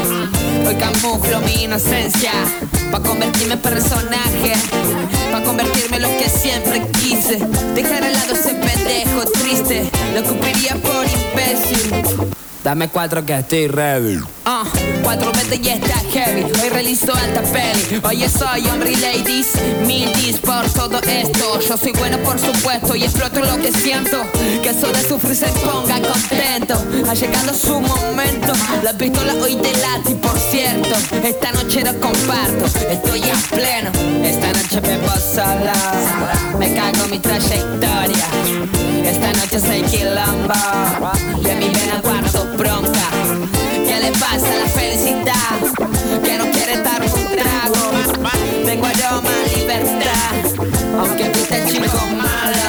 Hoy 0.66 0.74
camuflo 0.76 1.40
mi 1.40 1.64
inocencia 1.64 2.32
pa' 2.90 3.00
convertirme 3.00 3.54
en 3.54 3.60
personaje, 3.60 4.52
pa' 5.32 5.42
convertirme 5.42 5.96
en 5.96 6.02
lo 6.02 6.08
que 6.18 6.28
siempre 6.28 6.82
quise. 7.00 7.38
Dejar 7.74 8.04
al 8.04 8.12
lado 8.12 8.34
ese 8.34 8.54
pendejo 8.54 9.24
triste, 9.32 9.90
lo 10.14 10.22
cumpliría 10.24 10.74
por 10.76 11.06
imbécil. 11.06 12.26
Dame 12.62 12.88
cuatro 12.88 13.24
que 13.24 13.38
estoy 13.38 13.68
ready. 13.68 14.18
Ah, 14.44 14.64
cuatro 15.02 15.32
veces 15.32 15.60
y 15.62 15.68
está 15.68 15.98
heavy. 16.12 16.44
Hoy 16.62 16.68
realizo 16.68 17.12
alta 17.14 17.42
peli. 17.42 18.00
Oye, 18.04 18.28
soy 18.28 18.66
hombre 18.68 18.96
ladies. 18.96 19.48
Mil 19.86 20.12
dis 20.14 20.38
por 20.38 20.68
todo 20.70 21.00
esto. 21.00 21.60
Yo 21.60 21.76
soy 21.76 21.92
bueno, 21.92 22.18
por 22.18 22.38
supuesto, 22.38 22.94
y 22.94 23.04
exploto 23.04 23.40
lo 23.40 23.56
que 23.58 23.72
siento. 23.72 24.22
Que 24.62 24.70
eso 24.70 24.86
de 24.92 25.08
sufrir 25.08 25.36
se 25.36 25.46
ponga 25.46 26.00
contento. 26.00 26.82
Ha 27.08 27.14
llegado 27.14 27.54
su 27.54 27.80
momento. 27.80 28.52
La 28.82 28.92
pistola 28.92 29.34
hoy 29.34 29.56
te 29.56 29.72
late, 29.72 30.12
y 30.12 30.14
por 30.14 30.38
cierto, 30.38 30.94
esta 31.24 31.52
noche 31.52 31.82
lo 31.82 31.98
comparto. 32.00 32.66
Estoy 32.90 33.22
a 33.22 33.54
pleno. 33.54 33.90
Esta 34.24 34.52
noche 34.52 34.80
me 34.80 34.98
sola. 35.34 35.72
Me 36.58 36.74
cago 36.74 37.04
en 37.04 37.10
mi 37.10 37.18
trayectoria. 37.18 38.26
Esta 39.04 39.32
noche 39.32 39.60
soy 39.60 39.82
quilombo. 39.82 40.54
De 41.42 41.54
mi 41.56 41.68
vena 41.68 42.00
cuarto 42.02 42.46
bronca. 42.56 43.19
¿Qué 44.12 44.16
le 44.16 44.58
la 44.58 44.66
felicidad? 44.66 45.60
Que 46.24 46.38
no 46.38 46.50
quiere 46.50 46.82
dar 46.82 47.00
un 47.02 47.26
trago. 47.36 47.90
Tengo 48.64 48.86
aroma, 48.86 49.30
libertad. 49.54 50.34
Aunque 50.98 51.28
viste 51.28 51.64
chico 51.68 52.06
malo. 52.16 52.59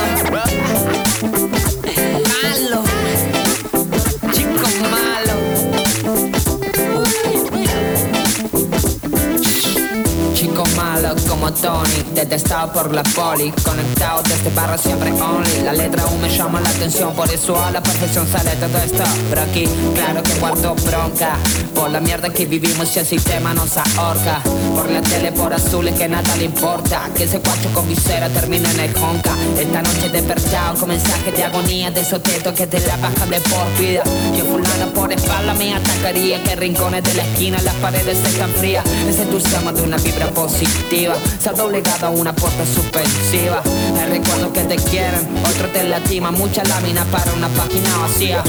Detestado 12.14 12.72
por 12.72 12.94
la 12.94 13.04
poli 13.04 13.52
Conectado 13.64 14.22
desde 14.24 14.50
barra 14.56 14.78
siempre 14.78 15.12
only. 15.12 15.64
La 15.64 15.74
letra 15.74 16.04
aún 16.04 16.22
me 16.22 16.30
llama 16.30 16.62
la 16.62 16.70
atención, 16.70 17.14
por 17.14 17.30
eso 17.30 17.62
a 17.62 17.72
la 17.72 17.82
perfección 17.82 18.28
sale 18.28 18.52
todo 18.52 18.78
esto. 18.78 19.04
Pero 19.30 19.42
aquí, 19.42 19.66
claro 19.96 20.24
que 20.24 20.34
guardo 20.40 20.76
bronca 20.76 21.38
Por 21.76 21.90
la 21.90 22.00
mierda 22.00 22.30
que 22.30 22.46
vivimos 22.46 22.96
y 22.96 23.00
el 23.00 23.06
sistema 23.06 23.54
nos 23.54 23.78
ahorca 23.78 24.42
Por 24.76 24.90
la 24.90 25.02
tele, 25.02 25.32
por 25.32 25.54
azules 25.54 25.96
que 25.96 26.08
nada 26.08 26.36
le 26.38 26.46
importa. 26.46 27.10
Que 27.16 27.24
ese 27.24 27.40
cuacho 27.40 27.70
con 27.74 27.88
visera 27.88 28.30
termine 28.30 28.70
en 28.70 28.80
el 28.80 28.94
conca. 28.94 29.36
Esta 29.60 29.82
noche 29.82 30.10
despertado 30.10 30.80
con 30.80 30.90
mensajes 30.90 31.36
de 31.36 31.44
agonía 31.44 31.92
De 31.92 32.02
esos 32.02 32.22
tetos 32.24 32.54
que 32.54 32.68
te 32.68 32.80
la 32.80 32.98
bajan 32.98 33.30
de 33.30 33.40
por 33.42 33.78
vida. 33.80 34.04
Yo 34.38 34.46
fulano 34.46 34.94
por 34.94 35.12
espalda 35.12 35.54
me 35.54 35.74
atacaría 35.74 36.42
Que 36.44 36.56
rincones 36.56 37.04
de 37.04 37.14
la 37.14 37.24
esquina 37.24 37.62
las 37.62 37.76
paredes 37.76 38.18
están 38.18 38.50
frías. 38.52 38.84
Ese 39.08 39.26
tu 39.26 39.40
de 39.40 39.82
una 39.82 39.98
vibra 39.98 40.28
positiva. 40.30 41.16
Se 41.40 41.50
ha 41.50 41.54
doblegado 41.54 42.08
a 42.08 42.10
una 42.10 42.34
puerta 42.34 42.66
suspensiva. 42.66 43.62
El 44.02 44.12
recuerdo 44.12 44.52
que 44.54 44.64
te 44.64 44.76
quieren, 44.78 45.28
otro 45.46 45.68
te 45.70 45.84
lastima. 45.84 46.32
Mucha 46.32 46.64
lámina 46.64 47.04
para 47.06 47.32
una 47.34 47.48
página 47.50 47.98
vacía 47.98 48.44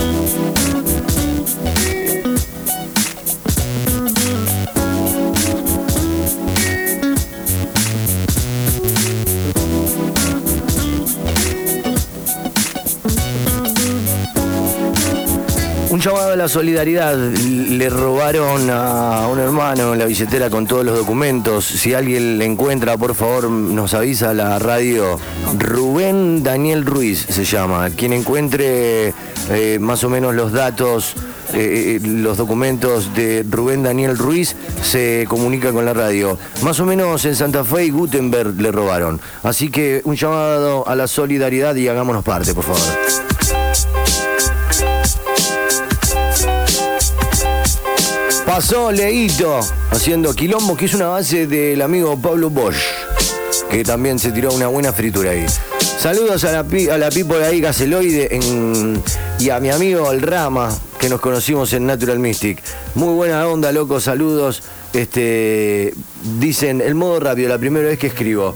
llamado 16.03 16.33
a 16.33 16.37
la 16.37 16.49
solidaridad. 16.49 17.17
Le 17.17 17.89
robaron 17.89 18.69
a 18.71 19.29
un 19.29 19.39
hermano 19.39 19.95
la 19.95 20.07
billetera 20.07 20.51
con 20.51 20.67
todos 20.67 20.85
los 20.85 20.99
documentos. 20.99 21.65
Si 21.65 21.95
alguien 21.95 22.39
le 22.39 22.45
encuentra, 22.45 22.97
por 22.97 23.15
favor, 23.15 23.49
nos 23.49 23.95
avisa 23.95 24.35
la 24.35 24.59
radio. 24.59 25.21
Rubén 25.57 26.43
Daniel 26.43 26.85
Ruiz 26.85 27.25
se 27.29 27.45
llama. 27.45 27.89
Quien 27.91 28.13
encuentre 28.13 29.15
eh, 29.51 29.79
más 29.81 30.03
o 30.03 30.11
menos 30.11 30.35
los 30.35 30.51
datos, 30.51 31.15
eh, 31.55 32.01
eh, 32.03 32.07
los 32.07 32.37
documentos 32.37 33.15
de 33.15 33.47
Rubén 33.49 33.85
Daniel 33.85 34.19
Ruiz, 34.19 34.57
se 34.83 35.27
comunica 35.29 35.73
con 35.73 35.85
la 35.85 35.95
radio. 35.95 36.37
Más 36.63 36.81
o 36.81 36.85
menos 36.85 37.25
en 37.27 37.37
Santa 37.37 37.63
Fe 37.65 37.85
y 37.87 37.91
Gutenberg 37.91 38.61
le 38.61 38.73
robaron. 38.73 39.21
Así 39.45 39.71
que 39.71 40.03
un 40.05 40.17
llamado 40.17 40.89
a 40.89 40.97
la 40.97 41.07
solidaridad 41.07 41.77
y 41.77 41.87
hagámonos 41.87 42.25
parte, 42.25 42.55
por 42.55 42.65
favor. 42.65 43.32
Pasó 48.55 48.93
Leito 48.93 49.61
haciendo 49.93 50.35
quilombo, 50.35 50.77
que 50.77 50.85
es 50.85 50.93
una 50.93 51.07
base 51.09 51.47
del 51.47 51.81
amigo 51.81 52.21
Pablo 52.21 52.51
Bosch, 52.51 52.77
que 53.71 53.83
también 53.83 54.19
se 54.19 54.31
tiró 54.31 54.53
una 54.53 54.67
buena 54.67 54.93
fritura 54.93 55.31
ahí. 55.31 55.47
Saludos 55.99 56.45
a 56.45 56.53
la, 56.53 56.59
a 56.61 56.99
la 56.99 57.09
people 57.09 57.43
ahí, 57.43 57.63
Gaceloide, 57.63 58.29
en- 58.37 59.03
y 59.39 59.49
a 59.49 59.59
mi 59.59 59.71
amigo 59.71 60.13
El 60.13 60.21
Rama, 60.21 60.71
que 61.01 61.09
nos 61.09 61.19
conocimos 61.23 61.73
en 61.73 61.87
Natural 61.87 62.19
Mystic. 62.19 62.63
Muy 62.95 63.15
buena 63.15 63.49
onda, 63.49 63.73
loco, 63.73 64.01
saludos. 64.01 64.63
Este, 64.93 65.95
dicen, 66.39 66.83
el 66.83 66.95
modo 66.95 67.21
rápido, 67.21 67.49
la 67.49 67.59
primera 67.59 67.89
vez 67.89 67.99
que 67.99 68.09
escribo. 68.09 68.55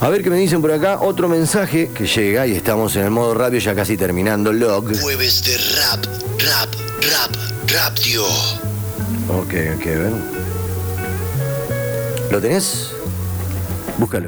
A 0.00 0.08
ver 0.10 0.22
qué 0.22 0.28
me 0.28 0.36
dicen 0.36 0.60
por 0.60 0.70
acá, 0.70 1.00
otro 1.00 1.28
mensaje 1.28 1.88
que 1.94 2.06
llega 2.06 2.46
y 2.46 2.52
estamos 2.56 2.94
en 2.96 3.04
el 3.04 3.10
modo 3.10 3.32
rápido 3.32 3.60
ya 3.60 3.74
casi 3.74 3.96
terminando 3.96 4.50
el 4.50 4.58
log. 4.60 4.94
Jueves 5.00 5.42
de 5.44 5.56
rap, 5.80 6.04
rap, 6.38 7.34
rap, 7.72 7.94
tío. 7.98 8.24
Ok, 9.38 9.54
ok, 9.76 9.84
ven. 9.84 10.14
¿Lo 12.30 12.40
tenés? 12.40 12.92
Búscalo. 13.98 14.26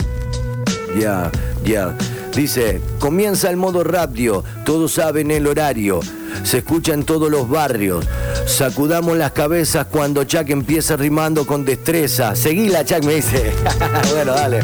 Ya, 0.98 1.30
ya. 1.64 1.96
Dice, 2.34 2.80
comienza 2.98 3.50
el 3.50 3.56
modo 3.56 3.84
radio, 3.84 4.42
todos 4.64 4.92
saben 4.94 5.30
el 5.30 5.46
horario, 5.46 6.00
se 6.44 6.58
escucha 6.58 6.94
en 6.94 7.04
todos 7.04 7.30
los 7.30 7.48
barrios. 7.48 8.06
Sacudamos 8.46 9.16
las 9.18 9.32
cabezas 9.32 9.86
cuando 9.86 10.24
Chuck 10.24 10.48
empieza 10.48 10.96
rimando 10.96 11.46
con 11.46 11.64
destreza. 11.64 12.34
Seguila, 12.34 12.84
Chuck, 12.84 13.04
me 13.04 13.16
dice. 13.16 13.52
bueno, 14.14 14.32
dale. 14.32 14.60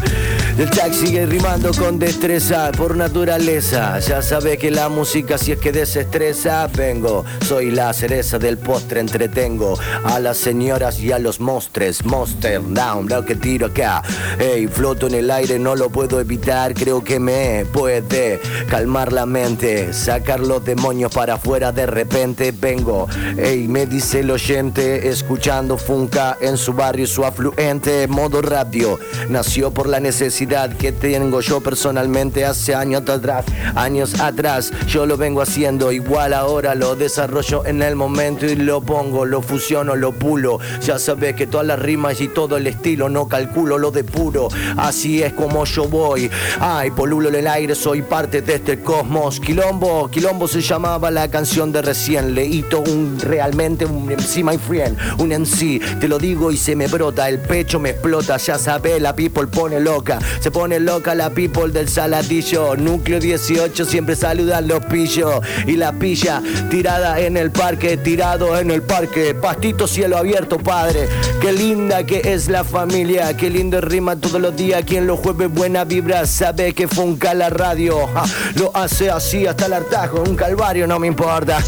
El 0.59 0.69
Chuck 0.71 0.93
sigue 0.93 1.25
rimando 1.25 1.71
con 1.73 2.01
destreza 2.01 2.73
por 2.73 2.97
naturaleza. 2.97 4.01
Ya 4.01 4.21
sabe 4.23 4.59
que 4.59 4.73
la 4.73 4.89
música 4.89 5.39
si 5.39 5.53
es 5.53 5.59
que 5.61 5.71
desestresa, 5.71 6.67
vengo. 6.67 7.25
Soy 7.47 7.71
la 7.71 7.93
cereza 7.93 8.41
del 8.41 8.59
postre, 8.59 8.99
entretengo 8.99 9.79
a 10.03 10.19
las 10.19 10.37
señoras 10.37 10.99
y 10.99 11.13
a 11.13 11.21
los 11.21 11.39
mostres. 11.39 12.05
Monster 12.05 12.61
down, 12.61 13.09
lo 13.09 13.25
que 13.25 13.37
tiro 13.37 13.67
acá. 13.67 14.03
Ey, 14.41 14.67
floto 14.67 15.07
en 15.07 15.15
el 15.15 15.31
aire, 15.31 15.61
no 15.61 15.77
lo 15.77 15.91
puedo 15.91 16.21
evitar. 16.21 16.75
Creo 16.75 17.05
que 17.05 17.21
me 17.21 17.65
puede 17.73 18.41
calmar 18.69 19.13
la 19.13 19.27
mente, 19.27 19.93
sacar 19.93 20.41
los 20.41 20.65
demonios 20.65 21.15
para 21.15 21.35
afuera 21.35 21.71
de 21.71 21.87
repente. 21.87 22.51
Vengo, 22.51 23.07
ey, 23.37 23.69
me 23.69 23.87
dice 23.87 24.21
el 24.21 24.31
oyente, 24.33 25.09
escuchando 25.09 25.79
Funka 25.79 26.37
en 26.41 26.57
su 26.57 26.73
barrio, 26.73 27.07
su 27.07 27.25
afluente. 27.25 28.09
Modo 28.09 28.43
radio, 28.43 28.99
nació 29.29 29.71
por 29.71 29.89
la 29.89 30.01
necesidad 30.01 30.48
que 30.79 30.93
tengo 30.93 31.43
yo 31.43 31.61
personalmente 31.61 32.47
hace 32.47 32.75
años 32.75 33.03
atrás. 33.07 33.45
Años 33.75 34.19
atrás, 34.19 34.73
yo 34.87 35.05
lo 35.05 35.19
vengo 35.19 35.43
haciendo 35.43 35.93
igual 35.93 36.33
ahora, 36.33 36.75
lo 36.75 36.97
desarrollo 36.97 37.67
en 37.67 37.83
el 37.83 37.97
momento 37.97 38.47
y 38.47 38.57
lo 38.57 38.81
pongo, 38.81 39.27
lo 39.27 39.43
fusiono, 39.43 39.95
lo 39.95 40.13
pulo. 40.13 40.59
Ya 40.81 40.99
sabes 40.99 41.35
que 41.35 41.47
todas 41.47 41.67
las 41.67 41.79
rimas 41.79 42.23
y 42.23 42.29
todo 42.29 42.57
el 42.57 42.67
estilo, 42.67 43.11
no 43.11 43.29
calculo 43.29 43.77
lo 43.77 43.91
de 43.91 44.05
puro. 44.05 44.49
Así 44.79 45.23
es 45.23 45.35
como 45.35 45.67
yo 45.67 45.87
voy. 45.87 46.31
Ay, 46.61 46.93
polulo 46.93 47.29
en 47.29 47.35
el 47.35 47.47
aire, 47.47 47.75
soy 47.75 48.01
parte 48.01 48.41
de 48.41 48.55
este 48.55 48.81
cosmos. 48.81 49.41
Quilombo, 49.41 50.09
Quilombo 50.09 50.49
se 50.49 50.63
llamaba 50.63 51.11
la 51.11 51.29
canción 51.29 51.73
de 51.73 51.83
recién. 51.83 52.35
Leíto 52.35 52.81
un 52.81 53.19
realmente 53.21 53.85
un 53.85 54.07
MC, 54.07 54.43
my 54.43 54.57
friend. 54.57 54.97
Un 55.19 55.29
MC, 55.29 56.01
te 56.01 56.09
lo 56.09 56.19
digo 56.19 56.51
y 56.51 56.57
se 56.57 56.75
me 56.75 56.87
brota, 56.87 57.29
el 57.29 57.39
pecho 57.39 57.79
me 57.79 57.91
explota. 57.91 58.39
Ya 58.39 58.57
sabes, 58.57 59.03
la 59.03 59.15
people 59.15 59.47
pone 59.47 59.79
loca. 59.79 60.19
Se 60.41 60.51
pone 60.51 60.78
loca 60.80 61.14
la 61.14 61.30
people 61.30 61.72
del 61.72 61.89
saladillo. 61.89 62.76
Núcleo 62.76 63.18
18, 63.18 63.84
siempre 63.84 64.16
saludan 64.16 64.68
los 64.68 64.84
pillos. 64.86 65.41
Y 65.66 65.72
la 65.72 65.93
pilla 65.93 66.43
tirada 66.70 67.20
en 67.20 67.36
el 67.36 67.51
parque, 67.51 67.97
tirado 67.97 68.59
en 68.59 68.70
el 68.70 68.82
parque. 68.82 69.34
Pastito 69.34 69.86
cielo 69.86 70.16
abierto, 70.16 70.59
padre. 70.59 71.09
Qué 71.41 71.53
linda 71.53 72.05
que 72.05 72.20
es 72.24 72.49
la 72.49 72.64
familia. 72.64 73.36
Qué 73.36 73.51
lindo 73.51 73.80
rima 73.80 74.16
todos 74.16 74.41
los 74.41 74.57
días. 74.57 74.84
Quien 74.84 75.07
los 75.07 75.18
jueves 75.18 75.53
buena 75.53 75.84
vibra 75.84 76.26
sabe 76.26 76.72
que 76.72 76.89
funca 76.89 77.34
la 77.34 77.51
radio. 77.51 78.09
Lo 78.55 78.74
hace 78.76 79.11
así 79.11 79.47
hasta 79.47 79.66
el 79.66 79.72
hartajo. 79.72 80.22
Un 80.22 80.36
calvario, 80.36 80.86
no 80.86 80.99
me 80.99 81.07
importa. 81.07 81.62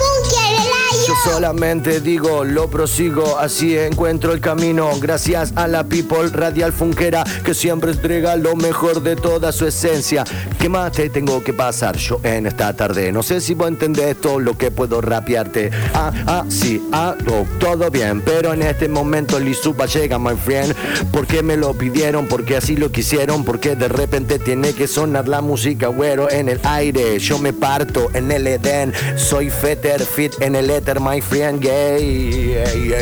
Yo 1.11 1.16
solamente 1.32 2.00
digo, 2.00 2.44
lo 2.44 2.70
prosigo, 2.70 3.36
así 3.36 3.76
encuentro 3.76 4.32
el 4.32 4.40
camino. 4.40 4.92
Gracias 5.00 5.52
a 5.56 5.66
la 5.66 5.82
people 5.82 6.28
radial 6.28 6.72
funkera 6.72 7.24
que 7.44 7.52
siempre 7.52 7.90
entrega 7.90 8.36
lo 8.36 8.54
mejor 8.54 9.02
de 9.02 9.16
toda 9.16 9.50
su 9.50 9.66
esencia. 9.66 10.22
¿Qué 10.61 10.68
más 10.68 10.92
te 10.92 11.11
tengo 11.11 11.42
que 11.42 11.52
pasar 11.52 11.96
yo 11.96 12.20
en 12.22 12.46
esta 12.46 12.76
tarde? 12.76 13.11
No 13.11 13.24
sé 13.24 13.40
si 13.40 13.54
vos 13.54 13.66
entendés 13.66 14.11
esto, 14.11 14.38
lo 14.38 14.56
que 14.56 14.70
puedo 14.70 15.00
rapearte. 15.00 15.72
Ah, 15.94 16.12
ah, 16.28 16.44
sí, 16.48 16.80
ah, 16.92 17.16
oh, 17.28 17.44
todo 17.58 17.90
bien, 17.90 18.20
pero 18.20 18.52
en 18.52 18.62
este 18.62 18.88
momento 18.88 19.40
Lizupa 19.40 19.86
llega, 19.86 20.16
my 20.16 20.36
friend. 20.36 20.76
Porque 21.11 21.42
me 21.42 21.56
lo 21.56 21.74
pidieron, 21.74 22.28
porque 22.28 22.56
así 22.56 22.76
lo 22.76 22.92
quisieron, 22.92 23.44
porque 23.44 23.74
de 23.74 23.88
repente 23.88 24.38
tiene 24.38 24.74
que 24.74 24.86
sonar 24.86 25.26
la 25.26 25.40
música, 25.40 25.88
güero, 25.88 26.30
en 26.30 26.48
el 26.48 26.61
aire. 26.62 27.18
Yo 27.18 27.40
me 27.40 27.52
parto 27.52 28.11
en 28.14 28.30
el 28.30 28.46
Edén, 28.46 28.92
soy 29.16 29.50
Fetter 29.50 30.02
Fit 30.02 30.40
en 30.40 30.54
el 30.54 30.70
éter, 30.70 30.99
my 31.01 31.20
friend 31.20 31.61
gay. 31.61 32.61
Ey. 32.61 32.92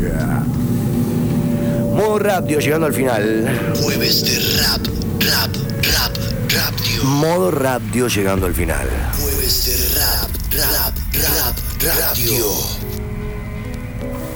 Yeah. 0.00 0.44
Modo 1.92 2.18
radio 2.18 2.58
llegando 2.58 2.86
al 2.86 2.94
final. 2.94 3.74
Jueves 3.82 4.24
de 4.24 4.38
rap, 4.62 4.80
rap, 5.20 5.50
rap, 5.92 6.16
radio. 6.48 7.04
Modo 7.04 7.50
radio 7.50 8.08
llegando 8.08 8.46
al 8.46 8.54
final. 8.54 8.88
Jueves 9.20 9.64
de 9.66 10.00
rap, 10.00 10.30
rap, 10.52 10.94
rap, 11.12 11.56
radio. 11.82 12.46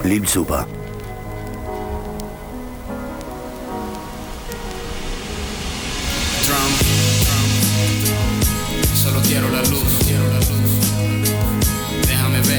Lil 0.04 0.26
Supa. 0.28 0.66
Trump, 6.44 6.82
Solo 8.94 9.20
quiero 9.22 9.48
la 9.48 9.62
luz, 9.62 9.91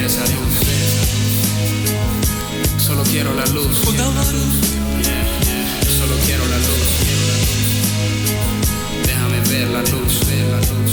esa 0.05 0.21
luz. 0.21 0.53
Solo 2.77 3.03
quiero 3.03 3.33
la 3.33 3.45
luz. 3.47 3.77
Solo 5.97 6.15
quiero 6.25 6.45
la 6.47 6.57
luz. 6.57 6.89
Déjame 9.05 9.39
ver 9.49 9.69
la 9.69 9.81
luz, 9.81 10.19
ver 10.27 10.47
la 10.47 10.57
luz. 10.57 10.91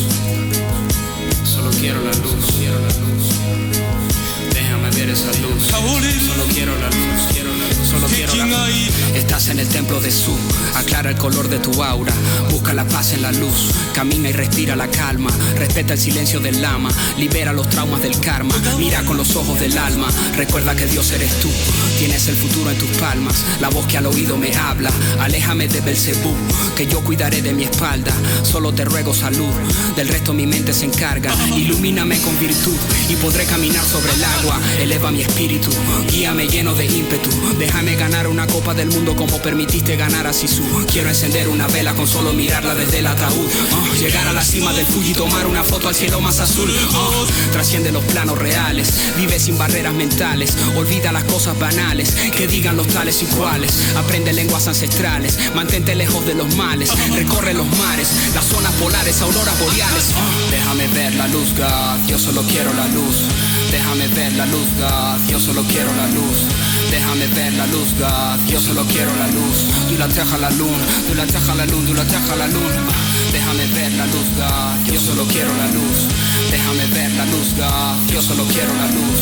Solo 1.45 1.71
quiero 1.81 2.01
la 2.03 2.13
luz, 2.13 2.55
quiero 2.59 2.79
la 2.79 2.93
luz. 3.01 3.27
Déjame 4.55 4.91
ver 4.91 5.11
esa 5.11 5.33
luz. 5.41 5.63
Solo 5.67 6.45
quiero 6.53 6.79
la 6.79 6.89
luz. 6.91 7.30
Solo 7.91 8.07
quiero 8.07 8.35
la. 8.37 8.69
Estás 9.15 9.49
en 9.49 9.59
el 9.59 9.69
templo 9.69 10.01
de 10.01 10.11
Su, 10.11 10.37
aclara 10.75 11.11
el 11.11 11.17
color 11.17 11.49
de 11.49 11.59
tu 11.59 11.83
aura, 11.83 12.13
busca 12.51 12.73
la 12.73 12.87
paz 12.87 13.13
en 13.13 13.23
la 13.23 13.33
luz, 13.33 13.71
camina 13.93 14.29
y 14.29 14.33
respira 14.33 14.77
la 14.77 14.89
calma, 14.89 15.31
respeta 15.57 15.95
el 15.95 15.99
silencio 15.99 16.39
del 16.41 16.63
lama, 16.63 16.91
libera 17.19 17.53
los 17.53 17.69
traumas 17.69 18.03
del 18.03 18.19
karma, 18.21 18.55
mira 18.79 19.03
con 19.05 19.17
los 19.17 19.35
ojos 19.35 19.59
del 19.59 19.77
alma, 19.77 20.07
recuerda 20.37 20.77
que 20.77 20.87
Dios 20.87 21.11
eres 21.11 21.39
tú, 21.41 21.49
tienes 21.99 22.29
el 22.29 22.37
futuro 22.37 22.71
en 22.71 22.79
tus 22.79 22.91
palmas, 22.99 23.45
la 23.61 23.69
voz 23.69 23.87
que 23.87 23.99
al 23.99 24.07
oído 24.07 24.37
me 24.37 24.55
habla, 24.57 24.91
aléjame 25.19 25.67
de 25.67 25.81
Belcebú, 25.81 26.33
que 26.77 26.87
yo 26.87 27.01
cuidaré 27.01 27.43
de 27.43 27.53
mi 27.53 27.65
espalda, 27.65 28.13
solo 28.45 28.73
te 28.73 28.85
ruego 28.85 29.13
salud, 29.13 29.53
del 29.97 30.09
resto 30.09 30.33
mi 30.33 30.47
mente 30.47 30.73
se 30.73 30.85
encarga, 30.85 31.35
ilumíname 31.57 32.21
con 32.21 32.39
virtud 32.39 32.77
y 33.09 33.17
podré 33.17 33.45
caminar 33.45 33.85
sobre 33.85 34.13
el 34.13 34.25
agua, 34.25 34.59
eleva 34.79 35.11
mi 35.11 35.23
espíritu, 35.23 35.71
guíame 36.11 36.47
lleno 36.47 36.75
de 36.75 36.87
ímpetu, 36.87 37.31
déjame 37.81 37.97
ganar 37.97 38.27
una 38.27 38.47
copa 38.47 38.75
del 38.75 38.89
mundo 38.89 39.17
como 39.17 39.39
permitiste 39.39 39.97
ganar 39.97 40.27
a 40.27 40.35
Sisu. 40.35 40.63
Quiero 40.91 41.09
encender 41.09 41.49
una 41.49 41.67
vela 41.67 41.95
con 41.95 42.07
solo 42.07 42.33
mirarla 42.33 42.75
desde 42.75 42.99
el 42.99 43.07
ataúd. 43.07 43.49
Oh, 43.73 43.95
llegar 43.97 44.27
a 44.29 44.35
la 44.35 44.45
cima 44.45 44.73
del 44.75 44.85
Fuji 44.85 45.13
y 45.13 45.15
tomar 45.15 45.47
una 45.47 45.65
foto 45.65 45.89
al 45.89 45.95
cielo 45.95 46.21
más 46.21 46.41
azul. 46.41 46.71
Oh, 46.95 47.27
trasciende 47.53 47.91
los 47.91 48.05
planos 48.05 48.39
reales, 48.39 48.93
vive 49.17 49.39
sin 49.39 49.57
barreras 49.57 49.95
mentales, 49.95 50.55
olvida 50.77 51.11
las 51.11 51.25
cosas 51.25 51.59
banales, 51.59 52.11
que 52.37 52.47
digan 52.47 52.77
los 52.77 52.87
tales 52.89 53.23
y 53.23 53.27
cuales. 53.27 53.73
Aprende 53.97 54.35
lenguas 54.35 54.67
ancestrales, 54.67 55.39
mantente 55.55 55.95
lejos 55.95 56.27
de 56.27 56.35
los 56.35 56.55
males, 56.57 56.91
recorre 57.15 57.55
los 57.55 57.67
mares, 57.79 58.09
las 58.35 58.45
zonas 58.45 58.73
polares, 58.75 59.23
auroras 59.23 59.59
boreales. 59.59 60.05
Oh, 60.17 60.51
déjame 60.51 60.87
ver 60.89 61.15
la 61.15 61.29
luz, 61.29 61.49
God, 61.57 62.07
yo 62.07 62.19
solo 62.19 62.43
quiero 62.43 62.75
la 62.75 62.89
luz. 62.89 63.17
Déjame 63.71 64.09
ver 64.09 64.33
la 64.35 64.47
luz, 64.47 64.67
God, 64.79 65.31
yo 65.31 65.39
solo 65.39 65.63
quiero 65.63 65.95
la 65.95 66.09
luz. 66.09 66.45
Déjame 66.91 67.29
ver 67.29 67.53
la 67.55 67.67
luz, 67.67 67.70
God, 67.71 68.49
yo 68.49 68.59
solo 68.59 68.85
quiero 68.87 69.15
la 69.17 69.29
luz. 69.29 69.59
Du 69.89 69.97
la 69.97 70.09
teja 70.09 70.37
la 70.39 70.51
luna, 70.51 70.85
du 71.07 71.15
la 71.15 71.25
teja 71.25 71.55
la 71.55 71.65
luna, 71.67 71.87
du 71.87 71.95
la 71.95 72.05
teja 72.05 72.35
la 72.37 72.47
luna. 72.49 72.83
Déjame 73.31 73.67
ver 73.75 73.93
la 73.93 74.07
luz, 74.07 74.29
God, 74.37 74.93
yo 74.93 75.01
solo 75.01 75.25
quiero 75.27 75.55
la 75.55 75.69
luz. 75.69 75.99
Déjame 76.51 76.87
ver 76.89 77.13
la 77.13 77.27
luz, 77.27 77.55
God, 77.55 78.11
yo 78.13 78.21
solo 78.21 78.45
quiero 78.47 78.75
la 78.75 78.87
luz. 78.87 79.21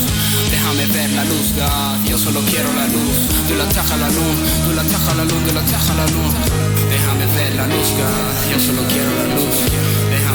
Déjame 0.51 0.87
ver 0.87 1.11
la 1.11 1.25
luz, 1.25 1.53
God, 1.61 2.09
yo 2.09 2.17
solo 2.17 2.41
quiero 2.51 2.73
la 2.73 2.87
luz. 2.87 3.17
Du 3.49 3.55
la 3.55 3.69
teja 3.69 3.97
la 3.97 4.09
luna, 4.09 4.41
du 4.67 4.75
la 4.75 4.83
teja 4.83 5.15
la 5.15 5.25
luna, 5.25 5.47
du 5.47 5.53
la 5.53 5.63
teja 5.65 5.95
la 5.95 6.07
luna. 6.07 6.41
Déjame 6.89 7.27
ver 7.37 7.55
la 7.55 7.67
luz, 7.67 7.89
God, 8.01 8.35
yo 8.51 8.59
solo 8.59 8.83
quiero 8.89 9.11
la 9.21 9.35
luz. 9.35 9.88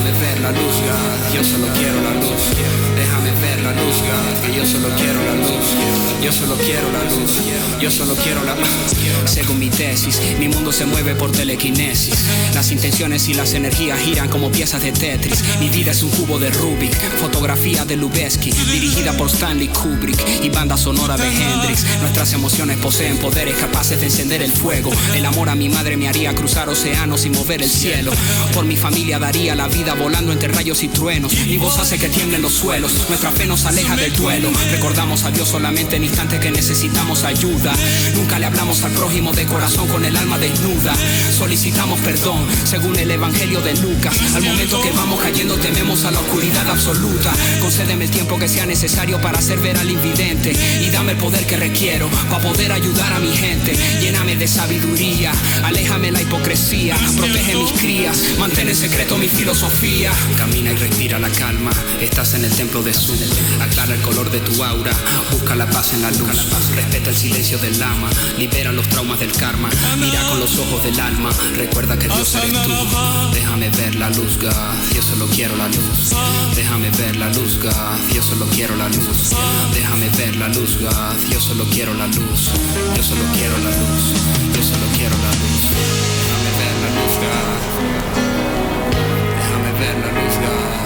Déjame 0.03 0.19
ver 0.19 0.39
la 0.41 0.51
luz, 0.51 0.59
God, 0.59 1.33
yo 1.33 1.43
solo 1.45 1.67
quiero 1.77 2.01
la 2.01 2.13
luz. 2.15 2.43
Déjame 2.97 3.31
ver 3.39 3.63
la 3.63 3.71
luz, 3.71 3.95
God, 4.01 4.45
que 4.45 4.57
yo 4.57 4.65
solo 4.65 4.89
quiero 4.97 5.23
la 5.23 5.35
luz. 5.35 5.63
Yo 6.21 6.31
solo 6.31 6.55
quiero 6.55 6.91
la 6.91 7.03
luz. 7.03 7.31
Yo 7.81 7.91
solo 7.91 8.15
quiero 8.15 8.43
la 8.43 8.55
luz. 8.55 8.67
Según 9.25 9.59
mi 9.59 9.69
tesis, 9.69 10.21
mi 10.39 10.47
mundo 10.47 10.71
se 10.71 10.85
mueve 10.85 11.15
por 11.15 11.31
telequinesis. 11.31 12.25
Las 12.53 12.71
intenciones 12.71 13.27
y 13.29 13.33
las 13.33 13.53
energías 13.53 13.99
giran 13.99 14.29
como 14.29 14.51
piezas 14.51 14.81
de 14.81 14.91
Tetris. 14.91 15.43
Mi 15.59 15.69
vida 15.69 15.91
es 15.91 16.03
un 16.03 16.09
cubo 16.11 16.39
de 16.39 16.49
Rubik, 16.49 16.93
fotografía 17.19 17.85
de 17.85 17.97
Lubeski, 17.97 18.51
dirigida 18.51 19.13
por 19.13 19.27
Stanley 19.29 19.69
Kubrick 19.69 20.21
y 20.43 20.49
banda 20.49 20.77
sonora 20.77 21.17
de 21.17 21.27
Hendrix. 21.27 21.85
Nuestras 22.01 22.31
emociones 22.33 22.77
poseen 22.77 23.17
poderes 23.17 23.55
capaces 23.55 23.99
de 23.99 24.05
encender 24.05 24.41
el 24.41 24.51
fuego. 24.51 24.91
El 25.15 25.25
amor 25.25 25.49
a 25.49 25.55
mi 25.55 25.69
madre 25.69 25.97
me 25.97 26.07
haría 26.07 26.33
cruzar 26.35 26.69
océanos 26.69 27.25
y 27.25 27.29
mover 27.29 27.61
el 27.61 27.69
cielo. 27.69 28.11
Por 28.53 28.65
mi 28.65 28.75
familia 28.75 29.19
daría 29.19 29.55
la 29.55 29.67
vida 29.67 29.92
volando 29.95 30.31
entre 30.31 30.47
rayos 30.47 30.83
y 30.83 30.87
truenos. 30.87 31.33
Mi 31.45 31.57
voz 31.57 31.77
hace 31.77 31.97
que 31.97 32.09
tiemblen 32.09 32.41
los 32.41 32.53
suelos. 32.53 33.07
Nuestra 33.09 33.31
fe 33.31 33.45
nos 33.45 33.65
aleja 33.65 33.95
del 33.95 34.13
duelo. 34.13 34.51
Recordamos 34.71 35.23
a 35.23 35.31
Dios 35.31 35.49
solamente 35.49 35.95
en 35.95 36.03
instantes 36.03 36.39
que 36.39 36.51
necesitamos 36.51 37.23
ayuda. 37.23 37.73
Nunca 38.15 38.39
le 38.39 38.45
hablamos 38.45 38.83
al 38.83 38.91
prójimo 38.91 39.33
de 39.33 39.45
corazón 39.45 39.87
con 39.87 40.05
el 40.05 40.15
alma 40.15 40.37
desnuda. 40.37 40.93
Solicitamos 41.37 41.99
perdón 41.99 42.45
según 42.65 42.97
el 42.97 43.11
evangelio 43.11 43.61
de 43.61 43.75
Lucas. 43.75 44.15
Al 44.35 44.43
momento 44.43 44.81
que 44.81 44.91
vamos 44.91 45.19
cayendo 45.21 45.57
tememos 45.57 46.05
a 46.05 46.11
la 46.11 46.19
oscuridad 46.19 46.69
absoluta. 46.69 47.31
Concédeme 47.61 48.05
el 48.05 48.11
tiempo 48.11 48.37
que 48.37 48.47
sea 48.47 48.65
necesario 48.65 49.21
para 49.21 49.39
hacer 49.39 49.59
ver 49.59 49.77
al 49.77 49.89
invidente 49.89 50.53
y 50.81 50.89
dame 50.89 51.13
el 51.13 51.17
poder 51.17 51.45
que 51.45 51.57
requiero 51.57 52.09
para 52.29 52.41
poder 52.41 52.71
ayudar 52.71 53.13
a 53.13 53.19
mi 53.19 53.35
gente. 53.35 53.75
Lléname 54.01 54.35
de 54.35 54.47
sabiduría, 54.47 55.31
aléjame 55.63 56.11
la 56.11 56.21
hipocresía, 56.21 56.95
protege 57.17 57.55
mis 57.55 57.71
crías, 57.73 58.19
mantén 58.39 58.69
en 58.69 58.75
secreto 58.75 59.17
mi 59.17 59.27
filosofía. 59.27 59.82
Camina 60.37 60.71
y 60.71 60.75
respira 60.75 61.19
la 61.19 61.29
calma, 61.29 61.71
estás 61.99 62.35
en 62.35 62.45
el 62.45 62.51
templo 62.55 62.81
de 62.81 62.93
Su. 62.93 63.13
Aclara 63.59 63.93
el 63.93 64.01
color 64.01 64.31
de 64.31 64.39
tu 64.39 64.63
aura, 64.63 64.93
busca 65.29 65.55
la 65.55 65.69
paz 65.69 65.91
en 65.91 66.01
la 66.01 66.11
luz, 66.11 66.47
respeta 66.73 67.09
el 67.09 67.17
silencio 67.17 67.57
del 67.57 67.77
lama, 67.77 68.09
libera 68.37 68.71
los 68.71 68.87
traumas 68.87 69.19
del 69.19 69.33
karma, 69.33 69.69
mira 69.97 70.21
con 70.29 70.39
los 70.39 70.57
ojos 70.57 70.83
del 70.85 70.97
alma, 70.97 71.31
recuerda 71.57 71.99
que 71.99 72.07
Dios 72.07 72.33
eres 72.35 72.53
tú. 72.63 72.71
Déjame 73.33 73.69
ver 73.71 73.95
la 73.95 74.09
luz, 74.11 74.37
God, 74.37 74.95
yo 74.95 75.01
solo 75.01 75.27
quiero 75.27 75.57
la 75.57 75.67
luz. 75.67 76.15
Déjame 76.55 76.89
ver 76.91 77.17
la 77.17 77.27
luz, 77.31 77.59
God, 77.61 78.13
yo 78.13 78.21
solo 78.21 78.45
quiero 78.55 78.77
la 78.77 78.87
luz. 78.87 79.31
Déjame 79.73 80.09
ver 80.11 80.37
la 80.37 80.47
luz, 80.47 80.77
God, 80.79 81.29
yo 81.29 81.41
solo 81.41 81.65
quiero 81.65 81.93
la 81.93 82.07
luz. 82.07 82.51
Yo 82.95 83.03
solo 83.03 83.23
quiero 83.33 83.57
la 83.57 83.69
luz, 83.69 84.13
yo 84.55 84.63
solo 84.63 84.87
quiero 84.95 85.17
la 85.17 85.31
luz. 85.41 85.61
Déjame 86.23 86.51
ver 86.57 86.75
la 86.83 86.89
luz, 87.01 87.13
God. 87.19 88.02
Ver 89.83 89.97
la 89.99 90.07
luz, 90.17 90.35
God. 90.43 90.81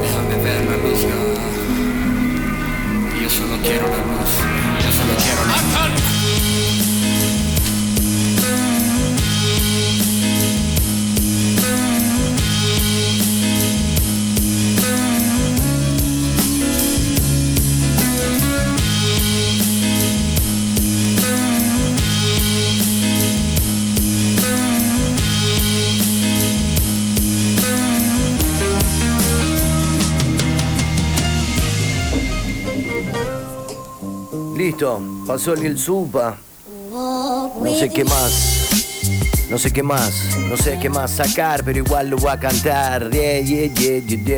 Déjame 0.00 0.36
ver 0.44 0.62
la 0.64 0.76
luz, 0.78 1.02
God. 1.10 1.38
Yo 3.22 3.28
solo 3.28 3.56
quiero 3.62 3.86
la 3.86 3.98
luz, 3.98 4.32
yo 4.82 4.90
solo 4.98 5.12
quiero 5.22 5.42
la 5.44 5.88
luz. 5.88 6.17
Pablito, 34.78 35.02
pasó 35.26 35.54
el 35.54 35.76
Supa. 35.78 36.36
No 36.92 37.74
sé 37.78 37.88
qué 37.88 38.04
más. 38.04 38.68
No 39.50 39.56
sé 39.56 39.72
qué 39.72 39.82
más, 39.82 40.36
no 40.50 40.58
sé 40.58 40.78
qué 40.78 40.90
más 40.90 41.10
sacar, 41.10 41.64
pero 41.64 41.78
igual 41.78 42.10
lo 42.10 42.18
voy 42.18 42.30
a 42.30 42.38
cantar. 42.38 43.10
Yeah, 43.10 43.40
yeah, 43.40 43.72
yeah, 43.72 44.00
yeah, 44.00 44.36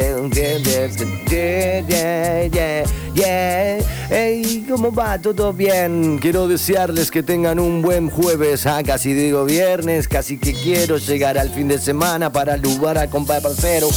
yeah, 2.49 2.84
yeah, 3.12 3.78
Hey, 4.09 4.64
¿cómo 4.68 4.93
va? 4.93 5.20
¿Todo 5.20 5.53
bien? 5.53 6.18
Quiero 6.18 6.47
desearles 6.47 7.11
que 7.11 7.24
tengan 7.24 7.59
un 7.59 7.82
buen 7.82 8.09
jueves, 8.09 8.66
ah, 8.66 8.84
casi 8.86 9.12
digo 9.12 9.45
viernes, 9.45 10.07
casi 10.07 10.38
que 10.38 10.53
quiero 10.53 10.97
llegar 10.97 11.38
al 11.38 11.51
fin 11.51 11.66
de 11.66 11.78
semana 11.78 12.30
para 12.30 12.57
lugar 12.57 12.97
a 12.97 13.11
compa 13.11 13.41
parcero. 13.41 13.88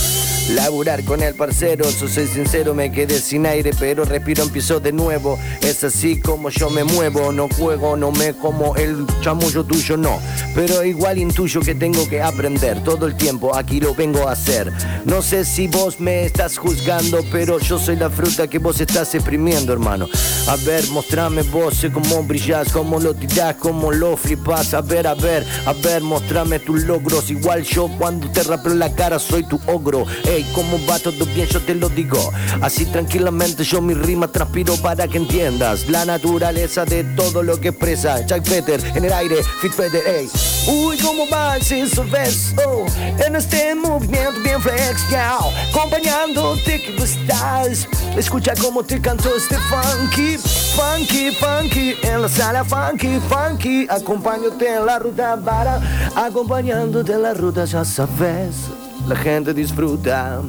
Laburar 0.50 1.04
con 1.06 1.24
el 1.24 1.34
parcero, 1.36 1.86
eso 1.88 2.08
soy 2.08 2.28
sincero, 2.28 2.74
me 2.74 2.92
quedé 2.92 3.20
sin 3.20 3.46
aire, 3.46 3.72
pero 3.80 4.04
respiro, 4.04 4.44
empiezo 4.44 4.82
de 4.82 4.92
nuevo. 4.92 5.40
Es 5.62 5.84
así 5.86 6.20
como 6.20 6.50
yo 6.50 6.70
me 6.70 6.84
muevo, 6.84 7.32
no 7.32 7.48
juego, 7.48 7.96
no 7.96 8.12
me 8.12 8.34
como 8.34 8.76
el 8.76 9.06
chamullo 9.22 9.64
tuyo, 9.64 9.96
no. 9.96 10.20
pero 10.54 10.84
igual 10.84 11.18
intuyo 11.18 11.62
que 11.62 11.76
tengo 11.76 12.08
que 12.10 12.22
aprender. 12.22 12.84
Todo 12.84 13.08
el 13.08 13.16
tiempo 13.16 13.56
aquí 13.56 13.80
lo 13.80 13.96
vengo 13.96 14.28
a 14.28 14.34
hacer. 14.34 14.72
No 15.06 15.22
sé 15.22 15.46
si 15.46 15.68
vos 15.68 16.02
me 16.02 16.26
estás 16.26 16.58
juzgando, 16.58 17.22
pero 17.32 17.60
yo 17.60 17.80
soy 17.80 17.96
la 17.96 18.10
fruta 18.10 18.48
que 18.48 18.60
vos 18.60 18.82
estás 18.82 19.16
exprimiendo, 19.16 19.72
hermano. 19.72 20.10
A 20.48 20.58
ver, 20.58 20.86
mostrame 20.90 21.44
vos 21.44 21.76
sé 21.76 21.90
cómo 21.90 22.22
brillas, 22.24 22.72
cómo 22.72 23.00
lo 23.00 23.14
tirás, 23.14 23.56
cómo 23.56 23.94
lo 23.94 24.18
flipas. 24.18 24.74
A 24.74 24.82
ver, 24.82 25.08
a 25.08 25.16
ver, 25.16 25.46
a 25.66 25.72
ver, 25.72 26.02
mostrame 26.02 26.60
tus 26.60 26.84
logros. 26.84 27.32
Igual 27.32 27.64
yo 27.64 27.88
cuando 27.98 28.30
te 28.30 28.44
rapeo 28.44 28.74
la 28.74 28.94
cara 28.94 29.20
soy 29.20 29.44
tu 29.48 29.60
ogro. 29.68 30.06
Ey, 30.34 30.44
cómo 30.56 30.84
va 30.90 30.98
todo 30.98 31.28
bien, 31.28 31.48
yo 31.48 31.62
te 31.62 31.76
lo 31.76 31.90
digo. 31.90 32.32
Así 32.60 32.88
tranquilamente 32.88 33.64
yo 33.64 33.84
mi 33.84 33.94
rima 33.94 34.28
transpiro 34.28 34.76
para 34.78 35.08
que 35.08 35.18
entiendas 35.18 35.88
la 35.88 36.06
naturaleza 36.06 36.86
de 36.86 37.04
todo 37.04 37.44
lo 37.44 37.60
que 37.62 37.68
expresa. 37.68 38.26
Jack 38.26 38.44
Peter 38.50 38.84
en 38.96 39.06
el 39.06 39.14
aire, 39.14 39.44
Fit 39.62 39.76
Peter, 39.76 40.02
ey. 40.08 40.28
Uy, 40.66 40.98
cómo 40.98 41.30
va 41.30 41.60
sin 41.60 41.88
beso 42.10 42.88
en 43.24 43.36
este 43.36 43.76
movimiento 43.76 44.40
bien 44.44 44.60
flex, 44.60 45.08
ya. 45.12 45.38
Acompañándote 45.70 46.82
que 46.82 46.96
estás. 46.96 47.88
Escucha 48.18 48.54
cómo 48.60 48.82
te 48.82 49.00
canto 49.00 49.30
este 49.38 49.56
funky, 49.70 50.40
funky, 50.76 51.30
funky. 51.36 51.96
En 52.02 52.24
la 52.24 52.28
sala 52.28 52.66
funky, 52.66 53.20
funky. 53.30 53.86
Acompáñate 53.88 54.78
en 54.78 54.86
la 54.88 54.98
ruta 54.98 55.38
para. 55.38 55.80
Acompañándote 56.16 57.14
en 57.14 57.22
la 57.22 57.36
ruta, 57.36 57.66
ya 57.66 57.86
sabes. 57.86 58.83
La 59.08 59.16
gente 59.16 59.54
disfruta. 59.54 60.42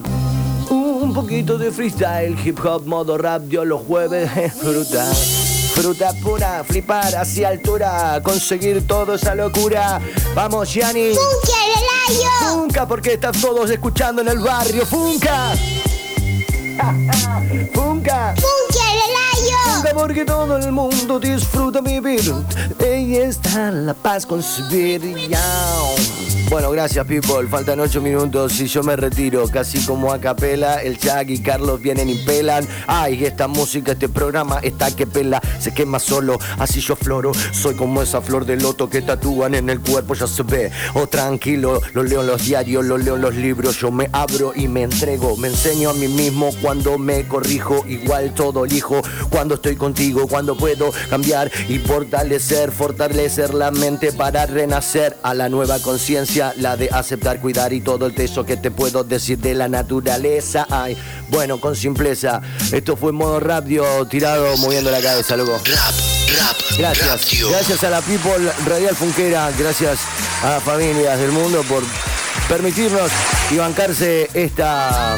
Un 0.71 1.13
poquito 1.13 1.59
de 1.59 1.71
freestyle, 1.71 2.37
hip 2.45 2.59
hop, 2.65 2.87
modo 2.87 3.19
rap, 3.19 3.43
yo 3.49 3.65
los 3.65 3.83
jueves 3.83 4.31
fruta. 4.55 5.05
Fruta 5.75 6.13
pura, 6.23 6.65
flipar 6.65 7.15
hacia 7.17 7.49
altura, 7.49 8.21
conseguir 8.23 8.87
toda 8.87 9.17
esa 9.17 9.35
locura. 9.35 10.01
Vamos, 10.35 10.73
Gianni. 10.73 11.15
¡Funka, 11.15 11.67
el 11.67 12.17
Elayo! 12.17 12.31
Funka, 12.41 12.87
porque 12.87 13.15
están 13.15 13.33
todos 13.41 13.69
escuchando 13.71 14.23
en 14.23 14.29
el 14.29 14.39
barrio. 14.39 14.87
Funka. 14.87 15.55
Funka. 17.75 18.35
¡Funka, 18.37 18.93
el 18.93 19.15
porque 19.95 20.25
todo 20.25 20.57
el 20.57 20.73
mundo 20.73 21.19
disfruta 21.19 21.81
vivir. 21.81 22.33
Ahí 22.81 23.17
está 23.17 23.71
la 23.71 23.95
paz 23.95 24.25
concebir. 24.25 25.03
Yao. 25.29 25.94
Bueno, 26.51 26.71
gracias, 26.71 27.07
people. 27.07 27.49
Faltan 27.49 27.81
ocho 27.81 28.01
minutos 28.01 28.61
y 28.61 28.67
yo 28.67 28.83
me 28.83 28.97
retiro. 28.97 29.49
Casi 29.49 29.85
como 29.85 30.13
a 30.13 30.21
capela. 30.21 30.83
El 30.83 30.99
Chag 30.99 31.31
y 31.31 31.41
Carlos 31.41 31.81
vienen 31.81 32.09
y 32.09 32.17
pelan. 32.17 32.67
Ay, 32.87 33.25
esta 33.25 33.49
música, 33.49 33.93
este 33.93 34.09
programa 34.09 34.61
está 34.61 34.95
que 34.95 35.07
pela. 35.07 35.41
Se 35.59 35.73
quema 35.73 35.99
solo, 35.99 36.39
así 36.59 36.81
yo 36.81 36.97
floro. 36.97 37.33
Soy 37.53 37.75
como 37.75 38.03
esa 38.03 38.21
flor 38.21 38.45
de 38.45 38.57
loto 38.57 38.89
que 38.89 39.03
tatúan 39.03 39.55
en 39.55 39.71
el 39.71 39.81
cuerpo, 39.81 40.15
ya 40.15 40.27
se 40.27 40.43
ve. 40.43 40.71
Oh, 40.95 41.07
tranquilo, 41.07 41.81
lo 41.95 42.03
leo 42.03 42.21
en 42.21 42.27
los 42.27 42.45
diarios, 42.45 42.85
lo 42.85 42.99
leo 42.99 43.17
en 43.17 43.23
los 43.23 43.35
libros. 43.35 43.79
Yo 43.81 43.91
me 43.91 44.09
abro 44.13 44.53
y 44.55 44.69
me 44.69 44.83
entrego. 44.83 45.37
Me 45.37 45.49
enseño 45.49 45.91
a 45.91 45.95
mí 45.95 46.09
mismo 46.09 46.51
cuando 46.61 46.99
me 46.99 47.27
corrijo. 47.27 47.85
Igual 47.89 48.35
todo 48.35 48.65
elijo 48.67 49.01
cuando 49.31 49.55
estoy 49.55 49.77
contigo, 49.77 50.29
cuando 50.29 50.57
puedo 50.57 50.93
cambiar 51.09 51.51
y 51.69 51.79
fortalecer, 51.79 52.71
fortalecer 52.71 53.55
la 53.55 53.71
mente 53.71 54.13
para 54.13 54.47
renacer 54.47 55.17
a 55.23 55.33
la 55.35 55.49
nueva 55.49 55.79
conciencia, 55.79 56.34
la 56.35 56.77
de 56.77 56.89
aceptar, 56.91 57.41
cuidar 57.41 57.73
y 57.73 57.81
todo 57.81 58.07
el 58.07 58.15
teso 58.15 58.45
que 58.45 58.57
te 58.57 58.71
puedo 58.71 59.05
decir 59.05 59.39
de 59.39 59.55
la 59.55 59.69
naturaleza. 59.69 60.67
Ay, 60.69 60.97
bueno, 61.31 61.61
con 61.61 61.77
simpleza. 61.77 62.41
Esto 62.73 62.97
fue 62.97 63.13
modo 63.13 63.39
radio 63.41 63.85
tirado 64.07 64.57
moviendo 64.57 64.91
la 64.91 65.01
cabeza, 65.01 65.37
loco. 65.37 65.53
Rap, 65.53 65.95
rap, 66.39 66.57
Gracias. 66.79 67.51
Gracias 67.51 67.85
a 67.85 67.91
la 67.91 68.01
People 68.01 68.51
Radial 68.67 68.97
Funquera, 68.97 69.51
gracias 69.59 70.01
a 70.43 70.51
las 70.51 70.63
familias 70.63 71.19
del 71.19 71.31
mundo 71.31 71.63
por 71.69 71.83
permitirnos 72.49 73.11
y 73.51 73.57
bancarse 73.57 74.29
esta, 74.35 75.17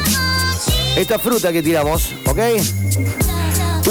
esta 0.95 1.19
fruta 1.19 1.51
que 1.51 1.63
tiramos, 1.63 2.13
¿ok? 2.25 2.39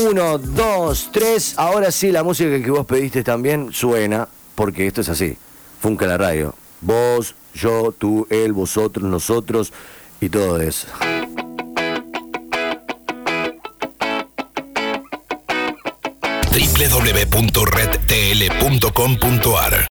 Uno, 0.09 0.39
dos, 0.39 1.09
tres. 1.13 1.55
Ahora 1.57 1.91
sí, 1.91 2.13
la 2.13 2.23
música 2.23 2.63
que 2.63 2.71
vos 2.71 2.87
pediste 2.87 3.25
también 3.25 3.73
suena, 3.73 4.29
porque 4.55 4.87
esto 4.87 5.01
es 5.01 5.09
así. 5.09 5.37
Funca 5.81 6.07
la 6.07 6.19
radio. 6.19 6.55
Vos, 6.81 7.35
yo, 7.55 7.95
tú, 7.97 8.27
él, 8.31 8.53
vosotros, 8.53 9.09
nosotros 9.09 9.73
y 10.21 10.29
todo 10.29 10.61
eso. 10.61 10.89
www.redtl.com.ar 16.77 19.77